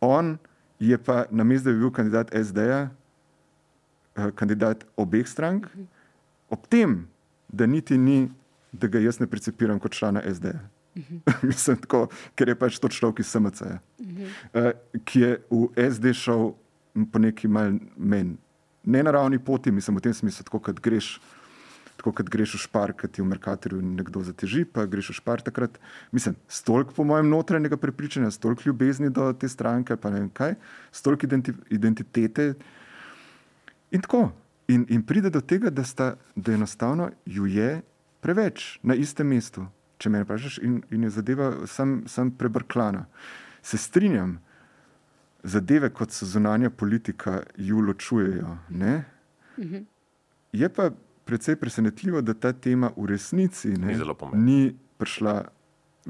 On 0.00 0.36
je 0.78 0.98
pa, 0.98 1.24
namesto 1.30 1.70
da 1.70 1.74
bi 1.74 1.82
bil 1.84 1.92
kandidat 1.94 2.30
SD-ja, 2.34 2.88
kandidat 4.34 4.86
obeh 4.96 5.28
strank, 5.28 5.68
ob 6.50 6.66
tem, 6.68 7.04
da 7.48 7.66
niti 7.66 7.98
ni, 7.98 8.26
da 8.72 8.88
ga 8.88 9.00
jaz 9.00 9.20
ne 9.20 9.28
precepiram 9.30 9.80
kot 9.80 9.94
člana 9.96 10.22
SD-ja. 10.26 10.62
Mislim, 11.50 11.76
tako, 11.76 12.06
ker 12.34 12.48
je 12.48 12.56
pač 12.58 12.78
to 12.80 12.88
človek 12.88 13.20
iz 13.20 13.30
SMC, 13.34 13.66
uh, 13.68 14.70
ki 15.04 15.20
je 15.20 15.32
v 15.50 15.88
SD 15.90 16.14
šel 16.16 16.54
po 17.12 17.20
neki 17.20 17.48
mal 17.52 17.76
meni, 17.96 18.38
ne 18.86 19.02
naravni 19.04 19.38
poti, 19.42 19.72
mislim 19.72 19.98
v 19.98 20.06
tem 20.06 20.14
smislu, 20.14 20.46
tako 20.46 20.62
kot 20.70 20.80
greš. 20.80 21.18
Tako 21.96 22.12
kot 22.12 22.28
greš 22.28 22.52
v 22.54 22.58
špar, 22.60 22.92
ki 22.92 23.08
ti 23.08 23.22
v 23.22 23.26
Merkatorju 23.30 23.78
nekdo 23.80 24.20
zateži, 24.20 24.66
pa 24.68 24.84
greš 24.84 25.10
v 25.10 25.16
špar 25.16 25.40
takrat. 25.40 25.78
Mislim, 26.12 26.34
stolk 26.44 26.92
po 26.92 27.06
mojem 27.08 27.30
notranjega 27.32 27.78
prepričanja, 27.80 28.28
stolk 28.36 28.66
ljubezni 28.66 29.08
do 29.08 29.30
te 29.32 29.48
stranke, 29.48 29.96
pa 29.96 30.12
ne 30.12 30.20
vem 30.20 30.28
kaj, 30.28 30.58
stolk 30.92 31.24
identi 31.24 31.54
identitete. 31.72 32.50
In 33.90 34.00
tako. 34.00 34.30
In, 34.68 34.86
in 34.88 35.02
pride 35.06 35.30
do 35.30 35.40
tega, 35.40 35.70
da, 35.70 35.84
sta, 35.84 36.16
da 36.34 36.52
enostavno 36.52 37.10
ju 37.26 37.46
je 37.46 37.82
preveč 38.20 38.78
na 38.82 38.94
istem 38.94 39.28
mestu. 39.30 39.66
Če 39.98 40.10
me 40.10 40.24
vprašaš, 40.24 40.58
in, 40.58 40.80
in 40.90 41.06
je 41.06 41.10
zadeva 41.14 41.52
sam, 41.70 42.02
sam 42.10 42.30
prebrklana. 42.30 43.06
Se 43.62 43.78
strinjam, 43.78 44.36
zadeve 45.42 45.90
kot 45.94 46.12
so 46.12 46.26
zunanja 46.26 46.70
politika 46.70 47.40
ju 47.56 47.80
ločujejo. 47.80 48.56
Ne? 48.68 49.04
Je 50.52 50.68
pa 50.68 50.90
precej 51.24 51.56
presenetljivo, 51.56 52.20
da 52.20 52.34
ta 52.34 52.52
tema 52.52 52.90
v 52.96 53.06
resnici 53.06 53.68
ne, 53.68 53.96
Ni 53.96 54.42
ni 54.42 54.74
prišla 54.98 55.44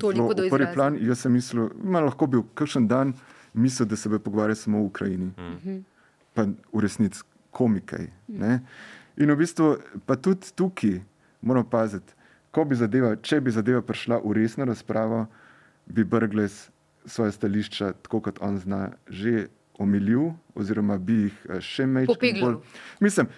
toliko 0.01 0.35
do 0.35 0.49
v 0.49 0.51
prvi 0.51 0.73
plan. 0.75 0.99
Jaz 1.01 1.25
sem 1.25 1.33
mislil, 1.33 1.71
da 1.85 2.01
lahko 2.05 2.27
bi 2.27 2.43
kakšen 2.55 2.89
dan 2.89 3.15
mislil, 3.55 3.89
da 3.89 3.97
se 3.97 4.09
bo 4.09 4.19
pogovarjal 4.19 4.57
samo 4.57 4.81
o 4.81 4.89
Ukrajini. 4.89 5.33
Mm. 5.37 5.85
Pa 6.35 6.45
v 6.73 6.81
resnici 6.81 7.23
komikaj. 7.57 8.05
Ne? 8.29 8.61
In 9.17 9.33
v 9.33 9.39
bistvu, 9.41 9.71
pa 10.05 10.19
tudi 10.21 10.53
tukaj 10.53 10.99
moramo 11.41 11.65
paziti, 11.65 12.13
ko 12.53 12.65
bi 12.65 12.77
zadeva, 12.77 13.15
če 13.17 13.41
bi 13.41 13.53
zadeva 13.53 13.81
prišla 13.85 14.21
v 14.21 14.37
resno 14.37 14.69
razpravo, 14.69 15.25
bi 15.87 16.05
Brgles 16.05 16.67
svoje 17.07 17.33
stališča, 17.33 17.95
tako 18.03 18.21
kot 18.21 18.41
on 18.43 18.59
zna, 18.59 18.81
že 19.09 19.47
omilil, 19.79 20.33
oziroma 20.57 20.97
bi 20.99 21.27
jih 21.27 21.37
eh, 21.47 21.61
še 21.63 21.85
mečkal 21.87 22.17
Popeglal. 22.17 22.55
Mislim, 22.99 23.29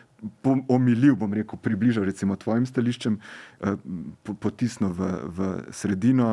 po, 0.41 0.55
omilil, 0.71 1.16
bom 1.19 1.35
rekel, 1.35 1.59
približal 1.59 2.07
recimo 2.07 2.37
tvojim 2.37 2.64
stališčem, 2.64 3.19
eh, 3.19 3.75
po- 4.23 4.35
potisnil 4.35 4.95
v, 4.95 5.03
v 5.29 5.39
sredino, 5.75 6.31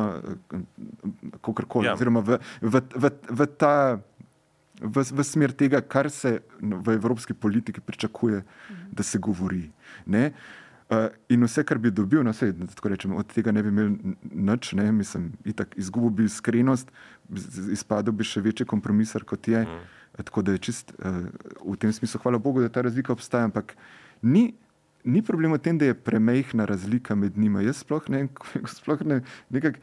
kakorkoli, 1.42 1.86
Ja. 1.86 1.92
ja. 1.92 1.98
oziroma 1.98 2.22
v, 2.22 2.38
v, 2.62 2.74
v, 2.94 3.04
v 3.30 3.46
ta. 3.58 3.74
V, 4.80 5.00
v 5.00 5.24
smer 5.24 5.54
tega, 5.56 5.80
kar 5.80 6.10
se 6.12 6.40
v 6.60 6.92
evropski 6.92 7.34
politiki 7.34 7.80
pričakuje, 7.80 8.42
da 8.92 9.02
se 9.02 9.18
govori. 9.18 9.70
Ne? 10.06 10.32
Uh, 10.86 11.08
in 11.28 11.42
vse, 11.42 11.64
kar 11.66 11.80
bi 11.82 11.90
dobil, 11.90 12.22
no, 12.22 12.30
sej, 12.36 12.52
tako 12.76 12.92
rečem, 12.92 13.14
od 13.18 13.26
tega 13.34 13.50
ne 13.50 13.62
bi 13.64 13.72
imel 13.72 13.88
nič, 14.22 14.70
ne, 14.78 14.84
mislim, 14.94 15.32
itak, 15.42 15.72
izgubil 15.74 16.12
bi 16.14 16.26
iskrenost, 16.28 16.92
izpadel 17.74 18.14
bi 18.14 18.22
še 18.22 18.44
večji 18.44 18.68
kompromisar, 18.70 19.24
kot 19.26 19.48
je. 19.50 19.64
Mm. 19.66 19.80
Tako 20.22 20.44
da 20.46 20.54
je 20.54 20.62
čist 20.68 20.92
uh, 21.00 21.26
v 21.64 21.74
tem 21.82 21.90
smislu, 21.92 22.20
hvala 22.22 22.38
Bogu, 22.38 22.62
da 22.62 22.70
ta 22.70 22.84
razlika 22.86 23.10
obstaja, 23.16 23.48
ampak 23.50 23.74
ni, 24.22 24.52
ni 25.02 25.24
problem 25.26 25.56
v 25.56 25.60
tem, 25.64 25.80
da 25.80 25.90
je 25.90 25.98
premehna 25.98 26.68
razlika 26.70 27.18
med 27.18 27.34
njima. 27.34 27.64
Jaz 27.66 27.82
sploh 27.82 28.06
ne, 28.12 28.28
sploh 28.78 29.02
ne, 29.02 29.24
nekak, 29.50 29.82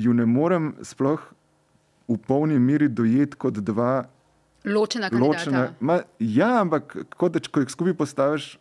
ju 0.00 0.16
ne 0.16 0.24
morem 0.26 0.72
sploh 0.80 1.20
v 2.12 2.18
polni 2.26 2.58
meri 2.60 2.88
dojeti 2.88 3.38
kot 3.40 3.60
dva 3.60 4.04
Ločena 4.64 5.08
ločena. 5.12 5.66
kandidata. 5.66 5.74
Ma, 5.80 6.00
ja, 6.18 6.60
ampak 6.60 6.94
kot 7.18 7.34
da, 7.34 7.40
ko 7.42 7.62
jih 7.64 7.72
skupaj 7.72 7.96
postaviš, 7.98 8.52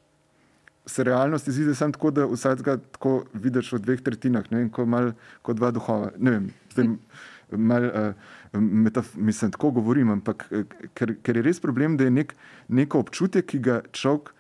se 0.86 1.04
realnost 1.04 1.48
izide 1.48 1.76
samo 1.76 1.94
tako, 1.94 2.12
da 2.12 2.26
vsakega 2.26 2.78
tako 2.92 3.24
vidiš 3.34 3.74
v 3.76 3.80
dveh 3.86 4.02
tretjinah, 4.02 4.48
ne 4.52 4.66
kot, 4.74 4.88
mal, 4.90 5.12
kot 5.46 5.60
dva 5.60 5.70
duhova. 5.72 6.10
Ne 6.18 6.34
vem, 6.34 6.48
zdaj, 6.74 6.90
mal, 7.70 7.86
uh, 7.86 8.62
metaf, 8.62 9.14
mislim, 9.16 9.52
tako 9.52 9.72
govorim, 9.78 10.10
ampak 10.10 10.48
eh, 10.52 10.64
ker, 10.98 11.16
ker 11.22 11.38
je 11.38 11.46
res 11.46 11.62
problem, 11.62 11.98
da 11.98 12.08
je 12.08 12.16
nek, 12.16 12.34
neko 12.68 13.04
občutje, 13.06 13.44
ki 13.46 13.62
ga 13.62 13.82
človek 13.92 14.34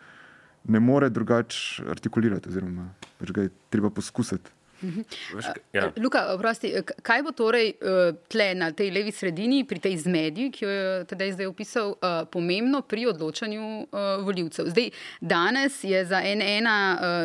ne 0.71 0.79
more 0.79 1.09
drugače 1.09 1.85
artikulirati, 1.89 2.49
oziroma 2.49 2.89
pač 3.19 3.31
ga 3.35 3.45
je 3.45 3.53
treba 3.69 3.89
poskusiti. 3.93 4.53
Veš, 4.81 5.45
ja. 5.73 5.91
Luka, 5.97 6.33
oprosti, 6.33 6.73
k- 6.81 6.97
kaj 7.01 7.23
bo 7.23 7.31
torej 7.31 7.69
eh, 7.71 7.99
tle 8.27 8.55
na 8.55 8.71
tej 8.71 8.91
levi 8.91 9.11
sredini, 9.11 9.63
pri 9.63 9.79
tej 9.79 9.97
zmedi, 9.99 10.49
ki 10.49 10.65
jo 10.65 10.69
je 10.69 10.81
tedaj 11.05 11.31
zdaj 11.31 11.45
opisal, 11.45 11.93
eh, 11.93 12.25
pomembno 12.25 12.81
pri 12.81 13.05
odločanju 13.05 13.61
eh, 13.81 13.85
voljivcev? 14.21 14.65
Zdaj, 14.67 14.89
danes 15.21 15.83
je 15.83 16.05
za 16.05 16.19
NN 16.19 16.67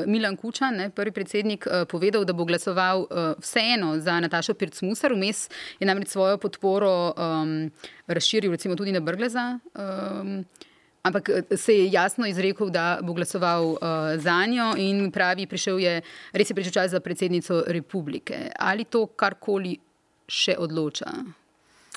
Milan 0.06 0.36
Kučan, 0.36 0.76
ne, 0.76 0.90
prvi 0.90 1.10
predsednik, 1.12 1.66
eh, 1.66 1.84
povedal, 1.84 2.24
da 2.24 2.32
bo 2.32 2.44
glasoval 2.44 3.02
eh, 3.02 3.14
vseeno 3.38 3.98
za 3.98 4.20
Natašo 4.20 4.54
Pircmusar, 4.54 5.12
vmes 5.12 5.48
je 5.78 5.86
namreč 5.86 6.08
svojo 6.08 6.38
podporo 6.38 6.92
um, 7.08 7.70
razširil 8.06 8.50
recimo 8.50 8.76
tudi 8.76 8.92
na 8.92 9.00
Brgleza. 9.00 9.58
Um, 9.74 10.44
Ampak 11.06 11.28
eh, 11.28 11.56
se 11.56 11.74
je 11.74 11.90
jasno 11.92 12.26
izrekel, 12.26 12.70
da 12.70 12.98
bo 13.02 13.14
glasoval 13.14 13.64
uh, 13.66 13.78
za 14.18 14.46
njo 14.46 14.72
in 14.76 15.10
pravi, 15.12 15.46
prišel 15.46 15.78
je, 15.80 16.00
res 16.32 16.50
je 16.50 16.54
prišel 16.54 16.72
čas 16.72 16.90
za 16.90 17.00
predsednico 17.00 17.62
republike. 17.66 18.50
Ali 18.58 18.84
to 18.84 19.06
karkoli 19.06 19.76
še 20.26 20.56
odloča? 20.58 21.12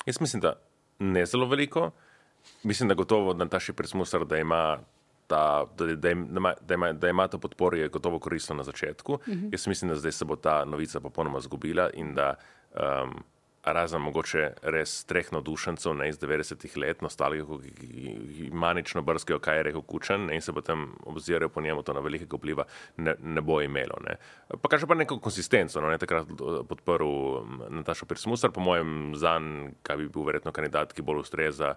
Jaz 0.06 0.20
mislim, 0.20 0.44
da 0.46 0.54
ne 0.98 1.26
zelo 1.26 1.48
veliko. 1.50 1.90
Mislim, 2.62 2.88
da 2.88 2.94
gotovo 2.94 3.34
Nataši 3.34 3.72
Presmusar, 3.72 4.24
da 4.24 4.38
ima. 4.38 4.78
Ta, 5.30 5.62
da, 5.78 5.86
da, 5.94 6.10
ima, 6.10 6.54
da, 6.60 6.74
ima, 6.74 6.88
da 6.92 7.08
ima 7.08 7.28
to 7.30 7.38
podporo, 7.38 7.76
je 7.78 7.88
gotovo 7.88 8.18
koristno 8.18 8.56
na 8.58 8.64
začetku. 8.66 9.12
Uh 9.12 9.20
-huh. 9.26 9.52
Jaz 9.52 9.66
mislim, 9.66 9.88
da 9.88 9.94
zdaj 9.94 10.12
se 10.12 10.24
bo 10.24 10.36
ta 10.36 10.64
novica 10.64 11.00
popolnoma 11.00 11.40
zgubila 11.40 11.90
in 11.94 12.14
da 12.14 12.34
um, 12.74 13.22
razen 13.72 14.02
mogoče 14.02 14.46
res 14.74 15.04
treh 15.08 15.28
navdušencev 15.32 15.94
ne, 15.98 16.08
iz 16.10 16.18
90-ih 16.20 16.76
let, 16.82 17.02
nostalgikov, 17.04 17.62
ki, 17.62 17.88
ki 18.36 18.50
manično 18.52 19.02
brskajo, 19.06 19.40
kaj 19.42 19.60
je 19.60 19.66
rekel 19.70 19.84
Kučan 19.86 20.26
ne, 20.28 20.38
in 20.38 20.44
se 20.44 20.54
potem 20.56 20.88
obzirajo 21.10 21.48
po 21.48 21.62
njemu, 21.64 21.82
to 21.82 21.94
na 21.96 22.04
velikega 22.04 22.36
vpliva 22.36 22.66
ne, 22.96 23.14
ne 23.20 23.44
bo 23.44 23.60
imelo. 23.62 24.00
Ne. 24.06 24.16
Pa 24.60 24.68
kaže 24.68 24.86
pa 24.86 24.98
neko 24.98 25.20
konsistenco. 25.22 25.80
No, 25.80 25.90
ne, 25.90 25.98
takrat 25.98 26.28
eh, 26.30 26.60
podprl 26.68 27.10
Natašo 27.80 28.06
Pirsmusar, 28.10 28.52
po 28.54 28.64
mojem, 28.64 29.14
zanj, 29.18 29.74
kaj 29.86 30.00
bi 30.00 30.08
bil 30.12 30.28
verjetno 30.28 30.52
kandidat, 30.52 30.94
ki 30.96 31.06
bolj 31.06 31.24
ustreza. 31.24 31.74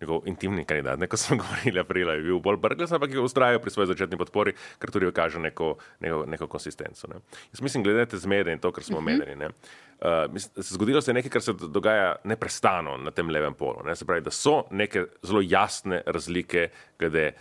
Njegov 0.00 0.26
intimni 0.28 0.64
kandidat, 0.68 0.98
ne, 1.00 1.06
ko 1.08 1.16
smo 1.16 1.38
govorili 1.42 1.80
aprila, 1.80 2.12
je 2.12 2.22
bil 2.26 2.38
bolj 2.44 2.58
brgles, 2.60 2.92
ampak 2.92 3.14
je 3.14 3.20
ustrajal 3.20 3.60
pri 3.64 3.70
svoji 3.72 3.86
začetni 3.94 4.18
podpori, 4.20 4.52
ker 4.78 4.92
tudi 4.92 5.08
kaže 5.12 5.40
neko, 5.40 5.76
neko, 6.04 6.24
neko 6.28 6.48
konsistenco. 6.52 7.08
Ne. 7.08 7.22
Jaz 7.52 7.62
mislim, 7.64 7.84
glede 7.84 8.04
te 8.06 8.20
zmede 8.20 8.52
in 8.52 8.60
to, 8.60 8.72
kar 8.72 8.84
smo 8.84 8.98
omenili, 8.98 9.32
uh 9.32 9.40
-huh. 9.40 10.26
uh, 10.26 10.32
mislim, 10.32 10.62
se 10.62 10.74
zgodilo 10.74 11.00
se 11.00 11.10
je 11.10 11.14
nekaj, 11.14 11.30
kar 11.30 11.42
se 11.42 11.52
dogaja 11.52 12.16
neprestano 12.24 12.96
na 12.96 13.10
tem 13.10 13.30
levem 13.30 13.54
polu. 13.54 13.82
Ne. 13.84 13.96
Se 13.96 14.04
pravi, 14.04 14.20
da 14.20 14.30
so 14.30 14.64
neke 14.70 15.06
zelo 15.22 15.40
jasne 15.44 16.02
razlike 16.06 16.68
glede 16.98 17.32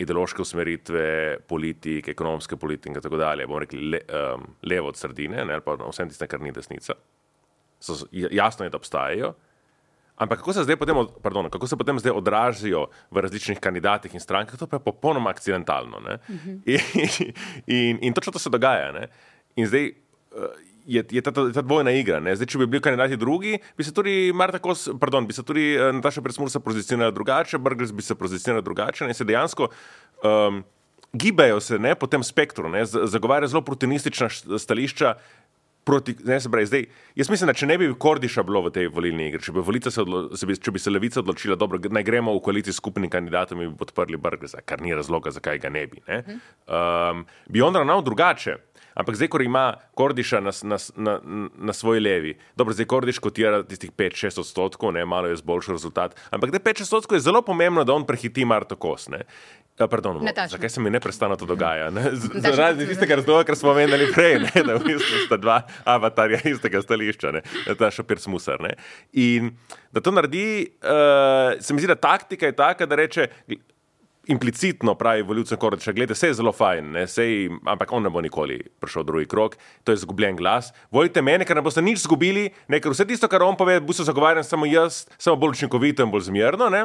ideološke 0.00 0.42
usmeritve, 0.42 1.38
politik, 1.48 2.08
ekonomske 2.08 2.56
politike 2.56 2.94
in 2.94 3.02
tako 3.02 3.16
dalje. 3.20 3.46
Bomo 3.46 3.60
rekli 3.60 3.90
le, 3.90 4.00
um, 4.08 4.46
levo 4.62 4.88
od 4.88 4.96
sredine, 4.96 5.44
ne, 5.44 5.58
ali 5.58 5.64
pa 5.64 5.76
vsem 5.80 6.08
tistem, 6.08 6.28
kar 6.28 6.40
ni 6.40 6.52
desnica. 6.56 6.96
So, 7.80 8.06
jasno 8.12 8.64
je, 8.64 8.70
da 8.70 8.80
obstajajo. 8.80 9.34
Ampak 10.20 10.38
kako 10.38 10.52
se, 10.52 10.76
potem, 10.76 10.96
od- 10.96 11.14
pardon, 11.22 11.48
kako 11.50 11.66
se 11.66 11.76
potem 11.76 11.98
zdaj 11.98 12.12
odražajo 12.12 12.86
v 13.10 13.16
različnih 13.24 13.60
kandidatih 13.60 14.14
in 14.14 14.20
strankah, 14.20 14.58
to 14.58 14.66
pa 14.68 14.76
je 14.76 14.84
popolnoma 14.84 15.30
akcidentalno. 15.30 15.96
Uh 15.96 16.04
-huh. 16.28 16.60
in, 16.66 17.32
in, 17.66 17.98
in 18.00 18.12
točno 18.12 18.32
to 18.32 18.38
se 18.38 18.50
dogaja. 18.50 18.92
Ne? 18.92 19.08
In 19.56 19.66
zdaj 19.66 19.86
eh, 19.86 19.92
je, 20.86 21.04
je 21.10 21.22
ta, 21.22 21.30
ta, 21.30 21.52
ta 21.52 21.62
dvojna 21.62 21.90
igra. 21.90 22.20
Ne? 22.20 22.36
Zdaj, 22.36 22.46
če 22.46 22.58
bi 22.58 22.66
bili 22.66 22.82
kandidati 22.82 23.16
drugi, 23.16 23.58
bi 23.76 23.84
se 23.84 23.94
tudi 23.94 24.32
Marta 24.34 24.58
Kos, 24.58 24.88
pardon, 25.00 25.26
bi 25.26 25.32
se 25.32 25.42
tudi 25.42 25.74
eh, 25.74 25.92
Nataša 25.92 26.22
Presmursa 26.22 26.60
pozicionirala 26.60 27.14
drugače, 27.14 27.58
Brgles 27.58 27.92
bi 27.92 28.02
se 28.02 28.14
pozicionirala 28.14 28.64
drugače 28.64 29.08
in 29.08 29.14
se 29.14 29.24
dejansko. 29.24 29.68
Um, 30.24 30.64
Gibajo 31.12 31.60
se 31.60 31.78
ne, 31.78 31.94
po 31.94 32.06
tem 32.06 32.22
spektru, 32.22 32.68
ne, 32.68 32.84
zagovarjajo 32.86 33.48
zelo 33.48 33.62
protinistična 33.66 34.28
stališča, 34.58 35.14
proti, 35.90 36.14
ne, 36.24 36.38
se 36.40 36.48
pravi, 36.48 36.66
zdaj, 36.66 36.86
jaz 37.16 37.28
mislim, 37.28 37.50
da 37.50 37.54
če 37.54 37.66
ne 37.66 37.78
bi 37.78 37.90
Kordiša 37.98 38.42
bilo 38.42 38.62
v 38.62 38.72
tej 38.72 38.88
volilni 38.88 39.26
igri, 39.26 39.42
če 39.42 39.52
bi, 39.52 39.60
volica 39.62 39.90
se 39.90 40.00
odlo, 40.00 40.22
se 40.32 40.46
bi, 40.46 40.54
če 40.56 40.70
bi 40.70 40.78
se 40.78 40.90
levica 40.90 41.20
odločila, 41.20 41.58
da 41.58 41.66
naj 41.90 42.04
gremo 42.04 42.32
v 42.32 42.42
koaliciji 42.42 42.72
s 42.72 42.78
skupnim 42.78 43.10
kandidatom 43.10 43.60
in 43.60 43.70
bi 43.70 43.78
podprli 43.78 44.18
Brgleza, 44.18 44.62
kar 44.62 44.80
ni 44.80 44.94
razloga, 44.94 45.32
zakaj 45.32 45.58
ga 45.58 45.68
ne 45.70 45.86
bi. 45.86 46.02
Ne? 46.06 46.22
Um, 46.66 47.24
bi 47.46 47.62
on 47.62 47.74
ravnal 47.74 48.02
drugače. 48.02 48.56
Ampak 48.92 49.14
zdaj, 49.14 49.28
ko 49.28 49.38
ima 49.40 49.64
Kordiša 49.94 50.40
na, 50.40 50.50
s- 50.50 50.64
na, 50.64 50.76
s- 50.76 50.90
na, 50.98 51.12
na 51.56 51.72
svoji 51.72 52.00
levi, 52.00 52.32
dobro, 52.56 52.74
zdaj 52.74 52.86
Kordiš 52.86 53.20
kotira 53.20 53.62
tistih 53.62 53.92
5-6 53.92 54.40
odstotkov, 54.40 54.90
ne, 54.92 55.04
malo 55.06 55.30
je 55.30 55.38
zboljšal 55.38 55.74
rezultat, 55.74 56.16
ampak 56.28 56.50
da 56.50 56.58
5-6 56.60 56.82
odstotkov 56.82 57.16
je 57.16 57.22
zelo 57.22 57.40
pomembno, 57.40 57.84
da 57.84 57.94
on 57.94 58.02
prehiti 58.04 58.44
Marto 58.44 58.76
Kos. 58.76 59.06
Ne. 59.08 59.22
Ja, 59.80 59.86
pardon, 59.88 60.18
Nataša. 60.24 60.48
zakaj 60.48 60.68
se 60.68 60.80
mi 60.80 60.90
neprestano 60.90 61.36
to 61.36 61.46
dogaja? 61.46 61.88
Ne? 61.90 62.10
Zaradi 62.34 62.84
tistega 62.86 63.16
razloga, 63.16 63.46
kar 63.48 63.56
smo 63.56 63.70
omenjali 63.72 64.10
prej, 64.14 64.36
ne? 64.42 64.62
da 64.66 64.76
v 64.76 64.84
bistvu 64.84 65.22
sta 65.24 65.38
dva 65.40 65.62
avatarja 65.88 66.42
istega 66.52 66.82
stališča, 66.84 67.32
ne? 67.38 67.42
ta 67.78 67.88
šopir 67.90 68.20
smusar. 68.20 68.60
Ne? 68.60 68.74
In 69.16 69.54
da 69.92 70.04
to 70.04 70.12
naredi, 70.12 70.44
uh, 70.84 71.56
se 71.64 71.74
mi 71.74 71.80
zdi, 71.80 71.88
da 71.88 71.96
taktika 71.96 72.50
je 72.50 72.56
taka, 72.56 72.86
da 72.86 73.00
reče. 73.00 73.28
Implicitno 74.30 74.92
pravi 74.94 75.24
voljivcem 75.26 75.58
Kordiča, 75.58 75.94
gledajte, 75.96 76.14
vse 76.14 76.28
je 76.28 76.34
zelo 76.38 76.52
fajn, 76.54 76.90
ne, 76.92 77.06
sej, 77.08 77.48
ampak 77.66 77.90
on 77.96 78.04
ne 78.04 78.12
bo 78.12 78.20
nikoli 78.22 78.58
prišel 78.78 79.02
drugi 79.08 79.26
krok, 79.26 79.56
to 79.82 79.90
je 79.90 79.98
izgubljen 79.98 80.36
glas. 80.38 80.68
Volite 80.92 81.22
mene, 81.24 81.46
ker 81.48 81.56
ne 81.56 81.64
boste 81.64 81.82
nič 81.82 82.04
izgubili, 82.04 82.44
ne, 82.68 82.78
ker 82.84 82.92
vse 82.92 83.08
tisto, 83.08 83.26
kar 83.32 83.42
on 83.42 83.56
pove, 83.58 83.80
bo 83.80 83.96
se 83.96 84.04
zagovarjam 84.06 84.44
samo 84.44 84.68
jaz, 84.70 85.06
samo 85.18 85.40
bolj 85.40 85.56
učinkovito 85.56 86.04
in 86.04 86.12
bolj 86.12 86.28
zmerno. 86.28 86.68
Ne. 86.70 86.84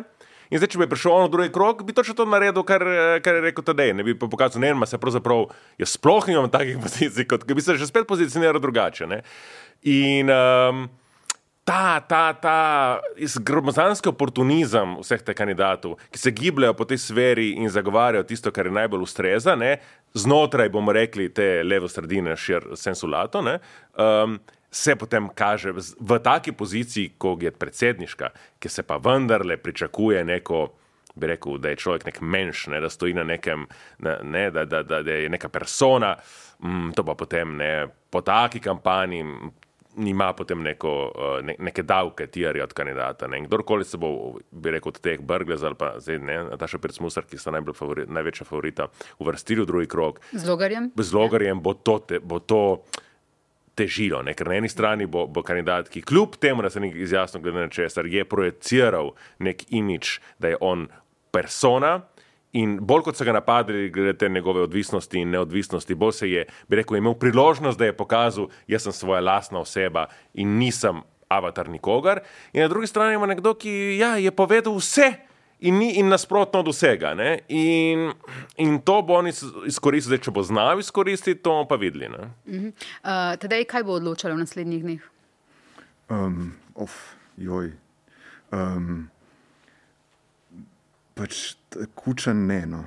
In 0.50 0.62
zdaj, 0.62 0.74
če 0.74 0.82
bi 0.82 0.90
prišel 0.90 1.14
on 1.16 1.28
v 1.28 1.34
drugi 1.34 1.54
krok, 1.54 1.86
bi 1.88 1.96
točno 1.96 2.18
to 2.18 2.28
naredil, 2.30 2.66
kar, 2.68 2.84
eh, 2.86 3.20
kar 3.26 3.40
je 3.40 3.46
rekel 3.48 3.66
Tadej. 3.66 3.94
Ne 3.98 4.06
bi 4.06 4.18
pa 4.18 4.30
pokazal, 4.30 4.62
ne, 4.62 4.74
ma 4.74 4.86
se 4.86 5.00
pravzaprav, 5.02 5.50
jaz 5.82 5.96
sploh 5.98 6.28
nimam 6.30 6.52
takih 6.52 6.78
pozicij, 6.86 7.28
kot 7.30 7.48
bi 7.48 7.62
se 7.62 7.78
že 7.78 7.88
spet 7.88 8.08
pozicioniral 8.08 8.62
drugače. 8.62 9.08
Ne. 9.10 9.24
In 9.86 10.30
um, 10.30 10.86
ta, 11.66 12.00
ta, 12.00 12.34
ta 12.34 12.58
gromozanski 13.42 14.10
oportunizem 14.10 15.00
vseh 15.02 15.22
teh 15.26 15.36
kandidatov, 15.38 15.98
ki 16.14 16.22
se 16.22 16.32
gibljajo 16.32 16.76
po 16.78 16.86
tej 16.86 17.02
sferi 17.02 17.48
in 17.58 17.70
zagovarjajo 17.74 18.28
tisto, 18.30 18.54
kar 18.54 18.70
je 18.70 18.76
najbolj 18.78 19.02
ustreza, 19.02 19.56
ne, 19.58 19.80
znotraj, 20.14 20.70
bomo 20.70 20.94
rekli, 20.94 21.32
te 21.34 21.64
levo 21.66 21.90
sredine, 21.90 22.38
šir 22.38 22.70
sensulato, 22.78 23.42
ne, 23.42 23.58
um, 23.98 24.38
se 24.76 24.96
potem 24.96 25.30
kaže 25.32 25.72
v, 25.72 26.20
taki 26.20 26.52
poziciji, 26.52 27.14
kot 27.18 27.44
je 27.44 27.52
predsedniška, 27.52 28.30
ki 28.60 28.70
se 28.70 28.84
pa 28.84 28.98
vendarle 29.00 29.58
pričakuje 29.58 30.26
neko 30.26 30.68
bi 31.16 31.28
rekel, 31.32 31.58
da 31.64 31.72
je 31.72 31.80
človek 31.80 32.06
nek 32.10 32.18
menš, 32.22 32.68
ne, 32.68 32.82
da 32.84 32.90
stoji 32.92 33.14
na 33.16 33.24
nekem, 33.24 33.64
ne, 34.04 34.50
da, 34.52 34.66
da, 34.66 34.82
da, 34.84 35.00
da 35.00 35.12
je 35.16 35.30
neka 35.32 35.48
persona, 35.50 36.18
mm, 36.60 36.92
to 36.96 37.06
pa 37.08 37.16
potem 37.16 37.56
ne, 37.56 37.88
po 38.10 38.22
taki 38.22 38.60
kampanji. 38.60 39.24
Nima 39.96 40.34
potem 40.36 40.60
neko, 40.60 40.92
eh, 41.16 41.44
ne, 41.48 41.54
neke 41.60 41.84
davke, 41.88 42.26
tijari 42.28 42.60
od 42.62 42.74
kandidata. 42.76 43.30
Ne. 43.32 43.46
Kdorkoli 43.46 43.86
se 43.88 43.96
bo, 43.98 44.34
bi 44.52 44.74
rekel, 44.76 44.92
od 44.92 45.00
teh 45.00 45.22
Brglez 45.24 45.64
ali 45.64 45.80
pa 45.80 45.94
zdaj 46.04 46.20
ne, 46.20 46.36
Nataša 46.50 46.82
Pircmusar, 46.84 47.24
ki 47.24 47.40
sta 47.40 47.54
favori, 47.74 48.04
največja 48.04 48.44
favorita, 48.44 48.90
uvrstili 49.24 49.64
v 49.64 49.66
drugi 49.66 49.88
krok. 49.88 50.20
Z 50.34 50.50
logarjem? 50.50 50.92
Z 51.00 51.16
logarjem 51.16 51.64
bo 51.64 51.74
to, 51.80 52.00
te, 52.00 52.20
bo 52.20 52.44
to 52.44 52.84
težilo. 53.76 54.22
Ne? 54.24 54.34
Ker 54.34 54.50
na 54.50 54.60
eni 54.60 54.72
strani 54.72 55.08
bo, 55.10 55.26
bo 55.28 55.44
kandidat, 55.46 55.90
ki 55.92 56.04
kljub 56.08 56.40
temu, 56.42 56.64
da 56.66 56.72
se 56.72 56.82
ni 56.84 56.92
izjasnil, 57.04 57.44
glede 57.44 57.68
na 57.68 57.72
česar, 57.72 58.08
je 58.10 58.26
projiciral 58.26 59.14
nek 59.44 59.66
imič, 59.70 60.20
da 60.40 60.54
je 60.54 60.60
on 60.62 60.88
persona. 61.36 62.00
In 62.56 62.78
bolj 62.80 63.10
kot 63.10 63.20
so 63.20 63.28
ga 63.28 63.36
napadli, 63.36 63.90
glede 63.92 64.14
te 64.18 64.30
njegove 64.32 64.64
odvisnosti 64.64 65.20
in 65.20 65.34
neodvisnosti, 65.36 65.98
bolj 66.00 66.14
se 66.22 66.30
je, 66.32 66.46
bi 66.72 66.80
rekel, 66.80 67.02
imel 67.02 67.18
priložnost, 67.20 67.80
da 67.80 67.90
je 67.90 67.98
pokazal, 67.98 68.48
jaz 68.72 68.88
sem 68.88 68.96
svoja 68.96 69.20
lastna 69.22 69.60
oseba 69.60 70.08
in 70.34 70.56
nisem 70.60 71.04
avatar 71.28 71.68
nikogar. 71.70 72.24
In 72.54 72.64
na 72.64 72.72
drugi 72.72 72.88
strani 72.88 73.20
ima 73.20 73.28
nekdo, 73.28 73.58
ki 73.60 73.98
ja, 74.00 74.16
je 74.16 74.32
povedal 74.32 74.78
vse 74.80 75.12
in 75.68 75.78
ni 75.78 75.90
in 76.00 76.10
nasprotno 76.10 76.60
od 76.60 76.70
vsega. 76.70 77.14
In, 77.48 78.12
in 78.58 78.78
to 78.82 79.02
bo 79.02 79.18
on 79.20 79.28
izkoristil, 79.28 80.14
zdaj, 80.14 80.24
če 80.28 80.34
bo 80.36 80.44
znal 80.46 80.80
izkoristiti, 80.80 81.42
to 81.42 81.56
bomo 81.56 81.68
pa 81.68 81.76
videli. 81.82 82.08
Uh 82.08 82.22
-huh. 82.46 82.72
uh, 82.72 83.40
Tedaj, 83.40 83.66
kaj 83.66 83.84
bo 83.84 83.98
odločalo 83.98 84.36
v 84.36 84.46
naslednjih 84.46 84.84
dneh? 84.84 85.02
Um, 86.10 86.54
of, 86.76 87.16
joj. 87.38 87.74
Um, 88.52 89.10
Pač 91.16 91.56
kuča 91.96 92.34
ne. 92.34 92.66
No. 92.66 92.84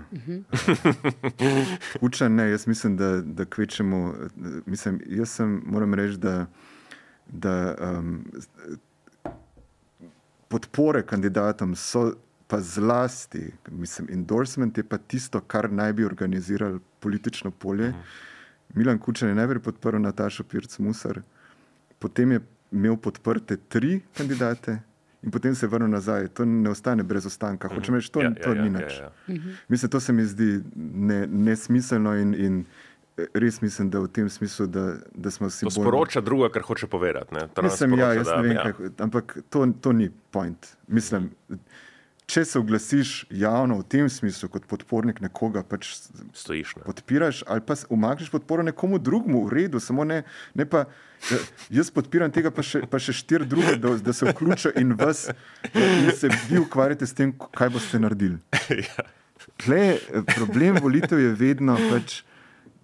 kuča 2.00 2.28
ne, 2.28 2.50
jaz 2.50 2.66
mislim, 2.66 2.96
da, 2.96 3.20
da 3.20 3.44
kvečemo. 3.44 4.14
Mislim, 4.66 5.00
jaz 5.06 5.30
sem, 5.30 5.62
moram 5.66 5.94
reči, 5.94 6.16
da, 6.16 6.46
da 7.26 7.74
um, 7.80 8.24
podpore 10.48 11.06
kandidatom 11.06 11.76
so 11.76 12.12
pa 12.48 12.60
zlasti, 12.60 13.52
mislim, 13.70 14.08
endorsement 14.12 14.78
je 14.78 14.84
pa 14.84 14.98
tisto, 14.98 15.40
kar 15.40 15.72
naj 15.72 15.92
bi 15.92 16.04
organizirali 16.04 16.80
politično 17.00 17.50
polje. 17.50 17.92
Milan 18.74 18.98
Kučan 18.98 19.28
je 19.28 19.34
najprej 19.34 19.62
podprl 19.62 19.98
Natašo 19.98 20.44
Pirc 20.44 20.78
Musar, 20.78 21.20
potem 21.98 22.32
je 22.32 22.40
imel 22.72 22.96
podprte 22.96 23.56
tri 23.56 24.00
kandidate 24.16 24.78
in 25.22 25.30
potem 25.30 25.54
se 25.54 25.66
vrnil 25.66 25.88
nazaj. 25.90 26.28
To 26.28 26.44
ne 26.44 26.70
ostane 26.70 27.02
brez 27.02 27.26
ostanka. 27.26 27.68
Hočem 27.68 27.94
reči, 27.94 28.12
to, 28.12 28.22
ja, 28.22 28.34
to 28.34 28.54
ja, 28.54 28.62
ni 28.62 28.68
ja, 28.68 28.78
nič. 28.78 28.98
Ja, 28.98 29.12
ja. 29.26 29.40
Mislim, 29.68 29.90
to 29.90 30.00
se 30.00 30.12
mi 30.12 30.24
zdi 30.24 30.60
ne, 30.76 31.26
nesmiselno 31.26 32.14
in, 32.16 32.34
in 32.34 32.64
res 33.34 33.60
mislim, 33.60 33.90
da 33.90 34.00
v 34.00 34.08
tem 34.08 34.28
smislu, 34.30 34.66
da, 34.66 34.94
da 35.14 35.30
smo 35.30 35.50
si. 35.50 35.66
To 35.66 35.70
sporoča 35.70 36.20
druga, 36.20 36.48
kar 36.54 36.62
hoče 36.62 36.86
povedati. 36.86 37.34
Ne? 37.34 37.48
Mislim, 37.62 37.98
ja, 37.98 38.12
jaz 38.12 38.30
ne 38.36 38.42
vem, 38.42 38.52
ja. 38.52 38.62
kaj, 38.62 38.90
ampak 38.98 39.38
to, 39.50 39.66
to 39.80 39.92
ni 39.92 40.10
point. 40.30 40.76
Mislim, 40.86 41.30
če 42.28 42.44
se 42.44 42.58
oglasiš 42.60 43.12
javno 43.32 43.78
v 43.80 43.86
tem 43.88 44.08
smislu, 44.12 44.50
kot 44.52 44.66
podpornik 44.68 45.22
nekoga, 45.24 45.62
pač 45.64 45.94
stojiš. 46.36 46.74
Ne? 46.76 46.84
Podpiraš 46.84 47.40
ali 47.48 47.64
pa 47.64 47.76
umakneš 47.88 48.28
podporo 48.32 48.64
nekomu 48.66 49.00
drugemu, 49.00 49.46
v 49.46 49.54
redu, 49.56 49.80
samo 49.80 50.04
ne, 50.04 50.22
ne 50.54 50.68
pa. 50.68 50.86
Ja, 51.32 51.38
jaz 51.80 51.88
podpiram 51.90 52.30
tega, 52.30 52.52
pa 52.54 52.62
še, 52.62 52.84
pa 52.86 53.00
še 53.02 53.10
štiri 53.16 53.48
druge, 53.48 53.74
da, 53.82 53.96
da 53.98 54.12
se 54.14 54.28
vključijo 54.28 54.70
in 54.78 54.92
vas, 55.00 55.24
in 55.74 56.12
se 56.14 56.30
vi 56.46 56.60
ukvarjate 56.60 57.08
s 57.08 57.16
tem, 57.16 57.32
kaj 57.34 57.72
boste 57.74 57.98
naredili. 57.98 58.38
Tle, 59.64 59.82
problem 60.28 60.78
volitev 60.84 61.18
je 61.18 61.32
vedno, 61.34 61.74
pač, 61.90 62.20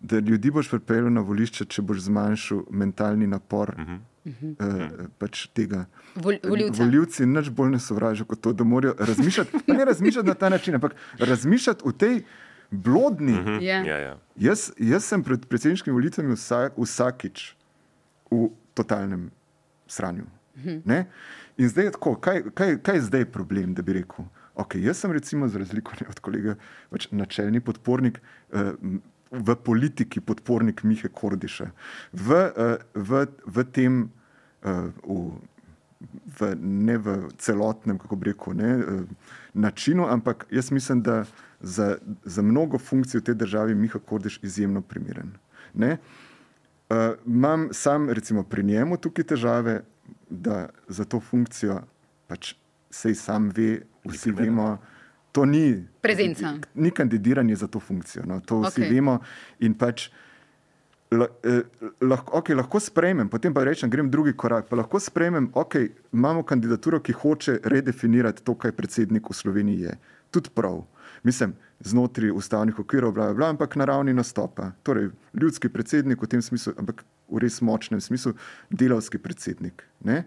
da 0.02 0.18
ljudi 0.18 0.50
boš 0.50 0.72
pripeljal 0.72 1.12
na 1.14 1.22
volišče, 1.24 1.68
če 1.70 1.84
boš 1.86 2.08
zmanjšal 2.08 2.64
mentalni 2.74 3.30
napor. 3.30 3.76
Uh 3.78 3.86
-huh. 3.86 4.02
Uh, 4.24 5.04
pač 5.20 5.46
tega. 5.52 5.84
Vol, 6.16 6.38
voljivci 6.72 7.26
nič 7.28 7.50
bolj 7.52 7.74
ne 7.74 7.80
sovražijo 7.80 8.24
kot 8.24 8.40
to, 8.40 8.52
da 8.56 8.64
morajo 8.64 8.94
razmišljati. 8.98 9.64
Ne 9.68 9.84
razmišljati 9.84 10.28
na 10.28 10.34
ta 10.34 10.48
način, 10.48 10.74
ampak 10.74 10.94
razmišljati 11.18 11.84
v 11.84 11.92
tej 11.92 12.22
blodni. 12.70 13.32
Uh 13.32 13.46
-huh. 13.46 13.60
yeah. 13.60 13.86
ja, 13.86 13.98
ja. 13.98 14.18
jaz, 14.36 14.72
jaz 14.78 15.04
sem 15.04 15.22
pred 15.22 15.46
predsedniškimi 15.46 15.94
volitvami 15.94 16.34
vsak, 16.34 16.72
vsakič 16.78 17.54
v 18.30 18.48
totalnem 18.74 19.30
sranju. 19.86 20.24
Uh 20.56 20.62
-huh. 20.64 21.04
In 21.56 21.68
zdaj 21.68 21.84
je 21.84 21.90
tako, 21.90 22.14
kaj, 22.14 22.42
kaj, 22.54 22.78
kaj 22.82 22.94
je 22.94 23.00
zdaj 23.00 23.24
problem, 23.24 23.74
da 23.74 23.82
bi 23.82 23.92
rekel? 23.92 24.24
Okay, 24.54 24.78
jaz 24.86 24.98
sem, 24.98 25.12
recimo, 25.12 25.48
za 25.48 25.58
razliko 25.58 25.92
od 26.08 26.20
kolega, 26.20 26.54
pač 26.90 27.08
načelni 27.10 27.60
podpornik. 27.60 28.20
Uh, 28.52 28.60
v 29.34 29.56
politiki 29.56 30.20
podpornik 30.20 30.84
Mihe 30.84 31.08
Kordiša, 31.08 31.70
v, 32.12 32.28
eh, 32.32 32.78
v, 32.94 33.26
v 33.46 33.56
tem, 33.72 34.10
eh, 34.62 34.90
v, 35.02 35.40
v, 36.38 36.40
ne 36.60 36.96
v 36.98 37.06
celotnem, 37.38 37.98
kako 37.98 38.16
bi 38.16 38.30
rekel, 38.30 38.54
ne, 38.54 38.70
eh, 38.78 39.04
načinu, 39.54 40.06
ampak 40.06 40.46
jaz 40.50 40.70
mislim, 40.70 41.02
da 41.02 41.24
za, 41.60 41.98
za 42.24 42.42
mnogo 42.42 42.78
funkcij 42.78 43.20
v 43.20 43.24
tej 43.24 43.34
državi 43.34 43.74
Miha 43.74 43.98
Kordiš 43.98 44.40
izjemno 44.42 44.82
primeren. 44.82 45.32
Ne. 45.74 45.98
Imam 47.26 47.68
sam, 47.72 48.10
recimo, 48.10 48.44
pri 48.44 48.62
njemu 48.62 48.96
tukaj 49.00 49.24
težave, 49.24 49.82
da 50.30 50.68
za 50.88 51.04
to 51.04 51.20
funkcijo 51.20 51.80
pač 52.28 52.54
sej 52.90 53.14
sam 53.14 53.48
ve, 53.48 53.80
vsi 54.04 54.30
vemo 54.30 54.76
to 55.34 55.44
ni 55.44 55.82
prezenca. 56.00 56.54
Ni 56.74 56.90
kandidiranje 56.90 57.56
za 57.56 57.66
to 57.66 57.80
funkcijo. 57.80 58.22
No. 58.26 58.40
To 58.40 58.60
vsi 58.60 58.80
okay. 58.80 58.90
vemo. 58.94 59.18
In 59.66 59.74
pač 59.74 60.06
eh, 61.10 61.62
lahko, 62.00 62.38
okay, 62.38 62.54
lahko 62.54 62.78
sprejmem, 62.80 63.26
potem 63.28 63.54
pa 63.54 63.64
rečem, 63.66 63.90
grem 63.90 64.10
drugi 64.10 64.36
korak. 64.38 64.68
Pa 64.70 64.78
lahko 64.78 65.00
sprejmem, 65.02 65.50
da 65.50 65.64
okay, 65.64 65.90
imamo 66.14 66.44
kandidaturo, 66.46 67.02
ki 67.02 67.16
hoče 67.18 67.56
redefinirati 67.64 68.46
to, 68.46 68.54
kaj 68.54 68.76
predsednik 68.78 69.26
v 69.30 69.34
Sloveniji 69.34 69.88
je. 69.88 69.96
Tudi 70.30 70.54
prav. 70.54 70.84
Mislim, 71.26 71.56
znotraj 71.82 72.30
ustavnih 72.30 72.78
okvirov, 72.78 73.16
bla, 73.18 73.32
bla, 73.34 73.50
ampak 73.50 73.74
na 73.76 73.90
ravni 73.90 74.14
nastopa. 74.14 74.70
Torej, 74.86 75.10
ljudski 75.34 75.68
predsednik 75.68 76.22
v 76.22 76.30
tem 76.30 76.42
smislu, 76.42 76.76
ampak 76.78 77.02
v 77.26 77.42
res 77.42 77.58
močnem 77.58 78.00
smislu, 78.00 78.36
delavski 78.70 79.18
predsednik. 79.18 79.82
Ne? 80.06 80.22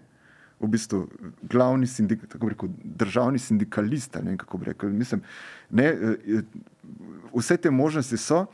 V 0.60 0.68
bistvu 0.68 1.08
glavni 1.42 1.86
sindik, 1.86 2.24
rekel, 2.34 2.68
državni 2.84 3.38
sindikalist. 3.38 4.16
Ne, 4.22 4.36
rekel, 4.66 4.90
mislim, 4.90 5.22
ne, 5.70 5.84
eh, 5.84 6.42
vse 7.34 7.56
te 7.56 7.70
možnosti 7.70 8.16
so, 8.16 8.46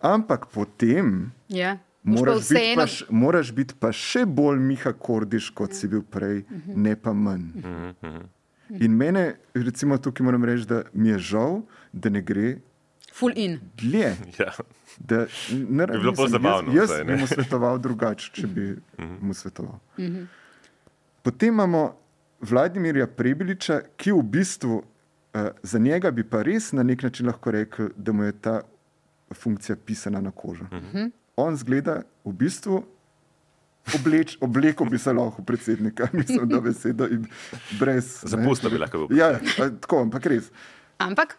ampak 0.00 0.46
potem. 0.54 1.32
Ja. 1.48 1.78
Moraš 2.02 2.48
biti, 2.48 2.74
pa, 2.76 2.86
moraš 3.10 3.52
biti 3.52 3.74
pa 3.80 3.90
še 3.92 4.22
bolj 4.26 4.60
Miha 4.62 4.92
Kordiš, 4.92 5.50
kot 5.50 5.74
si 5.74 5.88
bil 5.88 6.02
prej, 6.02 6.44
-huh. 6.44 6.76
ne 6.76 6.96
pa 6.96 7.12
manj. 7.12 7.50
-huh. 7.54 8.22
In 8.80 8.92
mene, 8.96 9.34
recimo, 9.54 9.98
tukaj 9.98 10.24
moram 10.24 10.44
reči, 10.44 10.66
da 10.66 10.82
mi 10.92 11.08
je 11.08 11.18
žal, 11.18 11.62
da 11.92 12.08
ne 12.08 12.22
gre. 12.22 12.58
Full 13.14 13.32
in. 13.36 13.60
Dlje. 13.76 14.16
Ja. 14.38 14.52
Da, 14.98 15.26
ne, 15.68 15.86
bi 15.86 15.98
bilo 15.98 16.12
pa 16.16 16.28
zabavno. 16.28 16.72
Jaz, 16.72 16.90
jaz 16.90 17.06
bi 17.06 17.16
mu 17.16 17.26
svetoval 17.26 17.78
drugače, 17.78 18.30
če 18.32 18.46
bi 18.46 18.60
-huh. 18.60 19.20
mu 19.20 19.34
svetoval. 19.34 19.78
Uh 19.96 20.04
-huh. 20.04 20.26
Potem 21.26 21.48
imamo 21.48 21.96
Vladimirja 22.40 23.06
Prebiliča, 23.06 23.80
ki 23.98 24.12
v 24.12 24.22
bistvu 24.22 24.76
uh, 24.76 25.48
za 25.62 25.78
njega 25.78 26.10
bi 26.14 26.22
pa 26.22 26.44
res 26.46 26.70
na 26.72 26.84
nek 26.86 27.02
način 27.02 27.26
lahko 27.26 27.50
rekel, 27.50 27.88
da 27.96 28.12
mu 28.12 28.22
je 28.24 28.32
ta 28.32 28.60
funkcija 29.34 29.76
pisana 29.76 30.20
na 30.20 30.30
kožo. 30.30 30.64
Uh 30.70 30.78
mhm. 30.78 30.96
-huh. 30.96 31.10
On 31.36 31.56
zgleda 31.56 32.02
v 32.24 32.32
bistvu. 32.32 32.84
Obleč, 33.94 34.38
obleko 34.40 34.84
bi 34.84 34.98
se 34.98 35.12
lahko 35.12 35.42
predsednika, 35.42 36.08
mislim, 36.20 36.48
da 36.48 36.60
beseda 36.60 37.08
in 37.08 37.26
brez. 37.80 38.20
Zapustila 38.22 38.70
bi 38.70 38.78
lahko 38.78 39.06
bil. 39.06 39.18
Ja, 39.18 39.38
tako, 39.80 40.02
ampak 40.02 40.26
res. 40.26 40.50
Ampak 40.98 41.38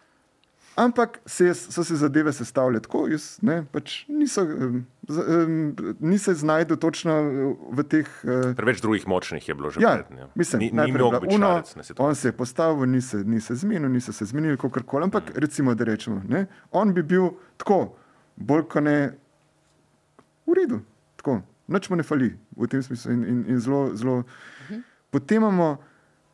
Ampak 0.78 1.18
se, 1.26 1.54
so 1.54 1.84
se 1.84 1.96
zadeve 1.96 2.32
sestavljale 2.32 2.80
tako, 2.80 3.08
jaz 3.10 3.38
ne, 3.42 3.64
pač 3.72 4.04
niso, 4.08 4.44
um, 4.46 4.84
nisem 6.00 6.34
znašel 6.38 6.78
točno 6.78 7.16
v 7.74 7.82
teh. 7.82 8.10
Uh, 8.22 8.52
Preveč 8.56 8.78
drugih 8.84 9.08
močnih 9.10 9.48
je 9.48 9.56
bilo 9.58 9.72
že 9.74 9.82
ja, 9.82 9.96
pred. 10.06 10.28
Mislim, 10.38 10.62
ni, 10.62 10.70
ni 10.70 10.92
bilo 10.94 11.10
uno, 11.34 11.50
on 11.98 12.14
se 12.14 12.28
je 12.28 12.32
postavil, 12.32 12.86
ni 12.86 13.02
se, 13.02 13.24
ni 13.26 13.40
se 13.40 13.58
zmenil, 13.58 13.90
niso 13.90 14.12
se 14.12 14.24
zmenili, 14.24 14.56
kako 14.56 14.84
koli. 14.86 15.10
Ampak 15.10 15.34
mm. 15.34 15.38
recimo, 15.42 15.74
da 15.74 15.84
rečemo, 15.84 16.22
ne, 16.28 16.46
on 16.70 16.94
bi 16.94 17.02
bil 17.02 17.32
tako, 17.56 17.96
bolj 18.36 18.68
kot 18.70 18.86
ne, 18.86 19.18
v 20.46 20.60
redu, 20.62 20.80
tako, 21.18 21.40
noč 21.66 21.90
mu 21.90 21.98
ne 21.98 22.06
fali 22.06 22.36
v 22.54 22.70
tem 22.70 22.86
smislu 22.86 23.18
in, 23.18 23.26
in, 23.26 23.44
in 23.50 23.60
zelo, 23.60 23.96
zelo. 23.98 24.22
Mhm. 24.70 24.86
Potem 25.10 25.42
imamo 25.42 25.76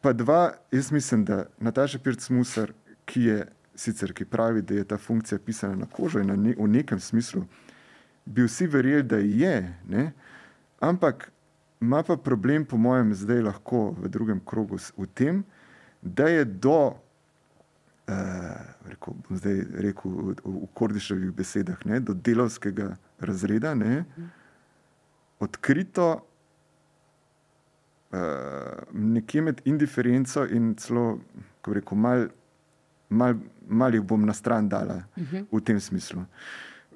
pa 0.05 0.13
dva, 0.13 0.53
jaz 0.69 0.93
mislim, 0.93 1.25
da 1.25 1.47
Nataša 1.59 1.99
Pirc-Musar, 1.99 2.77
ki 3.09 3.23
je 3.23 3.45
sicer 3.75 4.13
ki 4.15 4.25
pravi, 4.25 4.63
da 4.63 4.75
je 4.75 4.85
ta 4.85 4.99
funkcija 4.99 5.39
pisana 5.39 5.77
na 5.77 5.87
kožo 5.87 6.21
in 6.21 6.31
na 6.33 6.37
ne, 6.37 6.55
v 6.59 6.69
nekem 6.69 7.01
smislu, 7.01 7.45
bi 8.25 8.47
vsi 8.47 8.67
verjeli, 8.67 9.03
da 9.03 9.19
je, 9.19 9.57
ne? 9.89 10.13
ampak 10.81 11.31
ima 11.81 12.03
pa 12.03 12.17
problem, 12.17 12.65
po 12.65 12.77
mojem, 12.77 13.15
zdaj 13.15 13.43
lahko 13.43 13.91
v 13.99 14.09
drugem 14.09 14.41
krogu 14.45 14.79
v 14.97 15.07
tem, 15.15 15.45
da 16.03 16.29
je 16.29 16.45
do 16.45 16.95
rekel, 18.85 19.15
bom 19.29 19.37
zdaj 19.39 19.65
rekel 19.81 20.11
v, 20.11 20.35
v 20.45 20.69
Kordiševih 20.75 21.33
besedah, 21.33 21.85
ne, 21.89 22.01
do 22.01 22.15
delovskega 22.15 22.97
razreda, 23.19 23.75
ne, 23.75 24.05
odkrito 25.41 26.09
uh, 28.13 28.21
nekje 28.93 29.43
med 29.43 29.61
indiferenco 29.65 30.45
in 30.47 30.75
celo, 30.77 31.19
kako 31.61 31.75
rekel, 31.81 31.99
mal, 31.99 32.29
mal, 33.09 33.35
mal 33.69 33.95
jih 33.95 34.03
bom 34.03 34.27
na 34.27 34.33
stran 34.33 34.69
dala 34.69 35.05
uh 35.17 35.23
-huh. 35.23 35.47
v 35.53 35.61
tem 35.61 35.81
smislu. 35.81 36.25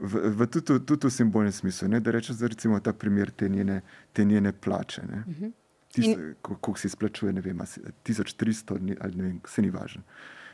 V, 0.01 0.15
v 0.15 0.47
tudi, 0.47 0.85
tudi 0.85 1.07
v 1.07 1.11
simbolnem 1.11 1.53
smislu, 1.53 1.89
ne, 1.89 2.01
da 2.01 2.11
rečem, 2.11 2.37
da 2.37 2.47
recimo 2.47 2.81
ta 2.81 2.93
primer 2.93 3.31
te 3.31 3.49
njene, 3.49 3.81
te 4.13 4.25
njene 4.25 4.53
plače. 4.53 5.03
Ne, 5.03 5.25
uh 5.27 5.35
-huh. 5.35 5.53
Kako 6.43 6.79
se 6.79 6.87
izplačuje, 6.87 7.33
ne 7.33 7.41
vem, 7.41 7.59
1300 7.59 8.97
ali 9.01 9.17
ne 9.17 9.23
vem, 9.23 9.41
se 9.47 9.63
ni 9.63 9.71
važno. 9.71 10.03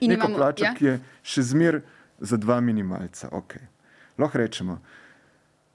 Neko 0.00 0.26
imamo, 0.26 0.36
plačo, 0.36 0.64
ja? 0.64 0.74
ki 0.74 0.84
je 0.84 1.00
še 1.22 1.42
zmer 1.42 1.82
za 2.20 2.36
dva 2.36 2.60
minimalca. 2.60 3.28
Okay. 3.28 3.66
Lahko 4.18 4.38
rečemo. 4.38 4.80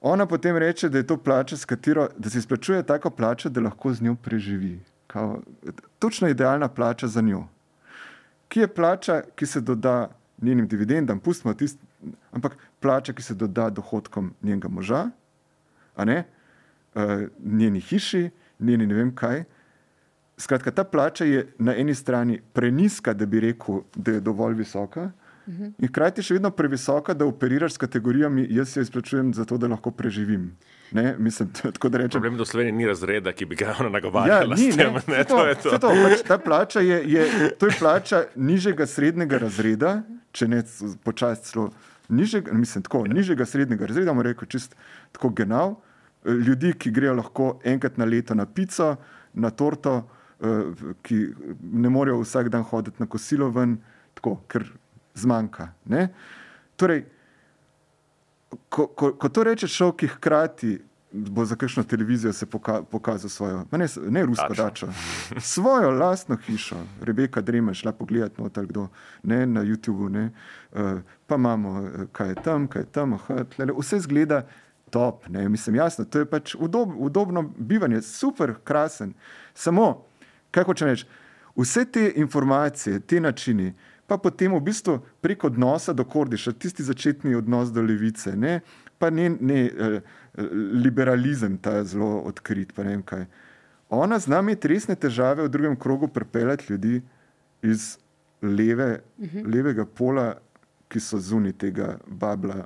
Ona 0.02 0.26
potem 0.26 0.58
reče, 0.58 0.90
da 0.90 0.98
je 0.98 1.08
to 1.08 1.18
plača, 1.18 1.58
s 1.58 1.66
katero 1.66 2.08
se 2.30 2.38
izplačuje 2.38 2.84
tako 2.84 3.10
plačo, 3.10 3.50
da 3.50 3.62
lahko 3.62 3.94
z 3.94 4.02
njo 4.02 4.16
preživi. 4.16 4.80
Kao, 5.08 5.42
točno 6.00 6.28
idealna 6.28 6.68
plača 6.68 7.08
za 7.08 7.22
njo. 7.22 7.48
Ki 8.50 8.60
je 8.60 8.68
plača, 8.68 9.22
ki 9.36 9.46
se 9.46 9.62
doda 9.62 10.10
njenim 10.42 10.68
dividendam, 10.68 11.20
pustimo 11.20 11.54
tisto, 11.54 11.86
ampak 12.32 12.58
plača, 12.80 13.14
ki 13.14 13.24
se 13.24 13.34
doda 13.34 13.70
dohodkom 13.70 14.34
njenega 14.42 14.68
moža, 14.68 15.10
ne, 15.98 16.24
uh, 16.96 17.28
njeni 17.44 17.80
hiši, 17.80 18.30
njeni 18.60 18.88
ne 18.88 18.96
vem 18.96 19.16
kaj. 19.16 19.44
Skratka, 20.38 20.72
ta 20.72 20.84
plača 20.84 21.26
je 21.26 21.48
na 21.60 21.76
eni 21.76 21.96
strani 21.96 22.40
preniska, 22.54 23.14
da 23.14 23.26
bi 23.26 23.40
rekel, 23.40 23.82
da 23.96 24.12
je 24.12 24.20
dovolj 24.20 24.56
visoka, 24.56 25.12
In 25.50 25.88
hkrati 25.88 26.22
je 26.22 26.28
še 26.28 26.36
vedno 26.38 26.52
previsoka, 26.54 27.14
da 27.18 27.26
operiraš 27.26 27.74
s 27.74 27.82
kategorijami, 27.82 28.46
jaz 28.54 28.76
se 28.76 28.82
izplačujem 28.86 29.34
za 29.34 29.46
to, 29.50 29.58
da 29.58 29.68
lahko 29.68 29.92
preživim. 29.92 30.52
Ne, 30.92 31.16
mislim, 31.18 31.50
tako 31.76 31.90
da 31.90 31.98
rečem. 31.98 32.20
Problem 32.20 32.34
je, 32.34 32.38
da 32.38 32.44
v 32.44 32.52
Sloveniji 32.52 32.76
ni 32.78 32.88
razreda, 32.88 33.34
ki 33.34 33.46
bi 33.50 33.58
ga 33.58 33.74
ona 33.80 33.90
nagovarjala. 33.90 34.56
Ja, 34.58 34.62
ni, 34.62 34.70
tem, 34.78 34.94
ne, 34.94 35.02
ne, 35.08 35.24
to, 35.24 35.38
to 35.38 35.46
je 35.48 35.56
to. 35.64 35.78
to 35.78 35.94
pač, 36.04 36.24
ta 36.28 36.38
plača 36.38 36.84
je, 36.86 37.02
je, 37.12 37.50
to 37.58 37.70
je 37.70 37.78
plača 37.80 38.24
nižjega 38.36 38.86
srednjega 38.90 39.42
razreda, 39.46 39.94
če 40.32 40.48
ne 40.50 40.62
počasi 41.04 41.50
celo 41.50 41.70
nižjega, 42.10 42.54
mislim, 42.54 42.86
tako, 42.86 43.04
nižjega 43.08 43.46
srednjega 43.46 43.90
razreda, 43.90 44.14
bomo 44.14 44.26
rekel 44.26 44.50
čist 44.50 44.76
tako 45.12 45.30
genau. 45.30 45.80
Ljudi, 46.26 46.74
ki 46.78 46.92
grejo 46.92 47.16
lahko 47.16 47.54
enkrat 47.64 47.98
na 47.98 48.06
leto 48.06 48.36
na 48.36 48.46
pico, 48.46 48.96
na 49.34 49.50
torto, 49.50 50.02
eh, 50.42 50.86
ki 51.02 51.20
ne 51.74 51.90
morejo 51.90 52.22
vsak 52.22 52.50
dan 52.50 52.66
hoditi 52.68 53.02
na 53.02 53.08
kosilo 53.08 53.50
ven, 53.56 53.78
tako, 54.14 54.36
ker 54.52 54.66
zmanjka. 55.16 55.72
Ne? 55.86 56.08
Torej, 56.76 57.06
ko, 58.70 58.88
ko, 58.88 59.14
ko 59.14 59.30
to 59.30 59.44
reče 59.44 59.68
človek, 59.68 59.98
ki 60.00 60.14
hkrati 60.18 60.78
bo 61.12 61.46
za 61.46 61.56
kakšno 61.56 61.84
televizijo 61.84 62.34
se 62.34 62.46
poka, 62.46 62.84
pokazal 62.84 63.30
svojo, 63.30 63.66
ne, 63.72 63.88
ne 64.10 64.26
rusko 64.26 64.54
dačo, 64.58 64.88
svojo 65.40 65.92
lastno 65.92 66.38
hišo, 66.46 66.78
Rebeka 67.02 67.42
Drema, 67.42 67.74
šla 67.74 67.92
pogledat 67.92 68.38
noter, 68.38 68.66
kdo 68.66 68.88
ne, 69.24 69.46
na 69.46 69.64
YouTubu, 69.64 70.10
ne, 70.10 70.32
uh, 70.72 71.02
pa 71.28 71.36
imamo, 71.36 71.88
eh, 71.88 72.06
kaj 72.12 72.30
je 72.30 72.36
tam, 72.44 72.68
kaj 72.68 72.82
je 72.82 72.86
tam, 72.86 73.14
aha, 73.14 73.44
tlele, 73.44 73.74
vse 73.78 74.00
zgleda 74.00 74.46
top, 74.90 75.28
ne, 75.28 75.50
mislim, 75.50 75.76
jasno, 75.76 76.06
to 76.06 76.20
je 76.20 76.26
pač 76.26 76.56
udob, 76.56 76.94
udobno 76.98 77.44
bivanje, 77.58 78.02
super, 78.02 78.54
krasen. 78.64 79.14
Samo, 79.54 80.06
kaj 80.52 80.64
hočem 80.64 80.88
reči, 80.88 81.06
vse 81.58 81.86
te 81.86 82.12
informacije, 82.16 83.00
te 83.00 83.20
načini, 83.20 83.74
pa 84.10 84.18
potem 84.18 84.54
v 84.58 84.62
bistvu 84.66 84.98
prek 85.22 85.44
odnosa 85.46 85.94
do 85.94 86.04
Kordiša, 86.04 86.56
tisti 86.58 86.84
začetni 86.84 87.36
odnos 87.38 87.70
do 87.72 87.82
levice, 87.86 88.34
ne, 88.36 88.60
pa 88.98 89.12
ne, 89.14 89.30
ne 89.30 89.60
eh, 89.70 90.02
liberalizem, 90.84 91.58
ta 91.62 91.84
zelo 91.86 92.24
odkrit. 92.26 92.74
Ona 93.90 94.20
zna 94.20 94.42
imeti 94.42 94.74
resne 94.74 94.96
težave 94.96 95.46
v 95.46 95.54
drugem 95.54 95.78
krogu 95.80 96.08
pripeljati 96.08 96.74
ljudi 96.74 97.02
iz 97.62 97.98
leve, 98.42 99.02
uh 99.18 99.26
mhm. 99.26 99.38
-huh. 99.38 99.54
levega 99.56 99.86
pola, 99.86 100.34
ki 100.90 101.00
so 101.00 101.20
zunaj 101.20 101.54
tega 101.54 101.98
babla, 102.08 102.66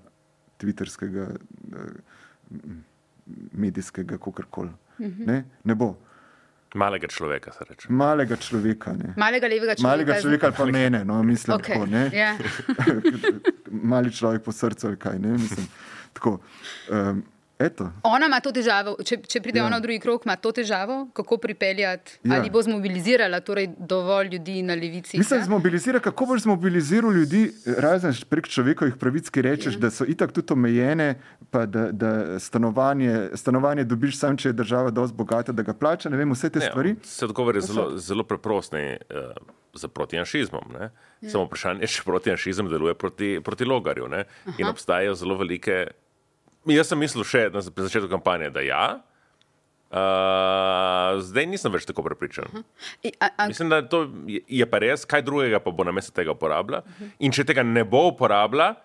tviterskega, 0.57 1.27
eh, 1.75 2.71
medijskega, 3.51 4.17
kako 4.17 4.31
koli. 4.49 4.71
Uh 4.99 5.05
-huh. 5.05 5.27
ne, 5.27 5.43
ne 5.63 5.75
bo. 5.75 5.95
Malega 6.74 7.07
človeka, 7.07 7.51
se 7.51 7.65
reče. 7.69 7.88
Malega 7.89 8.36
človeka. 8.36 8.93
Ne. 8.93 9.13
Malega 9.17 9.47
levega 9.47 9.76
človeka. 9.76 9.89
Malega 9.89 10.21
človeka 10.21 10.47
ali 10.47 10.55
pa 10.57 10.65
mene, 10.65 11.05
no, 11.05 11.24
mislim, 11.24 11.57
okay. 11.57 11.74
tako, 11.74 11.86
ne. 11.86 12.09
Yeah. 12.13 12.39
Ja. 12.39 12.95
Mali 13.93 14.11
človek 14.11 14.43
po 14.43 14.51
srcu 14.51 14.88
ali 14.88 14.97
kaj, 14.97 15.19
ne, 15.19 15.38
mislim. 15.38 15.67
Tako, 16.13 16.39
um, 16.89 17.24
Eto. 17.64 17.89
Ona 18.03 18.28
ima 18.28 18.39
to 18.43 18.51
težavo, 18.51 18.95
če, 19.05 19.18
če 19.30 19.39
pride 19.43 19.61
ja. 19.61 19.66
ona 19.66 19.78
v 19.80 19.86
drugi 19.86 19.99
krok, 20.03 20.26
ima 20.28 20.36
to 20.36 20.51
težavo, 20.51 20.97
kako 21.16 21.38
pripeljati, 21.43 22.18
ja. 22.24 22.36
ali 22.36 22.51
bo 22.51 22.61
zmobilizirala 22.61 23.39
torej, 23.45 23.70
dovolj 23.78 24.34
ljudi 24.36 24.57
na 24.68 24.76
levici. 24.76 25.18
Mislim, 25.18 25.45
zmobilizira, 25.47 26.01
kako 26.03 26.28
boš 26.34 26.43
zmobiliziral 26.43 27.16
ljudi, 27.16 27.45
razen 27.78 28.16
prek 28.30 28.51
človekovih 28.51 28.99
pravic, 28.99 29.32
ki 29.32 29.45
rečeš, 29.47 29.80
ja. 29.80 29.86
da 29.86 29.93
so 29.95 30.07
itak 30.09 30.36
tudi 30.36 30.53
omejene, 30.53 31.09
pa 31.51 31.66
da, 31.66 31.88
da 31.91 32.14
stanovanje, 32.43 33.30
stanovanje 33.39 33.88
dobiš 33.88 34.20
sam, 34.20 34.38
če 34.38 34.51
je 34.51 34.59
država 34.59 34.91
dovolj 34.91 35.16
bogata, 35.16 35.55
da 35.55 35.64
ga 35.64 35.74
plača. 35.74 36.11
Ne 36.11 36.20
vem, 36.20 36.36
vse 36.36 36.51
te 36.51 36.59
ne, 36.59 36.68
stvari. 36.72 36.95
Se 37.07 37.26
odgovor 37.26 37.55
je 37.55 37.68
zelo, 37.72 37.91
zelo 37.97 38.28
preprost. 38.28 38.74
Uh, 38.74 39.53
za 39.74 39.88
protijanšizmom. 39.88 40.64
Ja. 40.82 40.89
Samo 41.30 41.47
vprašanje 41.47 41.82
je, 41.82 41.88
če 41.95 42.03
protijanšizem 42.05 42.70
deluje 42.70 42.93
proti, 42.93 43.39
proti 43.43 43.66
logarju. 43.66 44.09
In 44.57 44.68
obstajajo 44.70 45.16
zelo 45.18 45.38
velike 45.38 45.88
Jaz 46.72 46.88
sem 46.88 46.99
mislil 46.99 47.26
še 47.28 47.49
na 47.53 47.61
začetku 47.64 48.07
kampanje, 48.11 48.49
da 48.53 48.64
ja. 48.64 48.84
Uh, 49.93 51.20
zdaj 51.22 51.45
nisem 51.51 51.74
več 51.74 51.86
tako 51.86 52.01
prepričan. 52.07 52.47
Uh 52.49 52.61
-huh. 52.64 53.47
Mislim, 53.47 53.70
da 53.70 53.82
to 53.82 54.09
je 54.47 54.66
pa 54.66 54.80
res, 54.80 55.05
kaj 55.05 55.22
drugega 55.22 55.59
pa 55.59 55.72
bo 55.72 55.84
na 55.84 55.91
mestu 55.91 56.11
tega 56.11 56.32
uporabljal. 56.32 56.82
Uh 56.82 57.01
-huh. 57.01 57.09
In 57.20 57.32
če 57.32 57.43
tega 57.43 57.64
ne 57.64 57.84
bo 57.84 58.07
uporabljal, 58.07 58.76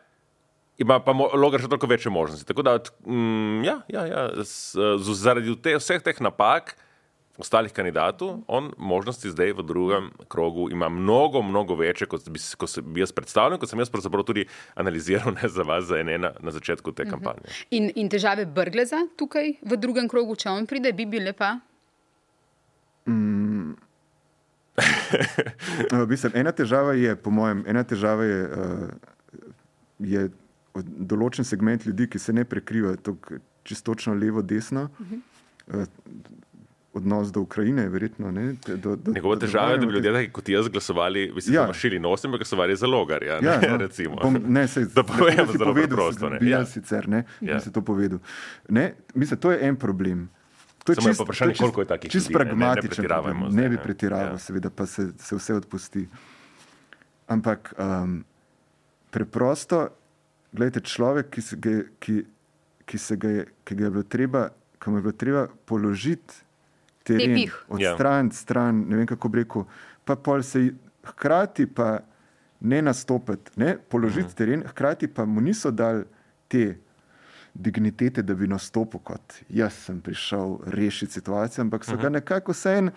ima 0.79 1.01
pa 1.01 1.13
logar 1.13 1.61
še 1.61 1.69
toliko 1.69 1.87
večje 1.87 2.11
možnosti. 2.11 2.47
Tako 2.47 2.63
da, 2.63 2.79
mm, 3.07 3.65
ja, 3.65 3.81
ja, 3.89 4.07
ja, 4.07 4.29
z, 4.45 4.75
z, 4.99 5.15
zaradi 5.15 5.57
te, 5.63 5.77
vseh 5.77 6.03
teh 6.03 6.21
napak 6.21 6.77
ostalih 7.39 7.73
kandidatov, 7.73 8.41
on 8.47 8.73
možnosti 8.77 9.31
zdaj 9.31 9.53
v 9.53 9.63
drugem 9.63 10.11
krogu 10.29 10.71
ima 10.71 10.89
mnogo, 10.89 11.43
mnogo 11.43 11.75
večje, 11.75 12.07
kot 12.07 12.29
bi, 12.29 12.41
kot 12.59 12.79
bi 12.83 13.01
jaz 13.01 13.13
predstavljal, 13.13 13.59
kot 13.59 13.71
sem 13.71 13.79
jaz 13.79 13.91
pravzaprav 13.91 14.27
tudi 14.27 14.47
analiziral 14.75 15.35
ne, 15.35 15.49
za 15.49 15.63
vas, 15.63 15.85
za 15.85 16.01
ene 16.03 16.19
na, 16.19 16.33
na 16.41 16.51
začetku 16.51 16.93
te 16.93 17.03
uh 17.03 17.09
mhm. 17.09 17.15
-huh. 17.15 17.25
kampanje. 17.25 17.47
In, 17.71 17.91
in 17.95 18.09
težave 18.09 18.47
Brgleza 18.47 19.07
tukaj 19.17 19.55
v 19.63 19.77
drugem 19.77 20.09
krogu, 20.09 20.37
če 20.37 20.51
on 20.51 20.67
pride, 20.67 20.93
bi 20.93 21.07
bile 21.07 21.33
pa? 21.33 21.59
Mm. 23.07 23.77
Mislim, 26.13 26.33
ena 26.35 26.53
težava 26.53 26.93
je, 26.95 27.17
po 27.17 27.31
mojem, 27.31 27.65
ena 27.67 27.85
težava 27.85 28.25
je, 28.25 28.43
uh, 28.47 28.89
je 29.99 30.29
določen 30.85 31.45
segment 31.45 31.87
ljudi, 31.87 32.07
ki 32.07 32.19
se 32.19 32.33
ne 32.33 32.45
prekriva 32.45 32.97
tako 32.97 33.39
čistočno 33.63 34.15
levo-desno. 34.15 34.83
Uh 34.83 35.07
-huh. 35.07 35.21
uh, 35.67 35.87
odnos 36.93 37.33
do 37.33 37.41
Ukrajine, 37.41 37.89
verjetno. 37.89 38.31
Ne, 38.31 38.55
do, 38.67 38.97
do, 38.97 39.13
Njegova 39.13 39.37
težava 39.37 39.71
je, 39.71 39.79
da 39.79 39.87
bi 39.87 39.93
ljudje, 39.93 40.13
taki, 40.13 40.31
kot 40.33 40.49
jaz, 40.49 40.69
glasovali, 40.69 41.33
se 41.41 41.53
ja. 41.53 41.67
mašili 41.67 41.99
nosim, 41.99 42.31
pa 42.31 42.37
glasovali 42.37 42.77
za 42.77 42.87
logarja. 42.87 43.39
Ja, 43.43 43.61
ne, 43.61 43.79
no, 43.79 44.17
bom, 44.23 44.39
ne, 44.47 44.69
sej, 44.69 44.89
da 44.97 45.03
povem, 45.03 45.47
zelo 45.53 45.75
preprosto. 45.75 46.31
Ne, 46.31 46.39
ja. 46.49 46.65
sicer, 46.67 47.09
ne, 47.09 47.25
ja. 47.41 47.61
se 47.61 47.73
to 47.73 47.83
povedal. 47.83 48.19
Ne, 48.69 48.95
mislim, 49.15 49.41
to 49.41 49.53
je 49.53 49.69
en 49.69 49.77
problem. 49.77 50.29
To 50.85 50.93
je 50.93 50.97
Samo 50.97 51.09
čist, 51.09 51.21
je 51.21 51.25
vprašanje, 51.25 51.53
čist, 51.53 51.61
koliko 51.61 51.81
je 51.81 51.87
takih 51.87 52.11
čist 52.11 52.31
ljudi. 52.31 52.35
Pragmatičen, 52.35 53.05
ne, 53.05 53.35
ne, 53.35 53.49
ne, 53.49 53.63
ne 53.63 53.69
bi 53.69 53.79
pretiraval, 53.83 54.33
ja. 54.33 54.39
seveda, 54.39 54.71
pa 54.71 54.87
se, 54.87 55.11
se 55.19 55.37
vse 55.37 55.55
odpusti. 55.55 56.09
Ampak 57.29 57.75
um, 57.77 58.23
preprosto, 59.11 59.89
gledajte, 60.53 60.81
človek, 60.81 61.31
ki 61.31 61.43
se 61.45 61.57
ga, 61.57 61.79
ki, 62.01 62.23
ki 62.89 62.99
se 62.99 63.17
ga 63.17 63.29
je, 63.29 63.47
ki 63.65 63.77
ga 63.77 63.85
je 63.85 63.91
bilo 63.91 64.03
treba, 64.03 64.49
kam 64.79 64.97
je 64.97 65.03
bilo 65.05 65.13
treba 65.13 65.49
položiti 65.69 66.48
teren, 67.09 67.39
odstraniti 67.69 68.37
ja. 68.37 68.43
stran, 68.43 68.85
ne 68.89 69.01
vem 69.01 69.07
kako 69.07 69.31
bi 69.33 69.43
rekel, 69.43 69.65
pa 70.05 70.17
pol 70.17 70.43
se 70.47 70.69
hkrati 71.09 71.67
pa 71.67 71.99
ne 72.61 72.83
nastopiti, 72.83 73.55
ne 73.57 73.77
položiti 73.79 74.21
mhm. 74.21 74.31
-huh. 74.33 74.37
teren, 74.37 74.63
hkrati 74.67 75.09
pa 75.09 75.25
mu 75.25 75.41
niso 75.41 75.71
dali 75.71 76.05
te 76.49 76.79
dignitete, 77.55 78.23
da 78.23 78.35
bi 78.35 78.47
nastopil 78.47 79.01
kot 79.01 79.41
jaz 79.49 79.73
sem 79.73 80.01
prišel 80.01 80.59
rešiti 80.67 81.13
situacijo, 81.13 81.63
ampak 81.63 81.85
so 81.85 81.93
uh 81.93 81.99
-huh. 81.99 82.03
ga 82.03 82.09
mhm. 82.09 82.15
nekako 82.15 82.53
vse 82.53 82.79
en, 82.79 82.91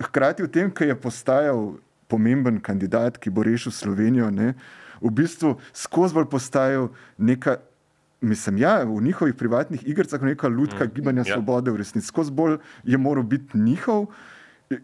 hkrati 0.00 0.42
v 0.42 0.48
tem, 0.48 0.70
ki 0.70 0.84
je 0.84 1.00
postajal 1.00 1.76
pomemben 2.08 2.60
kandidat, 2.60 3.18
ki 3.18 3.30
bo 3.30 3.42
rešil 3.42 3.72
Slovenijo, 3.72 4.30
ne, 4.30 4.54
v 5.00 5.10
bistvu 5.10 5.56
skozi 5.72 6.14
bolj 6.14 6.28
postajal 6.30 6.88
neka 7.18 7.56
Mislim, 8.26 8.58
ja, 8.58 8.82
v 8.82 9.02
njihovih 9.02 9.34
privatnih 9.34 9.88
igrah 9.88 10.12
je 10.12 10.18
neka 10.34 10.48
lutka 10.48 10.84
mm. 10.84 10.90
gibanja 10.94 11.22
ja. 11.26 11.34
svobode, 11.34 11.70
v 11.70 11.76
resnici 11.76 12.06
skozi 12.06 12.32
bolj 12.32 12.58
je 12.84 12.98
moral 12.98 13.22
biti 13.24 13.58
njihov. 13.58 14.06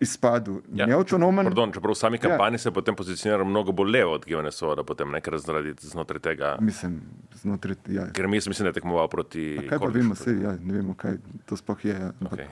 izpadel 0.01 0.61
Ja, 0.74 0.86
neavtonomen. 0.86 1.47
Pardon, 1.47 1.72
čeprav 1.74 1.90
v 1.90 1.99
sami 1.99 2.18
kampanji 2.18 2.55
ja. 2.55 2.59
se 2.59 2.70
potem 2.70 2.95
pozicionira 2.95 3.45
mnogo 3.45 3.72
bolj 3.72 3.90
levo 3.90 4.12
od 4.12 4.24
Gibanja 4.26 4.51
Svoboda, 4.51 4.84
potem 4.86 5.11
nekaj 5.11 5.38
zaradi 5.38 5.74
znotraj 5.80 6.20
tega. 6.20 6.57
Mislim, 6.61 7.01
znotraj, 7.34 7.74
ja. 7.88 8.07
Ker 8.12 8.28
mi 8.28 8.38
mislim, 8.38 8.62
da 8.62 8.68
je 8.68 8.72
tekmoval 8.72 9.09
proti. 9.09 9.59
Kaj 9.68 9.78
pa 9.78 9.78
Kordišu. 9.78 10.03
vemo, 10.03 10.14
sej, 10.14 10.38
ja, 10.43 10.55
ne 10.61 10.74
vemo, 10.74 10.95
kaj 10.95 11.18
to 11.47 11.57
sploh 11.57 11.84
je. 11.84 11.93
Ja. 11.99 12.12
Ampak- 12.20 12.32
Okay. 12.32 12.47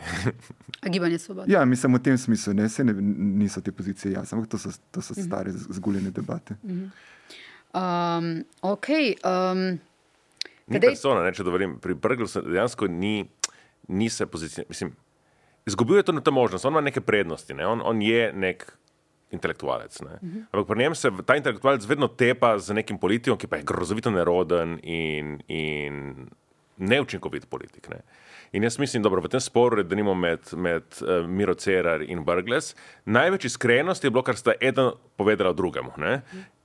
A 0.83 0.89
Gibanje 0.89 1.19
svobode. 1.19 1.53
Ja, 1.53 1.65
mislim 1.65 1.95
v 1.95 2.03
tem 2.03 2.19
smislu, 2.19 2.53
ne, 2.55 2.69
se 2.69 2.85
ne, 2.85 2.93
niso 3.39 3.61
te 3.61 3.73
pozicije 3.73 4.13
jasne, 4.13 4.37
ampak 4.37 4.51
to 4.51 4.59
so, 4.59 4.71
to 4.91 5.03
so 5.03 5.15
stare 5.15 5.53
zguljene 5.53 6.11
debate. 6.11 6.55
Um, 7.75 8.45
okay, 8.63 9.15
um, 9.23 9.79
Ni 10.71 10.79
Kadej- 10.79 10.95
persona, 10.95 11.25
ne, 11.27 11.33
če 11.35 11.45
dovolim. 11.47 11.79
Pri 11.83 11.95
Brglu 11.99 12.29
dejansko 12.31 12.87
ni, 12.87 13.25
ni 13.89 14.11
se 14.11 14.27
pozicioniral. 14.27 14.71
Mislim, 14.71 14.93
izgubil 15.67 15.99
je 15.99 16.07
to 16.09 16.13
na 16.13 16.23
to 16.23 16.31
možnost, 16.33 16.65
on 16.65 16.73
ima 16.73 16.81
neke 16.81 17.03
prednosti, 17.03 17.55
ne? 17.55 17.67
on, 17.67 17.83
on 17.85 18.03
je 18.03 18.31
nek 18.33 18.69
intelektualec. 19.31 20.01
Ne? 20.07 20.19
Ampak 20.51 20.67
pri 20.67 20.79
njem 20.79 20.95
se 20.95 21.11
ta 21.27 21.37
intelektualec 21.37 21.87
vedno 21.87 22.09
tepa 22.09 22.57
z 22.59 22.75
nekim 22.75 22.99
politikom, 22.99 23.39
ki 23.39 23.51
pa 23.51 23.61
je 23.61 23.67
grozovito 23.67 24.11
neroden 24.11 24.79
in, 24.83 25.39
in 25.49 26.29
neučinkovit 26.79 27.47
politik. 27.51 27.91
Ne? 27.91 28.03
In 28.53 28.63
jaz 28.63 28.79
mislim, 28.79 29.03
da 29.03 29.09
v 29.09 29.29
tem 29.31 29.41
sporu, 29.41 29.83
da 29.83 29.95
nimo 29.95 30.15
med, 30.15 30.49
med 30.57 30.83
uh, 31.01 31.27
Miro 31.29 31.55
Cerar 31.55 32.03
in 32.03 32.25
Brgles, 32.27 32.75
največ 33.07 33.45
iskrenosti 33.47 34.09
je 34.09 34.11
bilo, 34.11 34.25
kar 34.27 34.37
sta 34.37 34.57
eden 34.61 34.91
povedala 35.17 35.53
drugemu. 35.55 35.93
Ne? 36.03 36.17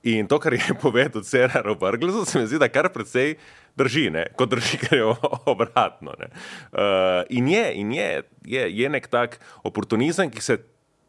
In 0.02 0.26
to, 0.26 0.40
kar 0.42 0.54
je 0.54 0.74
povedal 0.82 1.22
Cerar 1.22 1.68
o 1.70 1.76
Brglesu, 1.78 2.24
se 2.26 2.40
mi 2.40 2.46
zdi, 2.50 2.58
da 2.58 2.68
kar 2.68 2.90
precej 2.90 3.36
drži, 3.78 4.08
ne? 4.10 4.26
kot 4.34 4.50
drži, 4.50 4.80
kar 4.82 4.98
je 4.98 5.12
obratno. 5.46 6.16
ne. 6.18 6.32
Uh, 6.72 7.22
in 7.30 7.52
je, 7.54 7.68
in 7.74 7.94
je, 7.94 8.10
je, 8.44 8.66
je 8.80 8.90
nek 8.90 9.06
tak 9.06 9.38
oportunizem, 9.62 10.30
ki 10.30 10.42
se 10.42 10.58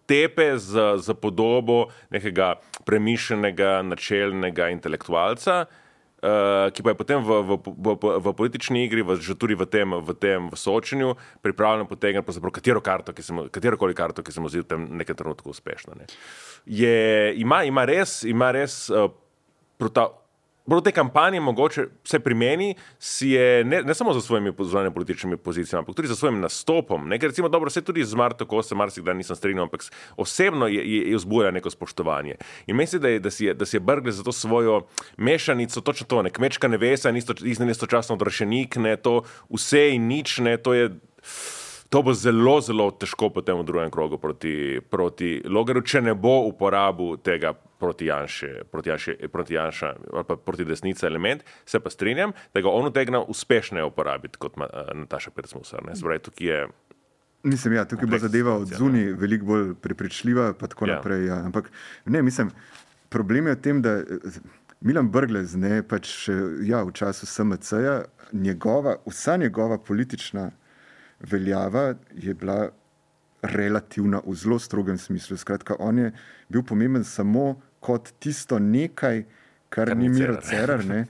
tepe 0.07 0.53
z, 0.61 1.01
z 1.01 1.17
podobo 1.17 1.87
nekega 2.13 2.53
premišljenega, 2.85 3.81
načelnega 3.81 4.69
intelektualca, 4.77 5.63
uh, 5.65 5.83
ki 6.73 6.81
pa 6.81 6.89
je 6.89 6.97
potem 6.97 7.21
v, 7.21 7.29
v, 7.45 7.57
v, 7.61 8.13
v, 8.25 8.33
politični 8.33 8.85
igri, 8.87 9.05
v, 9.05 9.19
že 9.21 9.37
tudi 9.37 9.53
v 9.53 9.69
tem, 9.69 9.85
v 9.85 10.15
tem 10.17 10.49
v 10.49 10.57
soočenju, 10.57 11.13
pripravljen 11.45 11.85
potegniti 11.85 12.41
katero 12.49 12.81
karto, 12.81 13.13
ki 13.13 13.21
se 13.21 13.33
mu, 13.33 13.45
katerokoli 13.53 13.93
karto, 13.93 14.25
ki 14.25 14.33
se 14.33 14.41
mu 14.41 14.49
zdi 14.49 14.65
v 14.65 14.67
tem 14.67 14.81
nekem 14.97 15.13
trenutku 15.13 15.53
uspešna. 15.53 15.93
Ne. 15.93 16.09
Je, 16.65 17.37
ima, 17.37 17.61
ima 17.69 17.85
res, 17.85 18.23
ima 18.25 18.49
res 18.49 18.89
uh, 18.89 19.13
prota, 19.77 20.09
Prav 20.67 20.81
te 20.83 20.91
kampanje, 20.91 21.39
mogoče 21.39 21.85
vse 22.03 22.19
pri 22.19 22.35
meni, 22.35 22.75
si 22.99 23.29
je 23.29 23.63
ne, 23.63 23.81
ne 23.83 23.93
samo 23.93 24.13
za 24.13 24.21
svojimi 24.21 24.53
zunanjimi 24.59 24.93
političnimi 24.93 25.37
pozicijami, 25.37 25.81
ampak 25.81 25.95
tudi 25.95 26.07
za 26.07 26.15
svojim 26.15 26.39
nastopom. 26.39 27.07
Nekaj, 27.09 27.27
recimo, 27.27 27.49
dobro, 27.49 27.69
se 27.69 27.81
tudi 27.81 28.03
z 28.03 28.15
Marto, 28.15 28.45
ko 28.45 28.63
se 28.63 28.75
marsikdaj 28.75 29.15
nisem 29.15 29.35
strinjal, 29.35 29.63
ampak 29.63 29.83
osebno 30.17 30.67
je, 30.67 30.83
je, 30.83 31.11
je 31.11 31.15
vzbuja 31.15 31.51
neko 31.51 31.69
spoštovanje. 31.69 32.35
In 32.67 32.75
mislim, 32.75 33.01
da 33.01 33.07
je, 33.07 33.19
da 33.19 33.31
si 33.31 33.45
je, 33.45 33.53
da 33.53 33.65
si 33.65 33.75
je 33.75 33.79
Brgle 33.79 34.11
za 34.11 34.23
to 34.23 34.31
svojo 34.31 34.81
mešanico, 35.17 35.81
točno 35.81 36.07
to, 36.07 36.21
ne 36.21 36.29
kmečka 36.29 36.67
nevesa, 36.67 37.09
in 37.09 37.17
isto, 37.17 37.33
istočasno 37.43 38.15
odrašenik, 38.15 38.75
ne 38.75 38.97
to 38.97 39.21
vse 39.49 39.89
in 39.95 40.07
nič, 40.07 40.39
ne 40.39 40.57
to 40.57 40.73
je. 40.73 40.89
To 41.89 42.01
bo 42.03 42.11
zelo, 42.13 42.57
zelo 42.61 42.89
težko 42.91 43.29
potem 43.31 43.55
v 43.55 43.63
drugem 43.63 43.91
krogu 43.91 44.17
proti, 44.19 44.81
proti 44.91 45.37
Logaru, 45.45 45.79
če 45.81 46.01
ne 46.01 46.13
bo 46.13 46.41
uporabil 46.49 47.15
tega 47.23 47.53
proti 47.79 48.09
Janšu, 48.09 48.47
proti, 48.71 48.89
Janši, 48.89 49.15
proti, 49.31 49.55
Janša, 49.55 49.93
ali 50.13 50.25
pa 50.27 50.35
proti 50.35 50.65
desnici 50.65 51.05
element. 51.05 51.45
Se 51.65 51.79
pa 51.79 51.89
strinjam, 51.89 52.33
da 52.53 52.61
ga 52.61 52.69
on 52.69 52.89
utegne 52.89 53.21
uspešneje 53.23 53.85
uporabiti 53.87 54.37
kot 54.37 54.57
eh, 54.57 54.67
Nataša 54.95 55.31
Pircmusar. 55.31 55.79
pravi, 56.03 56.19
tukaj 56.19 56.47
je. 56.47 56.67
Mislim, 57.43 57.73
ja, 57.73 57.85
tukaj 57.85 58.07
bo 58.07 58.17
zadeva 58.17 58.57
od 58.57 58.67
zunaj 58.67 59.13
veliko 59.13 59.45
bolj 59.45 59.73
prepričljiva, 59.75 60.53
pa 60.53 60.67
tako 60.67 60.87
Ja. 60.87 60.95
naprej. 60.95 61.25
Ja. 61.25 61.35
Ampak 61.45 61.71
ne, 62.05 62.21
mislim, 62.21 62.51
problem 63.09 63.47
je 63.47 63.53
v 63.53 63.61
tem, 63.61 63.81
da 63.81 63.89
eh, 63.89 64.03
Milan 64.81 65.07
Brglez, 65.09 65.55
ne 65.55 65.83
pač 65.83 66.27
ja, 66.61 66.83
v 66.83 66.91
času 66.91 67.25
SMC-ja, 67.25 68.01
njegova, 68.33 68.97
vsa 69.05 69.37
njegova 69.37 69.77
politična 69.77 70.51
veljava 71.19 71.95
je 72.13 72.33
bila 72.33 72.69
relativna 73.41 74.21
v 74.25 74.35
zelo 74.35 74.59
strogem 74.59 74.97
smislu. 74.97 75.37
Skratka, 75.37 75.75
on 75.79 75.97
je 75.97 76.11
bil 76.49 76.63
pomemben 76.63 77.03
samo 77.03 77.61
kot 77.79 78.13
tisto 78.19 78.59
nekaj, 78.59 79.23
kar, 79.69 79.87
Kar 79.87 79.97
ni 79.97 80.09
Miro 80.09 80.37
Cerar. 80.41 80.85
Ne. 80.85 81.05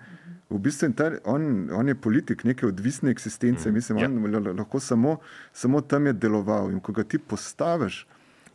V 0.50 0.60
bistvu 0.60 0.88
je 0.88 0.96
ta, 0.96 1.12
on, 1.26 1.70
on 1.76 1.88
je 1.88 1.96
politik 1.96 2.44
neke 2.44 2.68
odvisne 2.68 3.12
eksistence, 3.12 3.70
mm. 3.70 3.74
mislim, 3.74 3.98
Ja. 3.98 4.06
on 4.08 4.34
ja. 4.34 4.54
lahko 4.54 4.80
samo, 4.80 5.18
samo 5.54 5.82
tam 5.82 6.06
je 6.08 6.14
deloval. 6.14 6.72
In 6.72 6.80
ko 6.80 6.92
ga 6.92 7.04
ti 7.04 7.20
postaviš 7.20 8.08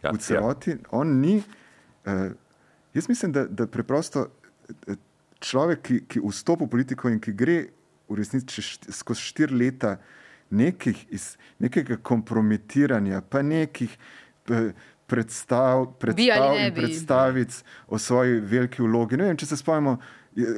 Ja, 0.02 0.08
ja, 0.08 0.12
v 0.12 0.18
celoti, 0.18 0.70
ja. 0.70 0.76
on 0.90 1.20
ni. 1.20 1.42
Uh, 2.06 2.32
jaz 2.94 3.08
mislim, 3.08 3.32
da, 3.32 3.46
da 3.46 3.66
preprosto 3.66 4.26
eh, 4.88 4.96
človek, 5.40 5.82
ki, 5.82 6.00
ki 6.08 6.20
vstopi 6.24 6.64
v 6.64 6.68
politiko 6.68 7.08
in 7.08 7.20
ki 7.20 7.32
gre 7.32 7.58
v 8.08 8.16
resnici 8.18 8.60
št- 8.62 8.90
skozi 8.90 9.20
štiri 9.20 9.54
leta 9.54 9.96
nekih, 10.52 11.06
iz, 11.10 11.36
nekega 11.58 11.96
kompromitiranja, 11.96 13.22
pa 13.28 13.42
nekih 13.42 13.96
eh, 14.50 14.72
predstav, 15.06 15.86
predstav 16.00 16.54
ne 16.54 16.66
in 16.66 16.74
predstavic 16.74 17.62
o 17.88 17.98
svoji 17.98 18.40
veliki 18.40 18.82
vlogi. 18.82 19.16
Ne 19.16 19.30
vem, 19.30 19.36
če 19.36 19.46
se 19.46 19.56
spomnimo, 19.60 19.96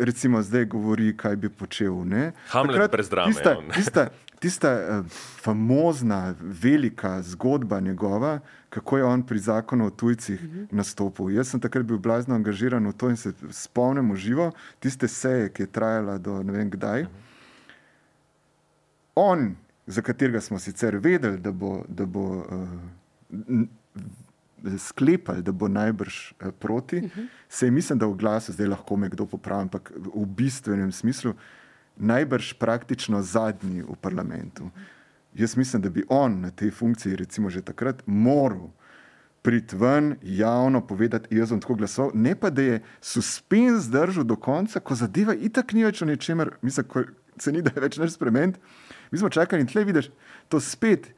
recimo 0.07 0.43
zdaj 0.43 0.69
govori, 0.75 1.15
kaj 1.17 1.37
bi 1.37 1.51
počel. 1.51 2.05
Ne? 2.07 2.33
Hamlet 2.53 2.91
brez 2.93 3.11
drame 3.11 3.33
Tista, 3.33 3.57
tista, 3.77 4.07
tista 4.39 4.75
uh, 4.75 5.19
famozna, 5.43 6.35
velika 6.41 7.17
zgodba 7.23 7.81
njegova, 7.81 8.39
kako 8.71 8.99
je 8.99 9.05
on 9.05 9.23
pri 9.27 9.39
zakonu 9.39 9.87
o 9.87 9.91
tujcih 9.91 10.41
uh 10.43 10.51
-huh. 10.51 10.67
nastopil. 10.71 11.31
Jaz 11.31 11.49
sem 11.49 11.61
takrat 11.61 11.87
bil 11.87 11.99
blazno 11.99 12.35
angažiran 12.35 12.87
v 12.87 12.93
to 12.93 13.11
in 13.11 13.17
se 13.17 13.33
spomnim 13.51 14.13
v 14.13 14.17
živo 14.17 14.53
tiste 14.81 15.09
seje, 15.09 15.49
ki 15.49 15.63
je 15.63 15.67
trajala 15.67 16.19
do 16.19 16.43
ne 16.43 16.53
vem 16.53 16.71
kdaj. 16.71 17.03
Uh 17.03 17.09
-huh. 17.09 17.35
On, 19.15 19.55
za 19.87 20.03
katerega 20.03 20.41
smo 20.41 20.59
sicer 20.59 20.97
vedeli, 20.97 21.39
da 21.39 21.53
bo, 21.53 21.85
da 21.89 22.07
bo 22.07 22.21
uh, 22.21 23.67
sklepali, 24.79 25.43
da 25.43 25.53
bo 25.53 25.69
najbrž 25.69 26.33
eh, 26.33 26.53
proti, 26.59 26.97
uh 26.97 27.03
-huh. 27.03 27.27
se 27.49 27.67
je, 27.67 27.71
mislim, 27.71 27.99
da 27.99 28.07
v 28.07 28.15
glasu 28.15 28.53
zdaj 28.53 28.67
lahko 28.67 28.97
me 28.97 29.09
kdo 29.09 29.27
popravi, 29.27 29.63
ampak 29.63 29.93
v 29.97 30.27
bistvenem 30.27 30.93
smislu 30.93 31.35
najbrž 31.97 32.53
praktično 32.53 33.23
zadnji 33.23 33.83
v 33.83 33.97
parlamentu. 34.01 34.71
Jaz 35.35 35.57
mislim, 35.57 35.83
da 35.83 35.91
bi 35.91 36.05
on 36.09 36.41
na 36.41 36.51
tej 36.51 36.71
funkciji, 36.71 37.17
recimo 37.17 37.51
že 37.51 37.63
takrat, 37.63 38.03
moral 38.07 38.71
priti 39.43 39.77
ven, 39.77 40.17
javno 40.23 40.87
povedati, 40.87 41.37
jaz 41.37 41.51
bom 41.51 41.61
tako 41.61 41.75
glasoval, 41.75 42.11
ne 42.15 42.35
pa 42.35 42.51
da 42.51 42.63
je 42.63 42.83
suspens 43.01 43.83
zdržal 43.85 44.25
do 44.25 44.37
konca, 44.37 44.81
ko 44.81 44.95
zadeva 44.95 45.35
itak 45.35 45.73
ni 45.73 45.85
več 45.85 46.03
o 46.03 46.07
ničemer, 46.09 46.51
mislim, 46.63 46.87
ko 46.89 47.03
se 47.39 47.53
ni 47.53 47.63
da 47.63 47.71
več 47.81 47.99
nič 47.99 48.15
spremeniti. 48.15 48.61
Mi 49.15 49.19
smo 49.23 49.29
čakali 49.31 49.63
in 49.63 49.69
tle 49.71 49.85
vidiš 49.87 50.11
to 50.51 50.59
spet. 50.61 51.13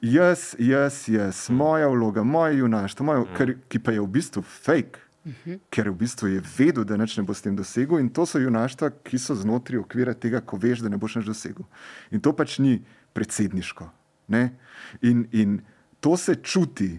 Jaz, 0.00 0.54
jaz, 0.58 1.08
jaz, 1.08 1.50
moja 1.50 1.88
vloga, 1.88 2.22
moje 2.24 2.56
junaštvo, 2.58 3.04
moje, 3.06 3.26
kar, 3.36 3.52
ki 3.68 3.78
pa 3.78 3.92
je 3.92 4.00
v 4.00 4.06
bistvu 4.06 4.42
fake, 4.42 4.98
uh 5.24 5.32
-huh. 5.44 5.58
ker 5.70 5.90
v 5.90 5.94
bistvu 5.94 6.28
je 6.28 6.42
vedel, 6.58 6.84
da 6.84 6.96
nič 6.96 7.16
ne 7.16 7.22
bo 7.22 7.34
s 7.34 7.42
tem 7.42 7.56
dosegel, 7.56 8.00
in 8.00 8.08
to 8.08 8.26
so 8.26 8.38
junaštva, 8.38 8.90
ki 9.04 9.18
so 9.18 9.34
znotraj 9.34 9.78
okvira 9.78 10.14
tega, 10.14 10.40
ko 10.40 10.56
veš, 10.56 10.80
da 10.80 10.88
ne 10.88 10.96
boš 10.96 11.16
nič 11.16 11.26
dosegel. 11.26 11.64
In 12.10 12.20
to 12.20 12.32
pač 12.32 12.58
ni 12.58 12.82
predsedniško. 13.12 13.90
ne. 14.28 14.56
In, 15.02 15.28
in 15.32 15.60
to 16.00 16.16
se 16.16 16.34
čuti, 16.34 16.98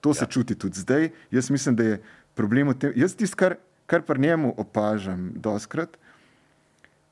to 0.00 0.10
ja. 0.10 0.14
se 0.14 0.26
čuti 0.26 0.54
tudi 0.54 0.80
zdaj. 0.80 1.10
Jaz 1.30 1.50
mislim, 1.50 1.76
da 1.76 1.82
je 1.82 2.02
problem 2.34 2.68
v 2.68 2.74
tem, 2.74 2.92
jaz 2.96 3.16
tisto, 3.16 3.36
kar, 3.36 3.56
kar 3.86 4.02
pri 4.02 4.20
njemu 4.20 4.54
opažam, 4.56 5.32
doskrat. 5.34 5.96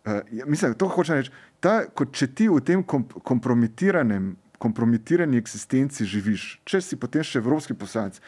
Uh, 0.02 0.46
mislim, 0.46 0.74
to 0.74 0.88
hočem 0.90 1.20
reči. 1.20 1.30
Ta, 1.62 1.84
kot 1.86 2.10
če 2.16 2.26
ti 2.34 2.48
v 2.50 2.58
tem 2.66 2.82
kom, 2.82 3.04
kompromitiranem, 3.22 4.32
kompromitirani 4.62 5.38
eksistenci 5.38 6.06
živiš, 6.06 6.46
če 6.66 6.80
si 6.82 6.98
potem 6.98 7.22
še 7.26 7.40
evropski 7.42 7.74
poslanec 7.78 8.18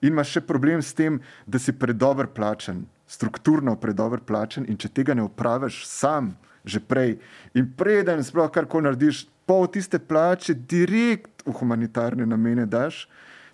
in 0.00 0.12
imaš 0.12 0.36
še 0.36 0.42
problem 0.46 0.82
s 0.82 0.94
tem, 0.94 1.20
da 1.46 1.58
si 1.58 1.74
predober 1.74 2.28
plačen, 2.34 2.84
strukturno 3.06 3.76
predober 3.80 4.22
plačen, 4.22 4.66
in 4.68 4.78
če 4.78 4.90
tega 4.94 5.14
ne 5.14 5.26
upraviš 5.26 5.84
sam, 5.88 6.34
že 6.64 6.80
prej, 6.80 7.18
in 7.54 7.68
preden 7.76 8.22
sploh 8.24 8.50
karkoli 8.52 8.88
narediš, 8.88 9.26
pol 9.46 9.66
tiste 9.68 10.00
plače 10.00 10.54
direkt 10.54 11.44
v 11.44 11.54
humanitarne 11.60 12.26
namene 12.26 12.64
daš, 12.66 13.04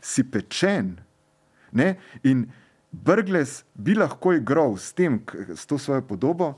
si 0.01 0.23
pečen. 0.25 0.95
Ne? 1.73 1.97
In 2.25 2.47
Brgles 2.91 3.65
bi 3.75 3.95
lahko 3.99 4.35
igral 4.35 4.79
s, 4.79 4.95
tem, 4.95 5.21
s 5.55 5.67
to 5.67 5.79
svojo 5.79 6.03
podobo, 6.07 6.55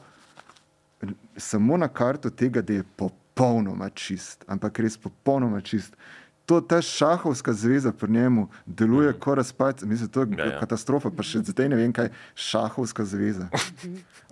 samo 1.36 1.76
na 1.76 1.88
karto 1.88 2.30
tega, 2.30 2.62
da 2.62 2.72
je 2.72 2.84
popolnoma 2.96 3.90
čist, 3.90 4.44
ampak 4.46 4.78
res 4.78 4.98
popolnoma 4.98 5.60
čist. 5.60 5.96
To, 6.46 6.60
ta 6.60 6.82
šahovska 6.82 7.52
zveza 7.52 7.92
pri 7.92 8.10
njemu 8.12 8.48
deluje 8.66 9.12
kot 9.12 9.36
razpad, 9.38 9.82
mislim, 9.86 10.08
to 10.08 10.20
je 10.20 10.26
Ja, 10.38 10.44
ja, 10.44 10.52
ja. 10.52 10.60
katastrofa, 10.60 11.10
pa 11.10 11.22
še 11.22 11.44
zdaj 11.46 11.68
ne 11.68 11.78
vem, 11.78 11.92
kaj 11.92 12.10
je 12.10 12.14
šahovska 12.34 13.04
zveza. 13.04 13.46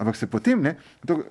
Ampak 0.01 0.17
se 0.17 0.27
potem, 0.27 0.63
ne, 0.63 0.75
to, 1.07 1.23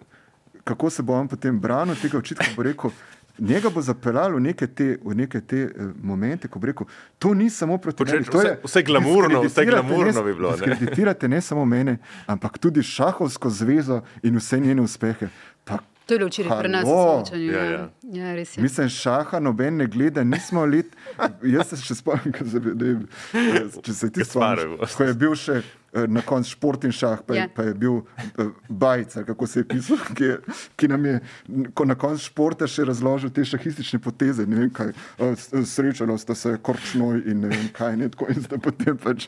kako 0.64 0.90
se 0.90 1.04
bo 1.04 1.14
on 1.14 1.28
potem 1.28 1.60
branil 1.60 2.00
tega 2.00 2.18
očitka, 2.18 2.48
bo 2.56 2.64
rekel, 2.64 2.96
njega 3.42 3.70
bo 3.70 3.82
zapeljal 3.82 4.32
v 4.32 4.42
neke 4.42 4.68
te, 4.70 4.98
v 5.00 5.16
neke 5.16 5.42
te 5.42 5.66
uh, 5.66 5.72
momente, 5.96 6.48
ko 6.48 6.60
bo 6.60 6.68
rekel, 6.68 6.88
to 7.18 7.34
ni 7.34 7.50
samo 7.50 7.78
proti 7.78 7.98
Počeš, 7.98 8.14
meni. 8.14 8.26
to 8.26 8.38
vse- 8.38 8.48
je- 8.48 8.60
vse 8.64 8.84
glamurno, 8.84 9.42
vse 9.44 9.66
glamurno 9.66 10.12
ne- 10.12 10.24
bi 10.24 10.34
bilo, 10.34 10.52
ne. 10.52 10.58
Diskreditirate 10.58 11.28
ne 11.28 11.42
samo 11.42 11.66
mene, 11.68 11.98
ampak 12.28 12.58
tudi 12.58 12.84
šahovsko 12.84 13.50
zvezo 13.52 14.02
in 14.22 14.36
vse 14.36 14.60
njene 14.60 14.82
uspehe. 14.82 15.30
Pa 15.64 15.78
To 16.06 16.14
je 16.14 16.20
bilo 16.20 16.28
včeraj 16.28 16.60
pri 16.60 16.70
nas 16.70 16.84
soočanju. 16.84 17.44
Ja, 17.46 17.64
Ja, 17.64 17.72
ja. 17.72 17.90
ja, 18.04 18.34
res 18.34 18.58
je. 18.58 18.64
Mislim, 18.64 18.90
šaha 18.90 19.40
noben 19.40 19.78
ne 19.78 19.86
gleda, 19.88 20.24
nismo 20.24 20.66
let. 20.66 20.96
Jaz 21.44 21.68
se 21.68 21.78
še 21.78 21.96
spomnim, 21.96 22.34
ko 22.34 22.46
se, 22.46 22.60
ne, 22.60 22.74
vem, 22.74 23.04
če 23.80 23.94
se 23.94 24.10
ti 24.10 24.24
spomniš, 24.24 24.66
ko 24.92 25.04
je 25.04 25.14
bil 25.16 25.36
še 25.38 25.54
eh, 25.54 25.64
na 26.08 26.22
koncu 26.22 26.50
športni 26.50 26.92
šah, 26.92 27.22
pa, 27.26 27.34
je, 27.34 27.40
Ja. 27.40 27.48
pa 27.56 27.64
je 27.64 27.74
bil 27.74 28.02
eh, 28.38 28.50
Bajc, 28.70 29.14
kako 29.26 29.48
se 29.48 29.60
je 29.60 29.68
pisal, 29.68 29.98
ki, 30.16 30.24
je, 30.24 30.38
ki 30.76 30.88
nam 30.88 31.06
je 31.06 31.20
ko 31.74 31.86
na 31.86 31.96
koncu 31.96 32.24
športa 32.24 32.68
še 32.68 32.86
razložil 32.86 33.30
te 33.34 33.46
šahistične 33.46 34.00
poteze. 34.00 34.46
Ne 34.46 34.56
vem, 34.64 34.70
kaj, 34.70 34.92
eh, 34.92 35.36
srečalo 35.66 36.18
sta 36.18 36.36
se 36.36 36.58
korčnoj 36.62 37.24
in 37.26 37.42
ne 37.42 37.54
vem 37.54 37.70
kaj, 37.74 37.98
ne, 37.98 38.10
tako 38.10 38.30
in 38.34 38.44
potem 38.62 38.98
pač. 38.98 39.28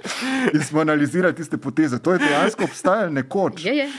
In 0.54 0.62
smo 0.62 0.82
analizirali 0.82 1.36
tiste 1.36 1.58
poteze. 1.58 2.00
To 2.00 2.14
je 2.14 2.20
dejansko 2.20 2.64
obstajalo 2.70 3.10
nekoč. 3.16 3.66
Je, 3.66 3.76
je. 3.76 3.90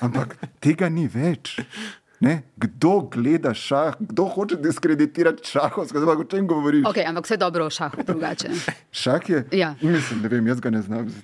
Ampak 0.00 0.36
tega 0.60 0.88
ni 0.88 1.08
več. 1.08 1.58
Ne? 2.24 2.42
Kdo 2.56 3.00
gleda 3.12 3.54
šah, 3.54 3.94
kdo 4.00 4.24
hoče 4.24 4.56
diskreditirati 4.56 5.48
šahovsko, 5.50 6.00
pa 6.06 6.12
o 6.12 6.24
čem 6.24 6.46
govoriš? 6.48 6.84
Okay, 6.88 7.04
ampak 7.08 7.28
vse 7.28 7.36
dobro 7.36 7.66
o 7.66 7.70
šahu 7.70 8.02
drugače. 8.06 8.48
Šah 8.92 9.28
je. 9.28 9.44
Ja. 9.52 9.74
Mislim, 9.82 10.22
ne 10.22 10.28
vem, 10.28 10.46
jaz 10.46 10.60
ga 10.60 10.70
ne 10.70 10.82
znam. 10.82 11.08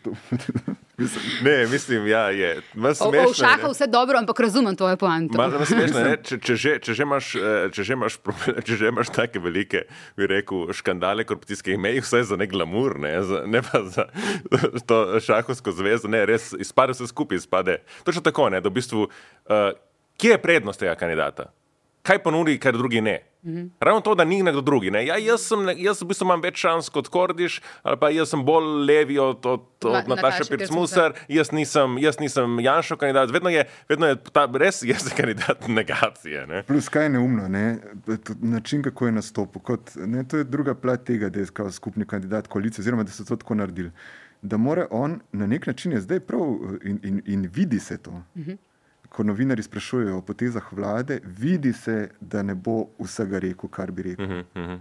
Mislim, 1.00 1.24
Ne, 1.42 1.66
mislim, 1.66 2.06
ja, 2.06 2.30
je. 2.30 2.60
Malo 2.74 2.94
O, 3.00 3.08
o 3.08 3.10
smešno 3.10 3.28
je, 3.28 3.34
šahu 3.34 3.66
ne. 3.66 3.72
vse 3.72 3.86
dobro, 3.86 4.18
ampak 4.18 4.40
razumem 4.40 4.76
tvoje 4.76 4.96
poante. 4.96 5.38
Smešno, 5.64 6.00
če, 6.22 6.38
če, 6.38 6.56
že, 6.56 6.72
če, 6.84 6.94
že 6.94 7.02
imaš, 7.06 7.30
eh, 7.40 7.70
če, 7.72 7.84
že 7.84 7.96
imaš, 7.96 8.18
če 8.66 8.76
že 8.76 8.92
imaš 8.92 9.08
take 9.08 9.40
velike, 9.40 9.86
bi 10.20 10.28
rekel, 10.28 10.68
škandale 10.76 11.24
korupcijske, 11.24 11.72
imej 11.72 12.00
jih 12.00 12.04
vse 12.04 12.22
za 12.34 12.36
nek 12.36 12.52
glamur, 12.52 12.98
ne, 13.00 13.14
za, 13.24 13.42
ne 13.48 13.62
pa 13.64 13.80
za 13.88 14.04
to 14.84 15.20
šahovsko 15.24 15.72
zvezo, 15.72 16.12
ne, 16.12 16.20
res 16.28 16.52
izpade 16.52 16.92
vse 16.92 17.08
skupaj, 17.08 17.40
izpade. 17.40 17.80
Točno 18.04 18.20
tako, 18.20 18.50
ne, 18.52 18.60
da 18.60 18.68
v 18.68 18.76
bistvu, 18.76 19.08
uh, 19.08 19.70
kje 20.20 20.36
je 20.36 20.42
prednost 20.42 20.80
tega 20.80 20.94
kandidata? 20.94 21.50
Kaj 22.02 22.22
ponudi, 22.24 22.58
kar 22.58 22.76
drugi 22.76 23.00
ne? 23.00 23.18
Mm 23.42 23.54
-hmm. 23.54 23.70
Ravno 23.80 24.00
to, 24.00 24.14
da 24.14 24.24
ni 24.24 24.42
nekdo 24.42 24.60
drugi. 24.60 24.90
Ne? 24.90 25.06
Ja, 25.06 25.16
jaz, 25.16 25.40
sem, 25.40 25.58
jaz 25.76 26.02
v 26.02 26.06
bistvu 26.06 26.24
imam 26.24 26.40
več 26.42 26.56
šans 26.56 26.88
kot 26.88 27.08
Kordiš, 27.08 27.60
ali 27.82 27.96
pa 28.00 28.10
jaz 28.10 28.28
sem 28.28 28.44
bolj 28.44 28.84
levi 28.86 29.18
od, 29.18 29.46
od, 29.46 29.60
od 29.84 30.08
Nataše 30.08 30.44
Pircmusar, 30.48 31.12
jaz 31.28 31.52
nisem, 31.52 31.98
jaz 31.98 32.18
nisem 32.20 32.60
Janšov 32.60 32.98
kandidat. 32.98 33.30
Vedno 33.30 33.50
je, 33.50 33.64
vedno 33.88 34.06
je 34.06 34.16
ta, 34.32 34.48
res 34.54 34.82
jaz 34.82 35.08
kandidat 35.16 35.68
negacije. 35.68 36.46
Ne? 36.46 36.62
plus 36.62 36.88
kaj 36.88 37.04
je 37.04 37.08
neumno, 37.08 37.48
ne? 37.48 37.78
Način, 38.40 38.82
kako 38.82 39.06
je 39.06 39.12
nastopil. 39.12 39.62
Kot, 39.62 39.90
ne, 39.96 40.28
to 40.28 40.36
je 40.36 40.44
druga 40.44 40.74
plat 40.74 41.04
tega, 41.04 41.28
da 41.28 41.40
je 41.40 41.46
skupni 41.70 42.06
kandidat 42.06 42.46
koalicije, 42.46 42.82
oziroma 42.82 43.02
da 43.02 43.10
so 43.10 43.24
to 43.24 43.36
tako 43.36 43.54
naredili. 43.54 43.90
Da 44.42 44.56
mora 44.56 44.86
on 44.90 45.20
na 45.32 45.46
nek 45.46 45.66
način 45.66 45.92
je 45.92 46.00
zdaj 46.00 46.20
prav 46.20 46.40
in, 46.84 47.00
in, 47.02 47.22
in 47.26 47.50
vidi 47.54 47.80
se 47.80 47.98
to. 47.98 48.10
Uh 48.10 48.46
-huh. 48.46 48.56
Ko 49.10 49.24
novinari 49.26 49.62
sprašujejo 49.62 50.18
o 50.18 50.22
potezah 50.22 50.72
vlade, 50.72 51.18
vidi 51.24 51.72
se, 51.72 52.08
da 52.20 52.42
ne 52.46 52.54
bo 52.54 52.84
vsega 53.02 53.40
rekel, 53.42 53.70
kar 53.70 53.90
bi 53.90 54.02
rekel. 54.02 54.24
Uh 54.24 54.46
-huh. 54.54 54.78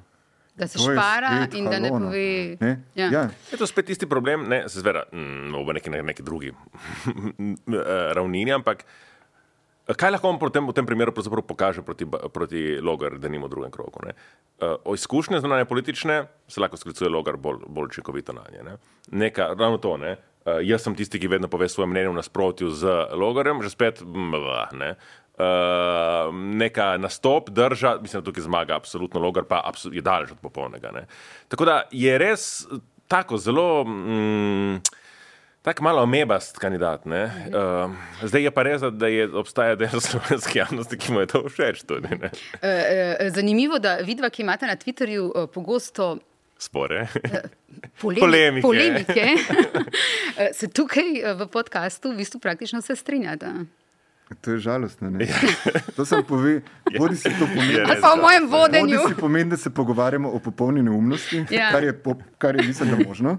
Da 0.59 0.67
se 0.67 0.77
To 0.77 0.91
špara 0.91 1.47
in 1.55 1.65
da 1.65 1.79
ne 1.79 1.89
no. 1.89 1.99
pove. 1.99 2.57
Ne? 2.59 2.81
Ja. 2.95 3.07
Ja. 3.11 3.21
Je 3.51 3.57
to 3.57 3.67
spet 3.67 3.89
isti 3.89 4.07
problem, 4.09 4.43
ne, 4.49 4.63
se 4.69 4.79
zvera, 4.79 5.03
mm, 5.13 5.55
v 5.67 5.73
neki, 5.73 5.89
neki 5.89 6.23
drugi 6.23 6.51
eh, 6.51 8.13
ravnini, 8.13 8.51
ampak 8.51 8.83
eh, 9.87 9.93
kaj 9.95 10.11
lahko 10.11 10.29
on 10.29 10.39
v 10.41 10.51
tem, 10.51 10.67
v 10.67 10.75
tem 10.75 10.85
primeru 10.85 11.13
pokaže 11.15 11.81
proti, 11.81 12.05
proti 12.33 12.79
Logar, 12.81 13.15
da 13.19 13.31
nima 13.31 13.47
v 13.47 13.49
drugem 13.49 13.71
krogu? 13.71 14.03
Ne? 14.05 14.13
Eh, 14.59 14.75
O 14.83 14.93
izkušnje 14.93 15.39
zunanje 15.39 15.65
politične 15.65 16.25
se 16.47 16.59
lahko 16.61 16.77
sklicuje 16.77 17.09
Logar 17.09 17.37
bolj, 17.37 17.63
bolj 17.67 17.85
učinkovito 17.85 18.33
na 18.33 18.43
nje. 18.51 18.63
Ne? 18.63 18.77
Neka, 19.11 19.55
ravno 19.55 19.77
to, 19.77 19.97
ne? 19.97 20.17
Eh, 20.49 20.65
jaz 20.69 20.83
sem 20.85 20.95
tisti, 20.95 21.19
ki 21.19 21.31
vedno 21.31 21.49
pove 21.51 21.69
svoje 21.69 21.89
mnenje 21.91 22.09
v 22.09 22.19
nasprotju 22.19 22.69
z 22.71 22.93
Logarjem, 23.17 23.63
že 23.65 23.73
spet, 23.73 24.03
blah, 24.03 24.71
ne. 24.73 24.95
Uh, 25.39 26.35
neka 26.35 26.97
nastop, 26.99 27.47
drža, 27.55 27.93
mislim, 28.03 28.19
da 28.19 28.25
tukaj 28.27 28.43
zmaga 28.43 28.75
absolutno 28.75 29.21
Logar, 29.23 29.45
pa 29.47 29.61
abso 29.63 29.87
je 29.87 30.01
daleč 30.03 30.33
od 30.35 30.41
popolnega. 30.43 30.91
Ne. 30.91 31.05
Tako 31.47 31.63
da 31.65 31.75
je 31.95 32.17
res 32.19 32.67
tako 33.07 33.39
zelo. 33.39 33.85
Mm, 33.87 34.81
Tako 35.61 35.83
malo 35.83 36.01
amebast 36.01 36.57
kandidat. 36.57 37.05
Uh, 37.05 37.91
zdaj 38.23 38.41
je 38.41 38.51
pa 38.51 38.63
res, 38.63 38.81
da 38.81 39.07
je, 39.07 39.27
obstaja 39.35 39.75
del 39.75 39.99
slovenske 40.07 40.59
javnosti, 40.59 40.97
ki 40.97 41.11
mu 41.11 41.19
je 41.19 41.27
to 41.33 41.41
všeč. 41.49 41.83
Tudi. 41.83 42.07
Eh, 42.15 42.31
eh, 42.63 43.29
Zanimivo, 43.35 43.79
da 43.79 43.97
vidva, 44.07 44.29
ki 44.31 44.41
imate 44.45 44.67
na 44.67 44.77
Twitterju 44.79 45.25
eh, 45.35 45.47
pogosto 45.51 46.17
Spore. 46.59 47.07
polemi 48.01 48.61
Polemike. 48.61 48.61
polemike 48.61 49.21
eh, 50.37 50.53
se 50.53 50.67
tukaj 50.67 51.21
eh, 51.21 51.33
v 51.33 51.47
podkastu 51.47 52.11
v 52.11 52.19
bistvu 52.19 52.39
praktično 52.39 52.79
vse 52.83 52.95
strinjata. 52.95 53.53
To 54.31 54.51
je 54.51 54.59
žalostno. 54.59 55.09
Ne? 55.09 55.25
To 55.95 56.05
sem 56.05 56.21
povedal, 56.21 56.61
bodi 56.93 57.17
si 57.17 57.29
to 57.29 57.45
pomeni. 57.45 57.81
Res 57.81 57.97
pa 57.97 58.13
v 58.13 58.21
mojem 58.21 58.43
Bodi 58.45 58.77
vodenju. 58.77 58.99
si 59.07 59.15
pomeni, 59.15 59.49
da 59.49 59.57
se 59.57 59.69
pogovarjamo 59.69 60.29
o 60.29 60.39
popolni 60.39 60.83
neumnosti, 60.83 61.41
Ja. 61.49 61.71
kar, 61.71 61.83
je 61.83 61.93
po, 61.93 62.13
kar 62.37 62.55
je, 62.55 62.63
mislim, 62.63 62.89
da 62.89 62.97
možno. 63.01 63.37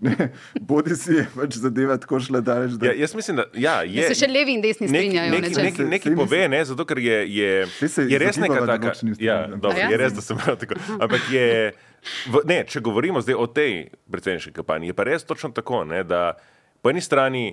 Ne? 0.00 0.32
Bodi 0.56 0.96
si 0.96 1.12
je 1.12 1.26
pač 1.30 1.54
zadeva 1.54 1.96
tako 1.96 2.20
šla 2.20 2.40
daleč, 2.40 2.72
da 2.72 2.86
Ja, 2.86 2.92
jaz 2.94 3.14
mislim, 3.14 3.36
da 3.36 3.44
ja, 3.54 3.82
je, 3.82 4.00
Da 4.00 4.14
se 4.14 4.24
še 4.24 4.28
levi 4.28 4.52
in 4.52 4.60
desni 4.60 4.88
strinjajo. 4.88 5.30
Neki, 5.30 5.42
nečem. 5.42 5.64
neki, 5.64 5.82
neki 5.84 6.08
Sej 6.08 6.16
pove, 6.16 6.48
ne, 6.48 6.64
zato 6.64 6.84
ker 6.84 6.98
je, 6.98 7.18
je, 7.28 7.50
je 8.08 8.18
res 8.18 8.36
neka 8.36 8.64
taka. 8.66 8.96
Ja, 9.18 9.44
dobro, 9.46 9.76
ja? 9.76 9.92
je 9.92 9.96
res, 9.96 10.12
da 10.12 10.20
sem 10.20 10.40
tako. 10.40 10.74
Ampak 10.98 11.30
je, 11.30 11.46
v, 12.26 12.42
ne, 12.44 12.64
če 12.64 12.80
govorimo 12.80 13.20
zdaj 13.20 13.36
o 13.36 13.46
tej 13.46 13.72
predsedniški 14.08 14.56
kampanji, 14.56 14.88
je 14.88 14.96
pa 14.96 15.04
res 15.04 15.22
točno 15.22 15.52
tako, 15.52 15.84
ne, 15.84 16.00
da 16.02 16.32
po 16.80 16.90
eni 16.90 17.00
strani 17.00 17.44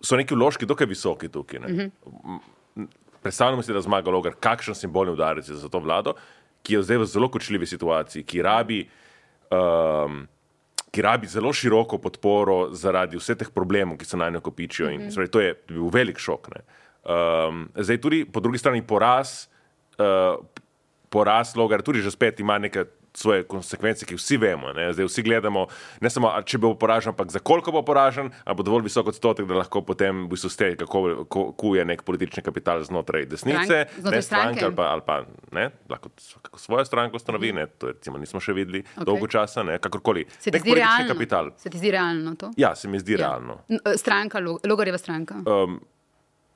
so 0.00 0.16
neki 0.16 0.34
vložki 0.34 0.66
dokaj 0.66 0.86
visoki 0.86 1.28
tukaj. 1.28 1.60
Ne. 1.60 1.68
Mhm. 1.72 2.86
Predstavljamo 3.22 3.62
si, 3.62 3.72
da 3.72 3.80
zmaga 3.80 4.10
Logar, 4.10 4.36
kakšen 4.40 4.74
simbolni 4.74 5.12
udarec 5.12 5.48
je 5.48 5.54
za 5.58 5.68
to 5.68 5.78
vlado, 5.82 6.14
ki 6.62 6.74
je 6.74 6.82
zdaj 6.82 6.98
v 6.98 7.06
zelo 7.10 7.28
kočljivi 7.28 7.66
situaciji, 7.66 8.22
ki 8.22 8.42
rabi. 8.42 8.84
Um, 9.50 10.26
ki 10.96 11.02
rabi 11.02 11.28
zelo 11.28 11.52
široko 11.52 11.98
podporo 12.00 12.70
zaradi 12.72 13.18
vseh 13.20 13.36
teh 13.36 13.50
problemov, 13.52 13.98
ki 14.00 14.06
se 14.08 14.16
na 14.16 14.30
njo 14.30 14.40
kopičijo. 14.40 14.90
In, 14.90 15.00
mm 15.00 15.08
-hmm. 15.08 15.30
To 15.30 15.40
je 15.40 15.54
bil 15.68 15.90
velik 15.92 16.18
šok. 16.18 16.48
Ne. 16.54 16.60
Um, 17.06 17.68
zdaj 17.74 18.00
tudi 18.00 18.24
po 18.24 18.40
drugi 18.40 18.58
strani 18.58 18.82
poraz, 18.82 19.48
uh, 19.98 20.44
poraz 21.08 21.56
Logar 21.56 21.82
tudi 21.82 22.02
že 22.02 22.10
spet 22.10 22.40
ima 22.40 22.58
neke 22.58 22.84
svoje 23.16 23.44
konsekvence, 23.48 24.06
ki 24.06 24.18
vsi 24.18 24.36
vemo. 24.36 24.72
Ne. 24.76 24.90
Zdaj 24.92 25.08
vsi 25.08 25.22
gledamo, 25.24 25.66
ne 26.04 26.10
samo, 26.12 26.30
če 26.44 26.60
bo 26.62 26.74
poražen, 26.78 27.14
ampak 27.14 27.32
za 27.32 27.40
koliko 27.40 27.72
bo 27.72 27.82
poražen, 27.86 28.30
ali 28.44 28.56
bo 28.56 28.66
dovolj 28.66 28.86
visok 28.86 29.10
odstotek, 29.14 29.48
da 29.48 29.56
lahko 29.62 29.82
potem 29.86 30.26
v 30.26 30.34
bistvu 30.34 30.50
ste, 30.52 30.70
kako 30.76 31.24
ko, 31.32 31.46
kuje 31.56 31.84
nek 31.88 32.04
politični 32.06 32.44
kapital 32.44 32.84
znotraj 32.84 33.26
desnice, 33.30 33.86
Strank- 33.86 34.00
znotraj 34.00 34.18
ne 34.18 34.22
stranke 34.22 34.64
ali 34.64 34.76
pa, 34.76 34.90
ali 34.92 35.04
pa 35.06 35.16
ne, 35.56 35.70
lahko 35.88 36.12
svojo 36.60 36.84
stranko 36.84 37.16
ustanovi, 37.16 37.52
ne, 37.56 37.66
to 37.66 37.94
recimo 37.94 38.20
nismo 38.20 38.40
še 38.40 38.52
videli 38.52 38.84
okay. 38.84 39.08
dolgo 39.08 39.26
časa, 39.26 39.64
ne, 39.66 39.78
kakorkoli. 39.80 40.26
Se 40.38 40.50
ti 40.50 40.60
zdi 40.60 40.76
realno? 40.76 41.08
kapital. 41.14 41.50
Se 41.56 41.70
ti 41.72 41.78
zdi 41.80 41.90
realno 41.90 42.36
to? 42.36 42.52
Ja, 42.60 42.74
se 42.76 42.88
mi 42.88 43.00
zdi 43.00 43.16
ja. 43.16 43.24
realno. 43.24 43.62
Stranka, 43.96 44.40
Lo- 44.40 44.60
Logarjeva 44.66 44.98
stranka. 44.98 45.40
Um, 45.46 45.80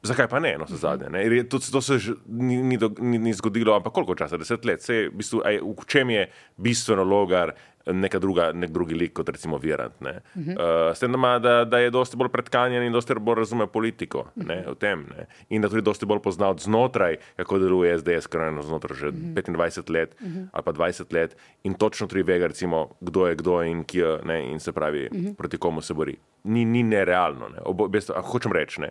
zakaj 0.02 0.28
pa 0.28 0.40
ne, 0.40 0.56
no, 0.58 0.66
se 0.66 0.76
zadnje? 0.76 1.10
Ne? 1.10 1.22
Jer 1.22 1.32
je- 1.32 1.48
To, 1.48 1.58
to 1.58 1.80
se 1.80 1.98
ni, 2.26 2.62
ni, 2.62 2.78
ni, 2.98 3.18
ni 3.18 3.32
zgodilo, 3.32 3.74
ampak 3.76 3.92
koliko 3.92 4.14
časa? 4.14 4.36
Deset 4.36 4.64
let. 4.64 4.82
Sej, 4.82 5.08
v, 5.08 5.16
bistvu, 5.16 5.42
aj, 5.44 5.60
v 5.60 5.84
čem 5.86 6.10
je 6.10 6.30
bistveno 6.56 7.04
logar 7.04 7.52
neka 7.86 8.18
druga, 8.18 8.50
nek 8.52 8.70
drugi 8.70 8.94
lik 8.94 9.12
kot 9.16 9.28
recimo 9.28 9.58
Virant? 9.58 9.94
Uh 10.00 10.08
-huh. 10.08 10.88
uh, 10.90 10.94
s 10.94 11.00
tem, 11.00 11.12
da, 11.42 11.64
da, 11.64 11.78
je 11.78 11.90
dosti 11.90 12.16
bolj 12.16 12.28
predkanjen 12.28 12.82
in 12.82 12.92
dosti 12.92 13.14
bolj 13.14 13.34
razume 13.34 13.66
politiko 13.66 14.26
ne, 14.36 14.64
v 14.68 14.74
tem. 14.74 15.06
Ne? 15.16 15.26
In 15.48 15.62
da 15.62 15.68
tudi 15.68 15.82
dosti 15.82 16.06
bolj 16.06 16.20
pozna 16.22 16.48
od 16.48 16.60
znotraj, 16.60 17.16
kako 17.36 17.58
deluje 17.58 17.98
SDS, 17.98 18.26
ker 18.26 18.40
je 18.40 18.62
znotraj 18.62 18.98
že 18.98 19.08
uh 19.08 19.14
-huh. 19.14 19.34
25 19.34 19.90
let 19.90 20.16
uh 20.20 20.28
-huh. 20.28 20.48
ali 20.52 20.62
pa 20.64 20.72
20 20.72 21.14
let 21.14 21.36
in 21.64 21.74
točno 21.74 22.06
tri 22.06 22.22
vega, 22.22 22.46
recimo, 22.46 22.88
kdo 23.00 23.26
je 23.26 23.34
kdo 23.34 23.62
in 23.62 23.84
kje 23.84 24.18
ne, 24.24 24.52
in 24.52 24.60
se 24.60 24.72
pravi, 24.72 25.08
uh 25.12 25.18
-huh. 25.18 25.34
proti 25.34 25.58
komu 25.58 25.80
se 25.80 25.94
bori. 25.94 26.16
Ni, 26.44 26.64
ni 26.64 26.82
nerealno. 26.82 27.48
Ne? 27.48 27.58
Obo, 27.64 27.88
besto, 27.88 28.22
hočem 28.22 28.52
reči, 28.52 28.80
ne. 28.80 28.88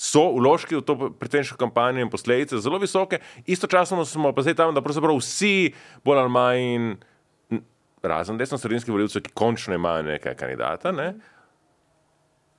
So 0.00 0.30
vložki 0.32 0.78
v 0.78 0.82
to 0.82 0.94
predsedniško 1.12 1.58
kampanjo 1.60 2.00
in 2.00 2.08
posledice 2.08 2.56
zelo 2.58 2.78
visoke, 2.80 3.18
istočasno 3.44 4.00
smo 4.04 4.30
pa 4.32 4.40
zdaj 4.40 4.56
tam, 4.56 4.72
da 4.72 4.80
pravzaprav 4.80 5.18
vsi 5.18 5.74
bolj 6.00 6.18
ali 6.18 6.32
manj, 6.32 6.86
razen 8.02 8.38
desno-sredinskih 8.40 8.94
voljivcev, 8.94 9.20
ki 9.22 9.34
končno 9.36 9.76
imajo 9.76 10.06
nekaj 10.08 10.32
kandidata, 10.34 10.88
ne, 10.92 11.10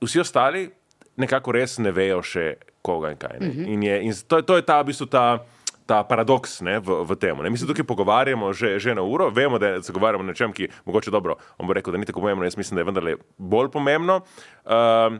vsi 0.00 0.20
ostali 0.20 0.68
nekako 1.16 1.52
res 1.52 1.78
ne 1.78 1.90
vejo 1.90 2.22
še 2.22 2.44
koga 2.80 3.10
in 3.10 3.18
kaj. 3.18 3.40
Ne. 3.40 3.50
In, 3.68 3.82
je, 3.82 3.96
in 4.06 4.14
to, 4.22 4.38
je- 4.38 4.46
to 4.46 4.56
je 4.56 4.62
ta, 4.62 4.78
v 4.78 4.92
bistvu 4.92 5.06
ta, 5.06 5.42
ta 5.82 5.98
paradoks 6.06 6.60
ne, 6.62 6.78
v, 6.78 7.02
v 7.04 7.16
tem. 7.18 7.42
Mi 7.42 7.58
se 7.58 7.66
tukaj 7.66 7.84
pogovarjamo 7.84 8.52
že, 8.54 8.78
že 8.78 8.94
na 8.94 9.02
uro, 9.02 9.30
vemo, 9.30 9.58
da 9.58 9.82
se 9.82 9.90
pogovarjamo 9.90 10.22
o 10.22 10.30
nečem, 10.30 10.54
ki 10.54 10.70
mogoče 10.86 11.10
dobro, 11.10 11.36
on 11.58 11.66
bo 11.66 11.74
rekel, 11.74 11.90
da 11.90 11.98
ni 11.98 12.06
tako 12.06 12.22
pomembno, 12.22 12.46
jaz 12.46 12.54
mislim, 12.56 12.78
da 12.78 12.80
je 12.80 12.88
vendarle 12.88 13.16
bolj 13.36 13.68
pomembno. 13.70 14.22
Um, 14.62 15.18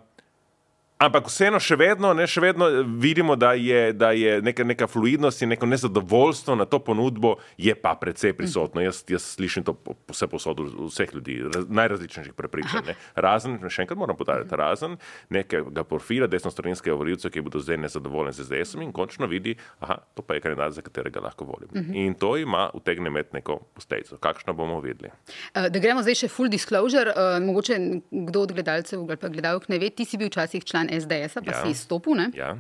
Ampak 1.03 1.27
vseeno, 1.27 1.59
še 1.59 1.75
vedno, 1.75 2.13
ne, 2.15 2.29
še 2.31 2.39
vedno 2.45 2.69
vidimo, 3.03 3.35
da 3.35 3.53
je, 3.59 3.91
da 3.97 4.13
je 4.15 4.37
neka, 4.45 4.63
neka 4.63 4.87
fluidnost 4.87 5.43
in 5.43 5.51
neko 5.51 5.67
nezadovoljstvo 5.67 6.55
na 6.55 6.67
to 6.71 6.79
ponudbo, 6.79 7.35
je 7.59 7.75
pa 7.75 7.97
precej 7.99 8.37
prisotno. 8.39 8.79
Mm. 8.79 8.87
Jaz, 8.87 9.01
jaz 9.11 9.27
slišim 9.35 9.67
to 9.67 9.75
vse 10.13 10.29
posod 10.31 10.63
vseh 10.63 11.11
ljudi, 11.17 11.41
raz, 11.51 11.67
najrazličnejših 11.67 12.37
prepričanj. 12.39 12.93
Razen, 13.27 13.59
še 13.67 13.83
enkrat 13.83 13.99
moram 13.99 14.19
podariti, 14.19 14.55
razen 14.59 14.95
nekega 15.35 15.83
profila 15.89 16.29
desno-stranskega 16.31 16.95
voljivca, 16.99 17.33
ki 17.35 17.43
bodo 17.43 17.63
zdaj 17.63 17.81
nezadovoljni 17.83 18.37
z 18.39 18.47
SDS-om 18.47 18.87
in 18.87 18.95
končno 18.95 19.27
vidi, 19.27 19.57
da 19.83 19.99
to 20.15 20.23
pa 20.23 20.39
je 20.39 20.45
kandidat, 20.47 20.77
za 20.79 20.87
katerega 20.87 21.25
lahko 21.25 21.49
volim. 21.51 21.69
Mm 21.75 21.83
-hmm. 21.83 21.99
In 22.07 22.15
to 22.15 22.37
ima 22.37 22.71
utegne 22.75 23.11
imeti 23.11 23.35
neko 23.41 23.59
posledico. 23.75 24.17
Kakšno 24.23 24.53
bomo 24.53 24.81
videli? 24.81 25.11
Uh, 25.11 25.67
da 25.69 25.79
gremo 25.79 26.03
zdaj 26.03 26.15
še 26.15 26.29
full 26.29 26.49
disclosure. 26.49 27.11
Uh, 27.11 27.43
mogoče 27.43 27.79
kdo 28.11 28.41
od 28.41 28.53
gledalcev 28.53 29.01
ali 29.01 29.17
pa 29.17 29.29
gledalk 29.29 29.69
ne 29.69 29.79
ve, 29.79 29.91
ti 29.91 30.05
si 30.05 30.17
bil 30.17 30.29
včasih 30.29 30.65
član 30.65 30.92
SDS, 31.01 31.39
pa 31.45 31.53
ja. 31.53 31.63
si 31.63 31.71
izstopil. 31.71 32.21
Ja. 32.35 32.57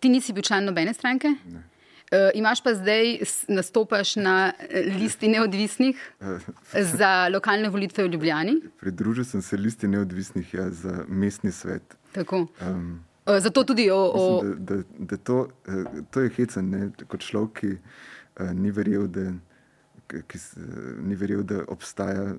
Ti 0.00 0.08
nisi 0.08 0.32
bil 0.32 0.42
član 0.46 0.64
nobene 0.64 0.94
stranke. 0.94 1.34
Uh, 2.06 2.30
imaš 2.38 2.62
pa 2.62 2.74
zdaj, 2.74 3.18
nastopaš 3.48 4.16
na 4.16 4.52
listi 5.00 5.28
neodvisnih 5.28 5.96
za 6.98 7.28
lokalne 7.32 7.68
volitve 7.68 8.04
v 8.04 8.12
Ljubljani? 8.12 8.60
Pridružil 8.80 9.24
sem 9.24 9.42
se 9.42 9.56
listi 9.56 9.88
neodvisnih 9.88 10.54
ja, 10.54 10.70
za 10.70 11.04
mestni 11.08 11.52
svet. 11.52 11.96
Tako. 12.12 12.46
Um, 12.60 13.04
uh, 13.26 13.38
zato 13.38 13.64
tudi 13.64 13.90
o. 13.90 13.98
o... 14.14 14.42
Mislim, 14.42 14.64
da, 14.64 14.76
da, 14.76 14.82
da 14.98 15.16
to, 15.16 15.48
to 16.10 16.20
je 16.20 16.30
hecen, 16.36 16.70
ne? 16.70 16.90
kot 17.08 17.26
človek, 17.26 17.58
ki 17.60 17.72
uh, 17.74 18.52
ni 18.54 18.70
verjel, 18.70 19.08
da 19.10 19.32
ki 20.06 20.38
ni 21.02 21.14
verjel, 21.14 21.42
da 21.42 21.64
obstaja 21.68 22.34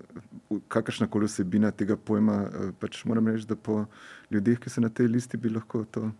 kakršna 0.67 1.07
koli 1.07 1.25
osebina 1.25 1.71
tega 1.71 1.97
pojma. 1.97 2.37
Eh, 2.43 2.71
pač 2.79 3.03
moram 3.05 3.27
reči, 3.27 3.47
da 3.47 3.55
po 3.55 3.85
ljudeh, 4.31 4.59
ki 4.59 4.69
so 4.69 4.81
na 4.81 4.89
tej 4.89 5.07
listi, 5.11 5.37
bi 5.37 5.49
lahko 5.49 5.85
to 5.91 6.11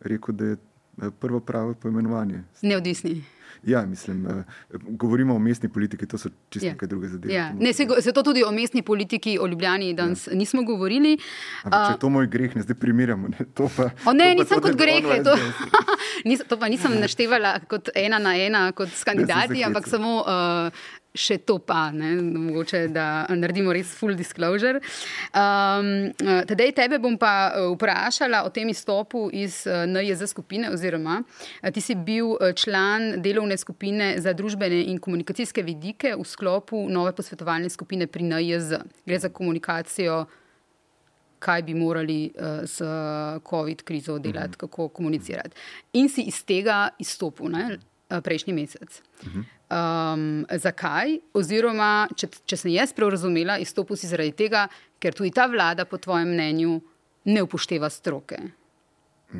rekel, 0.00 0.34
da 0.34 0.52
je 0.52 0.56
eh, 0.56 1.10
prvo 1.20 1.40
pravo 1.40 1.74
poimenovanje. 1.74 2.42
Neodvisni. 2.62 3.22
Ja, 3.62 3.86
mislim, 3.86 4.26
uh, 4.26 4.32
govorimo 4.88 5.34
o 5.34 5.38
mestni 5.38 5.68
politiki, 5.68 6.06
to 6.06 6.18
so 6.18 6.28
čisto 6.48 6.66
ja. 6.66 6.72
nekaj 6.72 6.88
druge 6.88 7.08
zadeve. 7.08 7.34
Ja. 7.34 7.52
Ne, 7.60 7.72
se, 7.72 7.86
se 8.00 8.12
to 8.12 8.22
tudi 8.22 8.44
o 8.44 8.52
mestni 8.52 8.82
politiki, 8.82 9.38
o 9.38 9.46
Ljubljani 9.46 9.94
danes 9.94 10.26
ja. 10.26 10.34
nismo 10.34 10.62
govorili. 10.62 11.18
Ampak, 11.62 11.86
če 11.86 11.92
je 11.92 12.00
to 12.00 12.08
moj 12.08 12.26
greh, 12.26 12.56
ne 12.56 12.62
zdaj 12.62 12.76
primerjamo. 12.80 13.28
Ne, 13.28 13.46
to 13.54 13.70
pa, 13.76 13.90
o 14.06 14.12
ne, 14.12 14.34
to 14.34 14.42
nisem 14.42 14.60
to, 14.60 14.68
kot 14.68 14.76
greh. 14.76 15.04
To, 15.24 15.36
to 16.48 16.58
pa 16.58 16.68
nisem 16.68 16.98
naštevala 17.00 17.58
kot 17.68 17.88
ena 17.94 18.18
na 18.18 18.36
ena, 18.36 18.66
kot 18.72 18.92
s 18.92 19.04
kandidati, 19.04 19.64
ampak 19.64 19.88
samo. 19.88 20.20
Uh, 20.26 21.00
še 21.14 21.38
to 21.46 21.60
pa, 21.62 21.88
ne, 21.94 22.16
mogoče, 22.18 22.88
da 22.92 23.24
naredimo 23.30 23.72
res 23.74 23.92
full 23.94 24.16
disclosure. 24.18 24.80
Um, 25.30 26.10
tedej 26.50 26.74
tebe 26.74 26.98
bom 27.02 27.14
pa 27.20 27.34
uh, 27.54 27.70
vprašala 27.76 28.42
o 28.46 28.50
tem 28.54 28.68
izstopu 28.72 29.28
iz 29.32 29.62
uh, 29.68 29.84
NJZ 29.86 30.26
skupine, 30.34 30.72
oziroma 30.74 31.20
uh, 31.22 31.70
ti 31.70 31.82
si 31.84 31.94
bil 31.94 32.34
član 32.58 33.22
delovne 33.22 33.56
skupine 33.60 34.14
za 34.22 34.34
družbene 34.34 34.82
in 34.90 34.98
komunikacijske 34.98 35.62
vidike 35.62 36.16
v 36.18 36.26
sklopu 36.26 36.82
nove 36.90 37.14
posvetovalne 37.14 37.70
skupine 37.70 38.10
pri 38.10 38.26
NJZ. 38.34 38.82
Gre 39.06 39.22
za 39.22 39.30
komunikacijo. 39.30 40.24
Kaj 41.44 41.60
bi 41.62 41.74
morali 41.76 42.30
uh, 42.32 42.62
s 42.64 42.80
COVID 43.44 43.82
krizo 43.84 44.18
delati, 44.18 44.48
mhm. 44.48 44.54
-huh. 44.54 44.60
kako 44.60 44.88
komunicirati. 44.88 45.56
In 45.92 46.08
si 46.08 46.22
iz 46.22 46.44
tega 46.44 46.88
izstopil, 46.98 47.50
ne, 47.52 47.78
prejšnji 48.08 48.52
mesec. 48.52 49.02
Uh 49.20 49.28
-huh. 49.28 49.44
Um, 49.72 50.44
zakaj? 50.60 51.16
Oziroma, 51.34 52.06
če, 52.16 52.28
če 52.44 52.58
sem 52.60 52.74
jaz 52.74 52.92
prav 52.96 53.14
razumela, 53.14 53.56
izstopil 53.62 53.96
si 53.96 54.10
zaradi 54.10 54.34
tega, 54.36 54.66
ker 55.00 55.16
tudi 55.16 55.32
ta 55.34 55.46
vlada, 55.50 55.86
po 55.88 55.98
tvojem 55.98 56.34
mnenju, 56.34 56.76
ne 57.32 57.42
upošteva 57.42 57.88
stroke. 57.90 58.38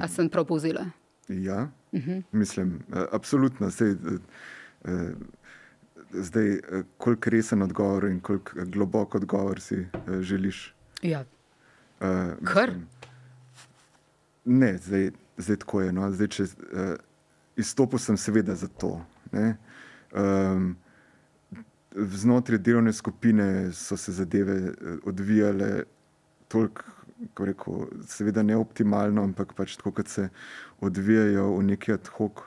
A 0.00 0.08
sem 0.08 0.30
prav 0.32 0.46
povzela? 0.48 0.86
Ja, 1.28 1.68
uh 1.92 1.98
mhm. 1.98 2.10
-huh. 2.10 2.22
mislim, 2.32 2.82
absolutno. 3.12 3.70
Zdaj, 3.70 3.94
zdaj 6.12 6.58
koliko 6.96 7.30
resen 7.30 7.62
odgovor 7.62 8.04
in 8.04 8.20
koliko 8.20 8.50
globok 8.64 9.14
odgovor 9.14 9.60
si 9.60 9.86
želiš? 10.20 10.74
Ja. 11.02 11.24
Kar? 12.44 12.72
Ne, 14.44 14.78
zdaj, 14.78 15.10
zdaj 15.36 15.56
tako 15.56 15.80
je. 15.80 15.92
No. 15.92 16.10
Zdaj, 16.10 16.28
če, 16.28 16.44
izstopil 17.56 17.98
sem 17.98 18.16
seveda 18.16 18.54
zato. 18.54 19.00
Ne. 19.32 19.56
Um, 20.14 20.76
znotraj 21.94 22.58
delovne 22.58 22.92
skupine 22.92 23.72
so 23.72 23.96
se 23.96 24.12
zadeve 24.12 24.54
eh, 24.54 24.96
odvijale 25.04 25.82
toliko, 26.48 26.82
kako 27.20 27.44
rekel, 27.44 27.74
seveda 28.06 28.42
ne 28.42 28.56
optimalno, 28.56 29.22
ampak 29.22 29.54
pač 29.54 29.76
tako, 29.76 29.90
kot 29.90 30.08
se 30.08 30.28
odvijajo 30.80 31.48
v 31.56 31.62
neki 31.62 31.92
ad 31.94 32.08
hoc, 32.16 32.42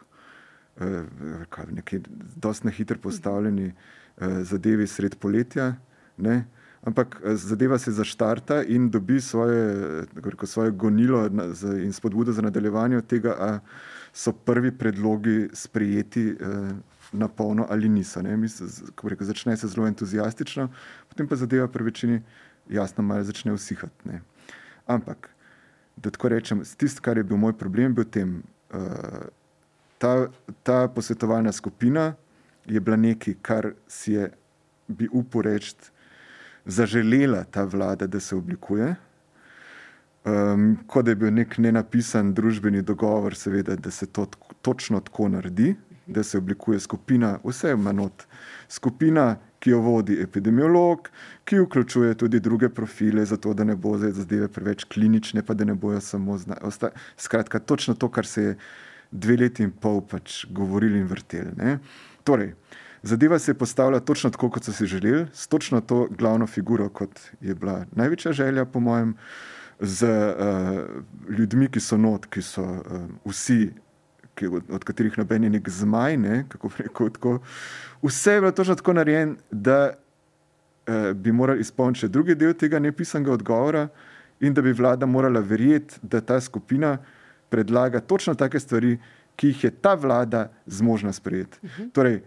uh, 0.79 1.63
neki 1.71 1.99
dosti 2.35 2.67
na 2.67 2.71
hitro 2.71 2.97
postavljeni 3.01 3.71
uh, 3.71 4.43
zadevi 4.43 4.87
sred 4.87 5.15
poletja. 5.15 5.73
Ne? 6.17 6.45
Ampak 6.83 7.21
zadeva 7.35 7.79
se 7.79 7.91
zaštarta 7.91 8.61
in 8.63 8.89
dobi 8.89 9.21
svoje, 9.21 10.05
rekel, 10.15 10.47
svoje 10.47 10.71
gonilo 10.71 11.25
in 11.83 11.93
spodbudo 11.93 12.31
za 12.31 12.41
nadaljevanje 12.41 13.01
tega, 13.01 13.33
da 13.39 13.59
so 14.13 14.31
prvi 14.31 14.71
predlogi 14.71 15.49
sprijeti. 15.53 16.31
Uh, 16.31 16.96
na 17.11 17.27
polno 17.27 17.65
ali 17.69 17.89
niso. 17.89 18.21
Rekel, 19.03 19.27
začne 19.27 19.57
se 19.57 19.67
zelo 19.67 19.87
entuzijastično, 19.87 20.69
potem 21.09 21.27
pa 21.27 21.35
zadeva 21.35 21.67
pri 21.67 21.83
večini 21.83 22.21
jasno 22.69 23.03
malo 23.03 23.23
začne 23.23 23.53
usihati. 23.53 24.09
Ne. 24.09 24.21
Ampak, 24.85 25.29
da 25.97 26.09
tako 26.09 26.29
rečem, 26.29 26.63
tisto, 26.77 27.01
kar 27.01 27.17
je 27.17 27.23
bil 27.23 27.37
moj 27.37 27.57
problem, 27.57 27.91
je 27.91 27.95
bil 27.95 28.05
tem, 28.05 28.43
uh, 28.73 29.27
ta, 29.97 30.27
ta 30.63 30.87
posvetovalna 30.87 31.51
skupina 31.51 32.13
je 32.65 32.79
bila 32.79 32.97
nekaj, 32.97 33.35
kar 33.41 33.71
si 33.87 34.13
je, 34.13 34.31
bi 34.87 35.07
upal 35.11 35.41
reči, 35.41 35.75
zaželela 36.65 37.43
ta 37.43 37.63
vlada, 37.63 38.07
da 38.07 38.19
se 38.19 38.35
oblikuje. 38.35 38.95
Um, 40.27 40.77
kot 40.87 41.07
je 41.07 41.15
bil 41.15 41.31
nek 41.31 41.55
nenapisan 41.57 42.33
družbeni 42.35 42.81
dogovor, 42.81 43.35
seveda, 43.35 43.75
da 43.75 43.91
se 43.91 44.05
to 44.05 44.25
točno 44.61 44.99
tako 44.99 45.29
naredi 45.31 45.75
da 46.07 46.23
se 46.23 46.37
oblikuje 46.37 46.79
skupina, 46.79 47.39
vse 47.43 47.71
ima 47.71 47.91
not. 47.91 48.27
Skupina, 48.69 49.35
ki 49.59 49.69
jo 49.69 49.79
vodi 49.81 50.19
epidemiolog, 50.21 51.09
ki 51.45 51.59
vključuje 51.59 52.13
tudi 52.17 52.39
druge 52.39 52.69
profile, 52.69 53.25
zato 53.25 53.53
da 53.53 53.63
ne 53.63 53.75
bo 53.75 53.97
zdaj 53.97 54.11
zadeve 54.11 54.47
preveč 54.47 54.83
klinične, 54.83 55.43
pa 55.43 55.53
da 55.53 55.65
ne 55.65 55.73
bojo 55.75 56.01
samo 56.01 56.37
znali. 56.37 56.59
Skratka, 57.17 57.59
točno 57.59 57.93
to, 57.93 58.09
kar 58.09 58.25
se 58.25 58.43
je 58.43 58.57
dve 59.11 59.37
leti 59.37 59.63
in 59.63 59.71
pol 59.71 60.01
pač 60.01 60.45
govorili 60.49 60.99
in 60.99 61.07
vrteli. 61.07 61.77
Torej, 62.23 62.53
zadeva 63.03 63.39
se 63.39 63.51
je 63.51 63.57
postavila 63.57 63.99
točno 63.99 64.29
tako, 64.29 64.49
kot 64.49 64.63
so 64.63 64.71
si 64.71 64.85
želeli, 64.85 65.25
s 65.33 65.47
točno 65.47 65.81
to 65.81 66.07
glavno 66.11 66.47
figuro, 66.47 66.89
kot 66.89 67.19
je 67.41 67.55
bila 67.55 67.85
največja 67.95 68.31
želja, 68.31 68.65
po 68.65 68.79
mojem. 68.79 69.15
Z 69.79 70.07
uh, 70.09 70.79
ljudmi, 71.29 71.67
ki 71.69 71.79
so 71.79 71.99
not, 72.01 72.23
ki 72.25 72.41
so 72.41 72.63
uh, 72.65 73.03
vsi 73.29 73.69
ki, 74.37 74.47
od, 74.59 74.69
od 74.77 74.83
katerih 74.85 75.17
noben 75.17 75.47
je 75.47 75.49
nek 75.57 75.69
zmaj. 75.69 76.17
Ne, 76.21 76.43
rekel, 76.77 77.09
tako, 77.15 77.39
vse 78.03 78.37
je 78.37 78.43
bilo 78.43 78.51
točno 78.51 78.75
tako 78.77 78.93
narejeno, 78.93 79.35
da 79.51 79.79
eh, 79.89 81.13
bi 81.13 81.31
morali 81.31 81.65
izpolniti 81.65 82.05
še 82.05 82.11
drugi 82.13 82.35
del 82.37 82.53
tega 82.53 82.79
nepisanega 82.79 83.33
odgovora, 83.33 83.87
in 84.39 84.53
da 84.53 84.61
bi 84.61 84.73
vlada 84.73 85.05
morala 85.05 85.39
verjeti, 85.39 85.99
da 86.01 86.21
ta 86.21 86.41
skupina 86.41 86.97
predlaga 87.49 87.99
točno 87.99 88.35
take 88.35 88.59
stvari, 88.59 88.97
ki 89.35 89.47
jih 89.47 89.63
je 89.63 89.71
ta 89.71 89.93
vlada 89.93 90.47
zmožna 90.65 91.13
sprejeti. 91.13 91.57
Uh 91.61 91.69
mhm. 91.69 91.81
-huh. 91.81 91.91
Torej, 91.91 92.21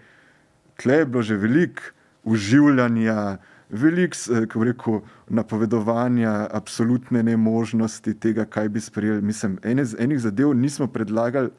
tle 0.82 0.94
je 0.94 1.06
bilo 1.06 1.22
že 1.22 1.36
veliko 1.36 1.82
uživanja. 2.24 3.38
Veliko, 3.70 4.16
eh, 4.34 4.46
kako 4.46 4.64
rekel, 4.64 5.00
napovedovanja, 5.28 6.48
absolutne 6.50 7.22
nemožnosti 7.22 8.14
tega, 8.14 8.44
kaj 8.44 8.68
bi 8.68 8.80
sprejeli. 8.80 9.22
Mislim, 9.22 9.58
ene, 9.62 9.84
enih 9.98 10.18
zadev 10.18 10.54
nismo 10.54 10.86
predlagali, 10.86 11.50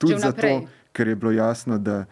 Tudi 0.00 0.16
zato, 0.18 0.48
ker 0.92 1.08
je 1.08 1.16
bilo 1.16 1.32
jasno, 1.32 1.78
da, 1.78 2.04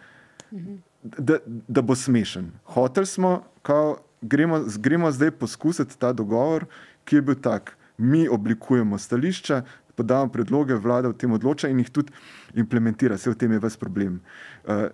da, 1.01 1.39
da 1.45 1.81
bo 1.81 1.95
smešen. 1.95 2.51
Hoteli 2.63 3.05
smo, 3.05 3.43
kao, 3.61 3.97
gremo, 4.21 4.61
gremo 4.77 5.11
zdaj 5.11 5.31
poskusiti 5.31 5.97
ta 5.99 6.13
dogovor, 6.13 6.65
ki 7.05 7.15
je 7.15 7.21
bil 7.21 7.35
tak. 7.41 7.73
Mi 7.97 8.27
oblikujemo 8.29 8.97
stališča, 8.97 9.63
podajamo 9.95 10.31
predloge, 10.31 10.77
vlada 10.77 11.09
v 11.09 11.17
tem 11.17 11.33
odloča 11.33 11.67
in 11.67 11.81
jih 11.81 11.89
tudi 11.89 12.13
implementira. 12.53 13.17
Vse 13.17 13.33
v 13.33 13.39
tem 13.41 13.57
je 13.57 13.59
ves 13.59 13.77
problem. 13.77 14.19
Uh, 14.63 14.87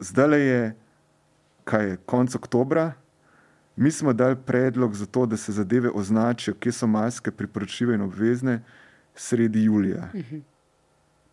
zdaj 0.00 0.40
je, 0.40 0.62
kaj 1.68 1.88
je, 1.88 1.98
konec 2.06 2.34
oktobra. 2.34 2.92
Mi 3.76 3.90
smo 3.90 4.12
dali 4.12 4.36
predlog 4.36 4.96
za 4.96 5.06
to, 5.06 5.26
da 5.26 5.36
se 5.36 5.52
zadeve 5.52 5.90
označijo, 5.94 6.54
kje 6.54 6.72
so 6.72 6.86
maske 6.86 7.30
priporočljive 7.30 7.94
in 7.94 8.08
obvezne, 8.08 8.62
sredi 9.14 9.64
julija. 9.64 10.08
Uh 10.14 10.20
-huh 10.20 10.42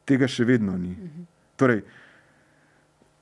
tega 0.10 0.30
še 0.30 0.48
vedno 0.50 0.76
ni. 0.78 0.96
Torej, 1.60 1.84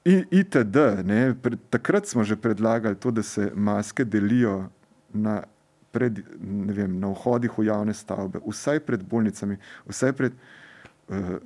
ITD, 0.07 0.77
ne, 1.03 1.19
pred, 1.35 1.59
takrat 1.73 2.07
smo 2.07 2.23
že 2.23 2.37
predlagali 2.39 2.95
to, 2.95 3.11
da 3.11 3.23
se 3.23 3.51
maske 3.55 4.05
delijo 4.07 4.69
na 5.11 5.41
pred, 5.91 6.21
vem, 6.77 6.99
na 6.99 7.11
vhodih 7.11 7.51
v 7.57 7.67
javne 7.67 7.93
stavbe, 7.95 8.39
vsaj 8.45 8.79
pred 8.85 9.03
bolnicami, 9.03 9.57
vsaj 9.89 10.13
pred, 10.13 10.33
eh, 11.09 11.37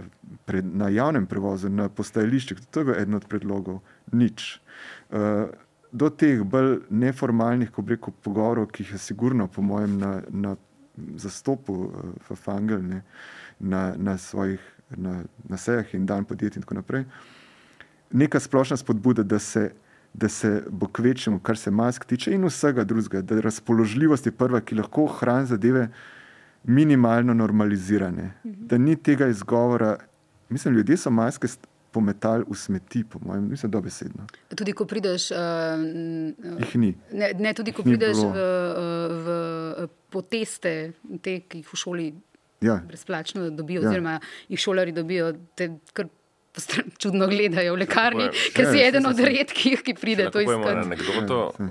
pred, 0.46 0.66
na 0.66 0.90
javnem 0.90 1.26
prevozu, 1.26 1.70
na 1.70 1.90
postajališčih. 1.90 2.60
To 2.70 2.82
je 2.82 2.90
bil 2.90 3.00
eden 3.00 3.16
od 3.16 3.28
predlogov. 3.32 3.82
Nič. 4.12 4.62
Eh, 5.12 5.50
Do 5.92 6.08
teh 6.08 6.40
bolj 6.48 6.86
neformalnih, 6.88 7.68
ko 7.68 7.84
reko, 7.84 8.14
pogovorov, 8.24 8.70
ki 8.72 8.86
jih 8.86 8.94
je 8.96 9.00
sigurno, 9.12 9.50
po 9.52 9.60
mojem, 9.60 9.98
na, 10.00 10.12
na 10.32 10.54
zastopu 11.20 11.92
v 12.30 12.36
Fangel, 12.40 12.80
ne, 12.80 13.02
na, 13.60 13.92
na 14.00 14.16
svojih 14.16 14.64
na, 14.98 15.24
na 15.50 15.58
sejah 15.58 15.94
in 15.94 16.06
dan 16.06 16.26
podjetij 16.26 16.60
in 16.60 16.66
tako 16.66 16.80
naprej, 16.80 17.06
neka 18.12 18.40
splošna 18.40 18.78
spodbuda, 18.78 19.24
da 19.24 19.40
se 19.40 19.72
da 20.14 20.30
se 20.30 20.64
bo 20.70 20.88
kvečemu, 20.88 21.40
kar 21.40 21.58
se 21.58 21.72
mask 21.72 22.06
tiče, 22.06 22.34
in 22.36 22.46
vsega 22.46 22.84
drugega, 22.84 23.22
da 23.22 23.40
razpoložljivost 23.42 24.26
je 24.26 24.32
prva, 24.32 24.60
ki 24.62 24.76
lahko 24.76 25.06
hrani 25.08 25.48
zadeve 25.48 25.88
minimalno 26.64 27.34
normalizirane. 27.34 28.32
Mhm. 28.44 28.68
Da 28.68 28.78
ni 28.78 28.96
tega 28.96 29.28
izgovora. 29.28 29.98
Mislim, 30.50 30.74
ljudje 30.74 30.98
so 30.98 31.10
maske 31.10 31.48
pometali 31.92 32.44
v 32.50 32.56
smeti, 32.56 33.04
po 33.04 33.20
mojem, 33.26 33.50
mislim, 33.50 33.72
dobesedno. 33.72 34.28
Tudi 34.56 34.74
ko 34.74 34.86
prideš. 34.86 35.32
Uh, 35.32 35.38
jih 36.60 36.76
ni. 36.76 36.94
Ne, 37.12 37.32
ne 37.40 37.54
tudi 37.54 37.72
ko 37.72 37.84
prideš 37.84 38.18
v, 38.18 38.46
v 39.26 39.88
poteste, 40.10 40.92
te, 41.22 41.40
ki 41.40 41.64
jih 41.64 41.74
v 41.74 41.80
šoli. 41.80 42.08
Ja. 42.62 42.80
Brezplačno 42.88 43.50
dobijo, 43.50 43.82
ja. 43.82 43.90
oziroma 43.90 44.20
jih 44.50 44.60
šolari 44.60 44.92
dobijo, 44.92 45.34
te, 45.56 45.70
kar 45.94 46.08
čudno 46.98 47.28
gledajo 47.28 47.76
v 47.76 47.80
lekarni, 47.86 48.28
ker 48.56 48.68
si 48.72 48.82
eden 48.84 49.08
od 49.08 49.20
redkih, 49.20 49.82
ki 49.86 49.96
pride 49.96 50.28
to 50.34 50.44
iskati. 50.44 51.08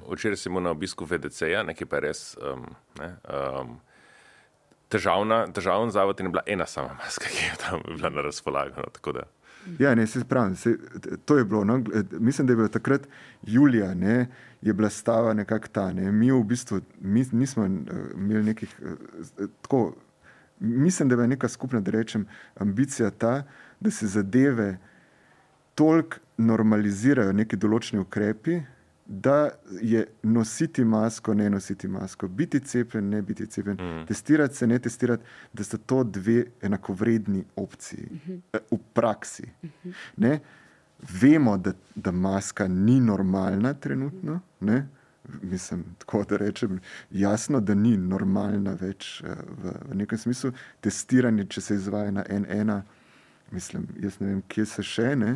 Včeraj 0.08 0.40
si 0.40 0.48
imel 0.48 0.64
na 0.64 0.72
obisku 0.74 1.04
VDC-ja, 1.04 1.62
nekaj 1.68 1.88
pa 1.88 2.00
res. 2.04 2.34
Um, 2.40 2.66
ne, 3.00 3.14
um, 3.28 3.78
Težavna, 4.90 5.44
težavna 5.54 5.92
zavod 5.94 6.18
je 6.18 6.26
bila 6.26 6.42
ena 6.50 6.64
sama 6.66 6.96
maska, 6.98 7.28
ki 7.30 7.44
je 7.44 7.58
tam 7.62 7.82
bila 7.86 8.10
na 8.10 8.24
razpolago. 8.26 8.82
No, 8.82 9.22
ja, 9.78 9.92
ne, 9.94 10.06
se 10.06 10.24
pravi, 10.26 10.56
se, 10.56 10.72
to 11.24 11.36
je 11.38 11.44
bilo. 11.44 11.62
No, 11.64 11.76
mislim, 12.10 12.46
da 12.46 12.52
je 12.52 12.56
bilo 12.56 12.68
takrat 12.68 13.06
julija, 13.46 13.92
ne, 13.94 14.26
je 14.60 14.72
bila 14.74 14.90
stava 14.90 15.34
nekako 15.34 15.68
ta. 15.68 15.92
Ne. 15.92 16.10
Mi 16.12 16.32
v 16.32 16.42
bistvu 16.42 16.80
mi, 17.00 17.22
nismo 17.32 17.64
uh, 17.64 17.70
imeli 18.16 18.42
nekih. 18.50 18.74
Uh, 18.82 19.46
tako, 19.62 19.92
mislim, 20.60 21.08
da 21.08 21.22
je 21.22 21.28
neka 21.28 21.48
skupna, 21.48 21.80
da 21.80 21.90
rečem, 21.90 22.26
ambicija 22.54 23.10
ta, 23.10 23.42
da 23.80 23.90
se 23.90 24.06
zadeve 24.06 24.78
toliko 25.74 26.16
normalizirajo, 26.36 27.32
neki 27.32 27.56
določeni 27.56 28.00
ukrepi, 28.02 28.60
da 29.06 29.48
je 29.82 30.04
nositi 30.22 30.84
masko, 30.84 31.34
ne 31.34 31.48
nositi 31.50 31.88
masko, 31.88 32.28
biti 32.28 32.60
cepljen, 32.60 33.08
ne 33.10 33.22
biti 33.22 33.46
cepljen, 33.46 33.76
mm. 33.80 34.06
testirati 34.06 34.54
se, 34.54 34.66
ne 34.66 34.78
testirati, 34.78 35.24
da 35.52 35.64
so 35.64 35.78
to 35.78 36.04
dve 36.04 36.44
enakovredni 36.62 37.44
opciji 37.56 38.06
mm 38.10 38.20
-hmm. 38.26 38.60
v 38.70 38.78
praksi. 38.94 39.48
Mm 39.62 39.68
-hmm. 40.16 40.38
Vemo, 41.20 41.56
da, 41.58 41.72
da 41.94 42.12
maska 42.12 42.68
ni 42.68 43.00
normalna 43.00 43.74
trenutno. 43.74 44.40
Ne? 44.60 44.88
Mislim, 45.28 45.84
tako 45.98 46.24
da 46.28 46.36
rečem, 46.36 46.80
jasno, 47.10 47.60
da 47.60 47.74
ni 47.74 47.96
normalna 47.96 48.72
več 48.80 49.20
eh, 49.24 49.36
v, 49.62 49.74
v 49.90 49.98
nekem 50.00 50.18
smislu. 50.18 50.52
Testiranje, 50.80 51.44
če 51.52 51.60
se 51.60 51.76
izvaja 51.76 52.10
na 52.10 52.24
en-ena, 52.28 52.80
mislim, 53.52 53.86
jaz 54.00 54.16
ne 54.20 54.30
vem, 54.30 54.42
kje 54.48 54.66
se 54.66 54.84
še 54.86 55.14
ne. 55.20 55.34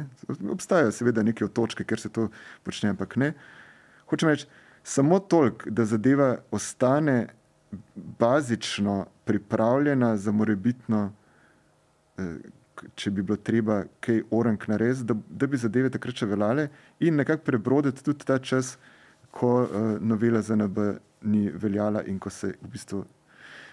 Obstajajo 0.50 0.92
seveda 0.94 1.22
neke 1.22 1.46
točke, 1.52 1.84
kjer 1.84 2.00
se 2.00 2.08
to 2.08 2.30
počne, 2.64 2.94
ampak 2.94 3.16
ne. 3.20 3.34
Hočem 4.10 4.32
reči, 4.32 4.48
samo 4.84 5.20
toliko, 5.20 5.70
da 5.70 5.84
zadeva 5.88 6.30
ostane 6.54 7.18
bazično 7.94 9.04
pripravljena 9.28 10.16
za 10.16 10.32
morebitno, 10.32 11.06
eh, 12.18 12.36
če 12.94 13.10
bi 13.10 13.22
bilo 13.22 13.36
treba 13.36 13.84
kaj 14.02 14.24
orank 14.34 14.66
narediti, 14.68 15.06
da, 15.06 15.14
da 15.28 15.46
bi 15.46 15.60
zadeve 15.60 15.92
takrat 15.92 16.18
še 16.18 16.26
veljale 16.26 16.68
in 17.00 17.16
nekako 17.20 17.44
prebroditi 17.46 18.04
tudi 18.04 18.26
ta 18.26 18.38
čas, 18.38 18.74
ko 19.34 19.50
uh, 19.64 19.68
novela 20.00 20.42
ZNB 20.42 20.78
ni 21.26 21.48
veljala 21.50 22.04
in 22.06 22.20
ko 22.22 22.30
se 22.30 22.52
v 22.62 22.70
bistvu 22.70 23.02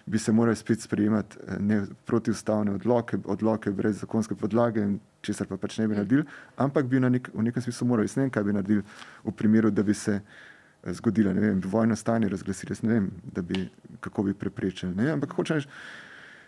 bi 0.05 0.20
se 0.20 0.32
morali 0.32 0.55
spet 0.55 0.82
sprejemati 0.82 1.38
eh, 1.47 1.82
protivstavne 2.05 2.72
odloke, 2.72 3.18
odloke 3.26 3.72
brez 3.72 3.99
zakonske 3.99 4.36
podlage, 4.36 4.88
česar 5.22 5.47
pa 5.47 5.57
pač 5.57 5.78
ne 5.78 5.88
bi 5.88 5.95
naredili, 5.95 6.26
ampak 6.57 6.86
bi 6.86 6.99
na 6.99 7.09
nek, 7.09 7.30
v 7.34 7.45
nekem 7.45 7.62
smislu 7.62 7.88
morali. 7.88 8.09
Ne 8.16 8.26
vem, 8.26 8.34
kaj 8.34 8.43
bi 8.43 8.53
naredili 8.53 8.84
v 9.24 9.34
primeru, 9.38 9.72
da 9.72 9.84
bi 9.84 9.93
se 9.93 10.20
eh, 10.20 10.93
zgodilo, 10.93 11.34
ne 11.34 11.41
vem, 11.41 11.62
vojno 11.66 11.95
stanje 11.95 12.30
razglasili, 12.30 12.78
ne 12.84 12.93
vem, 12.93 13.09
bi, 13.47 13.68
kako 13.99 14.24
bi 14.24 14.34
preprečili. 14.34 14.95
Ne? 14.95 15.12
Ampak 15.12 15.34
hočeš, 15.38 15.68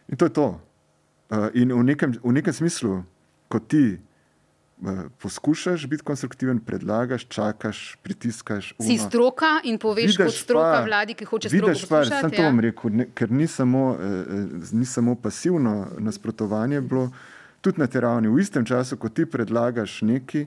in 0.07 0.17
to 0.17 0.25
je 0.25 0.33
to. 0.33 0.47
Uh, 1.33 1.47
in 1.53 1.71
v 1.71 1.83
nekem, 1.83 2.11
v 2.23 2.33
nekem 2.35 2.53
smislu, 2.53 2.99
kot 3.49 3.69
ti 3.71 3.97
poskušaš 5.17 5.87
biti 5.87 6.03
konstruktiven, 6.03 6.59
predlagaš, 6.59 7.25
čakaš, 7.25 7.95
pritiskaš. 8.03 8.73
Si 8.79 8.97
stroka 8.97 9.59
in 9.63 9.77
poveš, 9.79 10.03
vidiš 10.03 10.17
kot 10.17 10.33
stroka 10.33 10.71
pa, 10.71 10.83
vladi, 10.85 11.13
ki 11.13 11.25
hoče 11.25 11.49
stroka. 11.49 11.65
Vidiš, 11.65 11.85
pa, 11.89 12.05
sem 12.05 12.31
to 12.31 12.41
ja? 12.41 12.47
vam 12.47 12.59
rekel, 12.59 12.91
ne, 12.91 13.07
ker 13.15 13.31
ni 13.31 13.47
samo, 13.47 13.97
eh, 14.01 14.45
ni 14.71 14.85
samo 14.85 15.15
pasivno 15.15 15.87
nasprotovanje 15.97 16.81
bilo, 16.81 17.11
tudi 17.61 17.79
na 17.79 17.87
tej 17.87 18.01
ravni. 18.01 18.27
V 18.27 18.39
istem 18.39 18.65
času, 18.65 18.97
ko 18.97 19.09
ti 19.09 19.25
predlagaš 19.25 20.01
neki, 20.01 20.45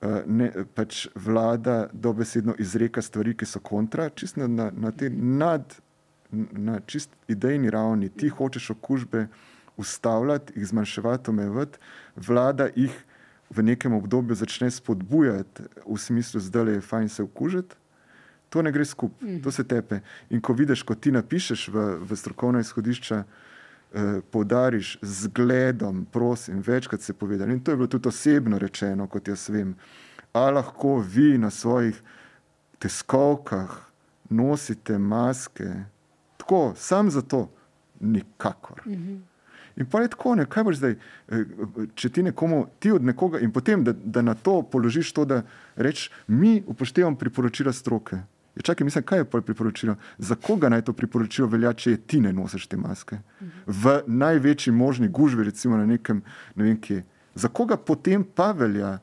eh, 0.00 0.22
ne, 0.26 0.50
pač 0.74 1.06
vlada 1.14 1.86
dobesedno 1.92 2.54
izreka 2.58 3.02
stvari, 3.02 3.36
ki 3.36 3.46
so 3.46 3.60
kontra, 3.60 4.08
čist 4.08 4.36
na, 4.36 4.46
na, 4.46 4.70
na 4.72 4.92
te 4.92 5.10
nad, 5.10 5.76
na 6.30 6.80
čist 6.86 7.10
idejni 7.28 7.70
ravni. 7.70 8.08
Ti 8.08 8.28
hočeš 8.28 8.70
okužbe 8.70 9.26
ustavljati, 9.76 10.52
jih 10.56 10.66
zmanjševati, 10.66 11.30
omejevati, 11.30 11.78
vlada 12.16 12.68
jih 12.76 13.04
v 13.54 13.62
nekem 13.62 13.92
obdobju 13.92 14.34
začne 14.34 14.70
spodbujati 14.70 15.62
v 15.86 15.98
smislu, 15.98 16.40
da 16.50 16.60
je 16.60 16.80
fajn 16.80 17.08
se 17.08 17.22
okužiti, 17.22 17.76
to 18.48 18.62
ne 18.62 18.72
gre 18.72 18.84
skupaj, 18.84 19.28
mm. 19.28 19.42
to 19.42 19.50
se 19.50 19.64
tepe. 19.64 20.00
In 20.30 20.40
ko 20.40 20.52
vidiš, 20.52 20.82
ko 20.82 20.94
ti 20.94 21.12
napišeš 21.12 21.68
v, 21.68 21.84
v 22.04 22.16
strokovna 22.16 22.60
izhodišča, 22.60 23.22
eh, 23.22 24.20
poudariš 24.30 24.98
z 25.02 25.28
gledom, 25.34 26.04
prosim, 26.12 26.60
večkrat 26.60 27.00
se 27.00 27.12
povedal. 27.12 27.50
In 27.50 27.60
to 27.60 27.72
je 27.72 27.76
bilo 27.76 27.88
tudi 27.88 28.08
osebno 28.08 28.58
rečeno, 28.58 29.06
kot 29.06 29.28
jaz 29.28 29.48
vem. 29.48 29.74
A 30.32 30.50
lahko 30.50 30.98
vi 31.00 31.38
na 31.38 31.50
svojih 31.50 32.02
teskovkah 32.78 33.92
nosite 34.30 34.98
maske, 34.98 35.68
tako, 36.36 36.72
sam 36.76 37.10
zato, 37.10 37.48
nikakor. 38.00 38.82
Mm 38.86 38.92
-hmm. 38.92 39.31
In 39.76 39.86
pa 39.86 40.02
je 40.02 40.12
tako, 40.12 40.34
ne, 40.36 40.46
kaj 40.46 40.64
boš 40.64 40.80
zdaj, 40.80 40.96
eh, 40.96 41.44
če 41.94 42.10
ti 42.12 42.22
nekomu, 42.22 42.66
ti 42.80 42.92
od 42.92 43.04
nekoga 43.04 43.40
in 43.40 43.52
potem, 43.52 43.84
da, 43.84 43.92
da 43.92 44.22
na 44.22 44.34
to 44.34 44.60
položiš 44.62 45.12
to, 45.12 45.24
da 45.24 45.42
rečeš, 45.76 46.10
mi 46.26 46.62
upoštevamo 46.66 47.16
priporočila 47.16 47.72
stroke. 47.72 48.16
Je, 48.52 48.60
ja, 48.60 48.62
čakaj, 48.62 48.84
mislim, 48.84 49.04
kaj 49.04 49.18
je 49.18 49.24
priporočilo? 49.24 49.94
Za 50.18 50.34
koga 50.34 50.68
naj 50.68 50.82
to 50.84 50.92
priporočilo 50.92 51.48
velja, 51.48 51.72
če 51.72 51.96
ti 51.96 52.20
ne 52.20 52.32
nosiš 52.36 52.66
te 52.68 52.76
maske? 52.76 53.16
V 53.66 54.02
največji 54.06 54.72
možni 54.72 55.08
gužvi, 55.08 55.44
recimo 55.48 55.76
na 55.76 55.86
nekem, 55.88 56.20
ne 56.54 56.64
vem 56.64 56.76
kje. 56.76 57.00
Za 57.34 57.48
koga 57.48 57.76
potem 57.80 58.24
pa 58.24 58.50
velja? 58.52 58.98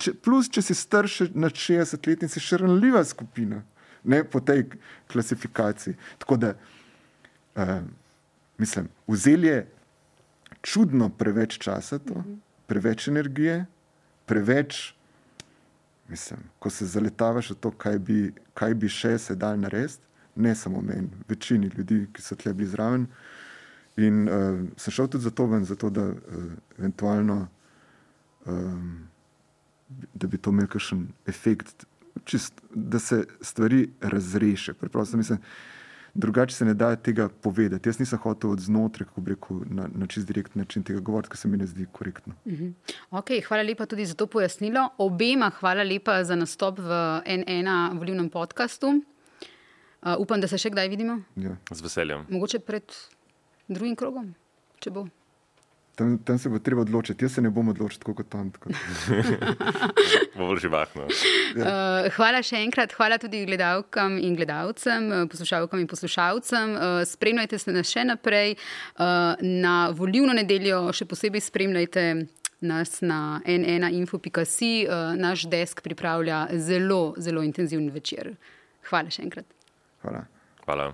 Če, 0.00 0.14
plus, 0.24 0.48
če 0.48 0.62
si 0.64 0.74
starši 0.74 1.28
na 1.36 1.52
60 1.52 2.08
let 2.08 2.24
in 2.24 2.32
si 2.32 2.40
še 2.40 2.62
ranljiva 2.64 3.04
skupina, 3.04 3.60
ne 4.04 4.22
po 4.24 4.40
tej 4.40 4.64
klasifikaciji. 5.12 5.98
Tako 6.24 6.40
da, 6.40 6.54
uh, 7.60 7.76
mislim, 8.58 8.88
vzeli 9.06 9.52
je 9.52 9.60
čudno 10.64 11.10
preveč 11.12 11.58
časa, 11.60 11.98
to, 11.98 12.16
mhm. 12.18 12.40
preveč 12.66 13.08
energije, 13.08 13.66
preveč, 14.26 14.94
mislim, 16.08 16.40
ko 16.58 16.70
se 16.70 16.86
zaletavaš 16.88 17.50
v 17.50 17.60
to, 17.60 17.70
kaj 17.70 17.98
bi, 17.98 18.18
kaj 18.56 18.74
bi 18.74 18.88
še 18.88 19.18
se 19.18 19.36
dal 19.36 19.60
narediti, 19.60 20.00
ne 20.34 20.54
samo 20.54 20.80
meni, 20.82 21.10
večini 21.28 21.70
ljudi, 21.76 22.06
ki 22.12 22.22
so 22.22 22.36
tle 22.36 22.54
bili 22.54 22.68
zraven. 22.68 23.06
In 24.02 24.24
uh, 24.26 24.64
sem 24.80 24.92
šel 24.96 25.06
tudi 25.06 25.28
zato 25.28 25.46
ven, 25.46 25.64
zato 25.64 25.90
da 25.90 26.08
uh, 26.10 26.46
eventualno, 26.78 27.36
um, 28.50 28.88
da 30.14 30.26
bi 30.26 30.40
to 30.40 30.50
imel 30.50 30.66
kakšen 30.66 31.06
efekt, 31.30 31.86
čist, 32.24 32.58
da 32.74 32.98
se 32.98 33.22
stvari 33.40 33.84
razreše. 34.00 34.74
Preprosto 34.74 35.16
mislim, 35.16 35.38
drugače 36.14 36.54
se 36.54 36.64
ne 36.64 36.74
da 36.74 36.96
tega 36.96 37.28
povedati. 37.28 37.88
Jaz 37.88 37.98
nisem 37.98 38.18
hotel 38.18 38.50
od 38.50 38.60
znotraj, 38.60 39.06
kako 39.06 39.20
bi 39.20 39.34
rekel, 39.34 39.60
na, 39.70 39.88
na 39.94 40.06
čist 40.06 40.26
direkt 40.26 40.54
način 40.54 40.82
tega 40.82 41.00
govoriti, 41.00 41.30
ker 41.30 41.38
se 41.38 41.48
mi 41.48 41.56
ne 41.56 41.66
zdi 41.66 41.86
korektno. 41.92 42.34
Uh 42.44 42.52
-huh. 42.52 42.72
okay, 43.10 43.44
hvala 43.48 43.62
lepa 43.62 43.86
tudi 43.86 44.06
za 44.06 44.14
to 44.14 44.26
pojasnilo. 44.26 44.88
Obema 44.98 45.50
hvala 45.50 45.82
lepa 45.82 46.24
za 46.24 46.36
nastop 46.36 46.78
v 46.78 46.90
N1 47.26 47.98
volivnem 47.98 48.28
podkastu. 48.28 48.86
Uh, 48.86 50.12
upam, 50.18 50.40
da 50.40 50.48
se 50.48 50.58
še 50.58 50.70
kdaj 50.70 50.88
vidimo. 50.88 51.20
Ja. 51.36 51.56
Z 51.70 51.82
veseljem. 51.82 52.26
Mogoče 52.28 52.58
pred 52.58 52.92
drugim 53.68 53.96
krogom, 53.96 54.34
če 54.78 54.90
bo. 54.90 55.06
Tam, 55.94 56.18
tam 56.18 56.38
se 56.38 56.48
bo 56.48 56.58
treba 56.58 56.82
odločiti. 56.82 57.24
Jaz 57.24 57.36
se 57.36 57.42
ne 57.42 57.50
bom 57.54 57.68
odločil 57.70 58.00
tako 58.02 58.14
kot 58.18 58.28
tam. 58.28 58.50
Tako. 58.50 58.70
Bo 60.38 60.48
bolj 60.48 60.64
živahno. 60.64 61.04
Uh, 61.06 62.08
hvala 62.16 62.40
še 62.42 62.58
enkrat, 62.66 62.96
hvala 62.98 63.20
tudi 63.22 63.44
gledalkam 63.46 64.16
in 64.18 64.34
gledalcem, 64.34 65.06
eh, 65.12 65.26
poslušalkam 65.30 65.78
in 65.78 65.86
poslušalcem. 65.86 66.74
Uh, 66.74 67.02
spremljajte 67.06 67.60
se 67.62 67.74
nas 67.76 67.92
še 67.94 68.02
naprej. 68.08 68.56
Uh, 68.98 69.38
na 69.62 69.76
volivno 69.94 70.34
nedeljo 70.34 70.88
še 70.90 71.06
posebej 71.06 71.44
spremljajte 71.46 72.08
nas 72.66 72.98
na 73.04 73.38
n1info.si. 73.46 74.72
Uh, 74.88 75.14
naš 75.14 75.46
desk 75.46 75.84
pripravlja 75.86 76.48
zelo, 76.58 77.14
zelo 77.22 77.46
intenziven 77.46 77.86
večer. 77.94 78.34
Hvala 78.90 79.14
še 79.14 79.22
enkrat. 79.28 79.46
Hvala. 80.02 80.26
Hvala. 80.66 80.90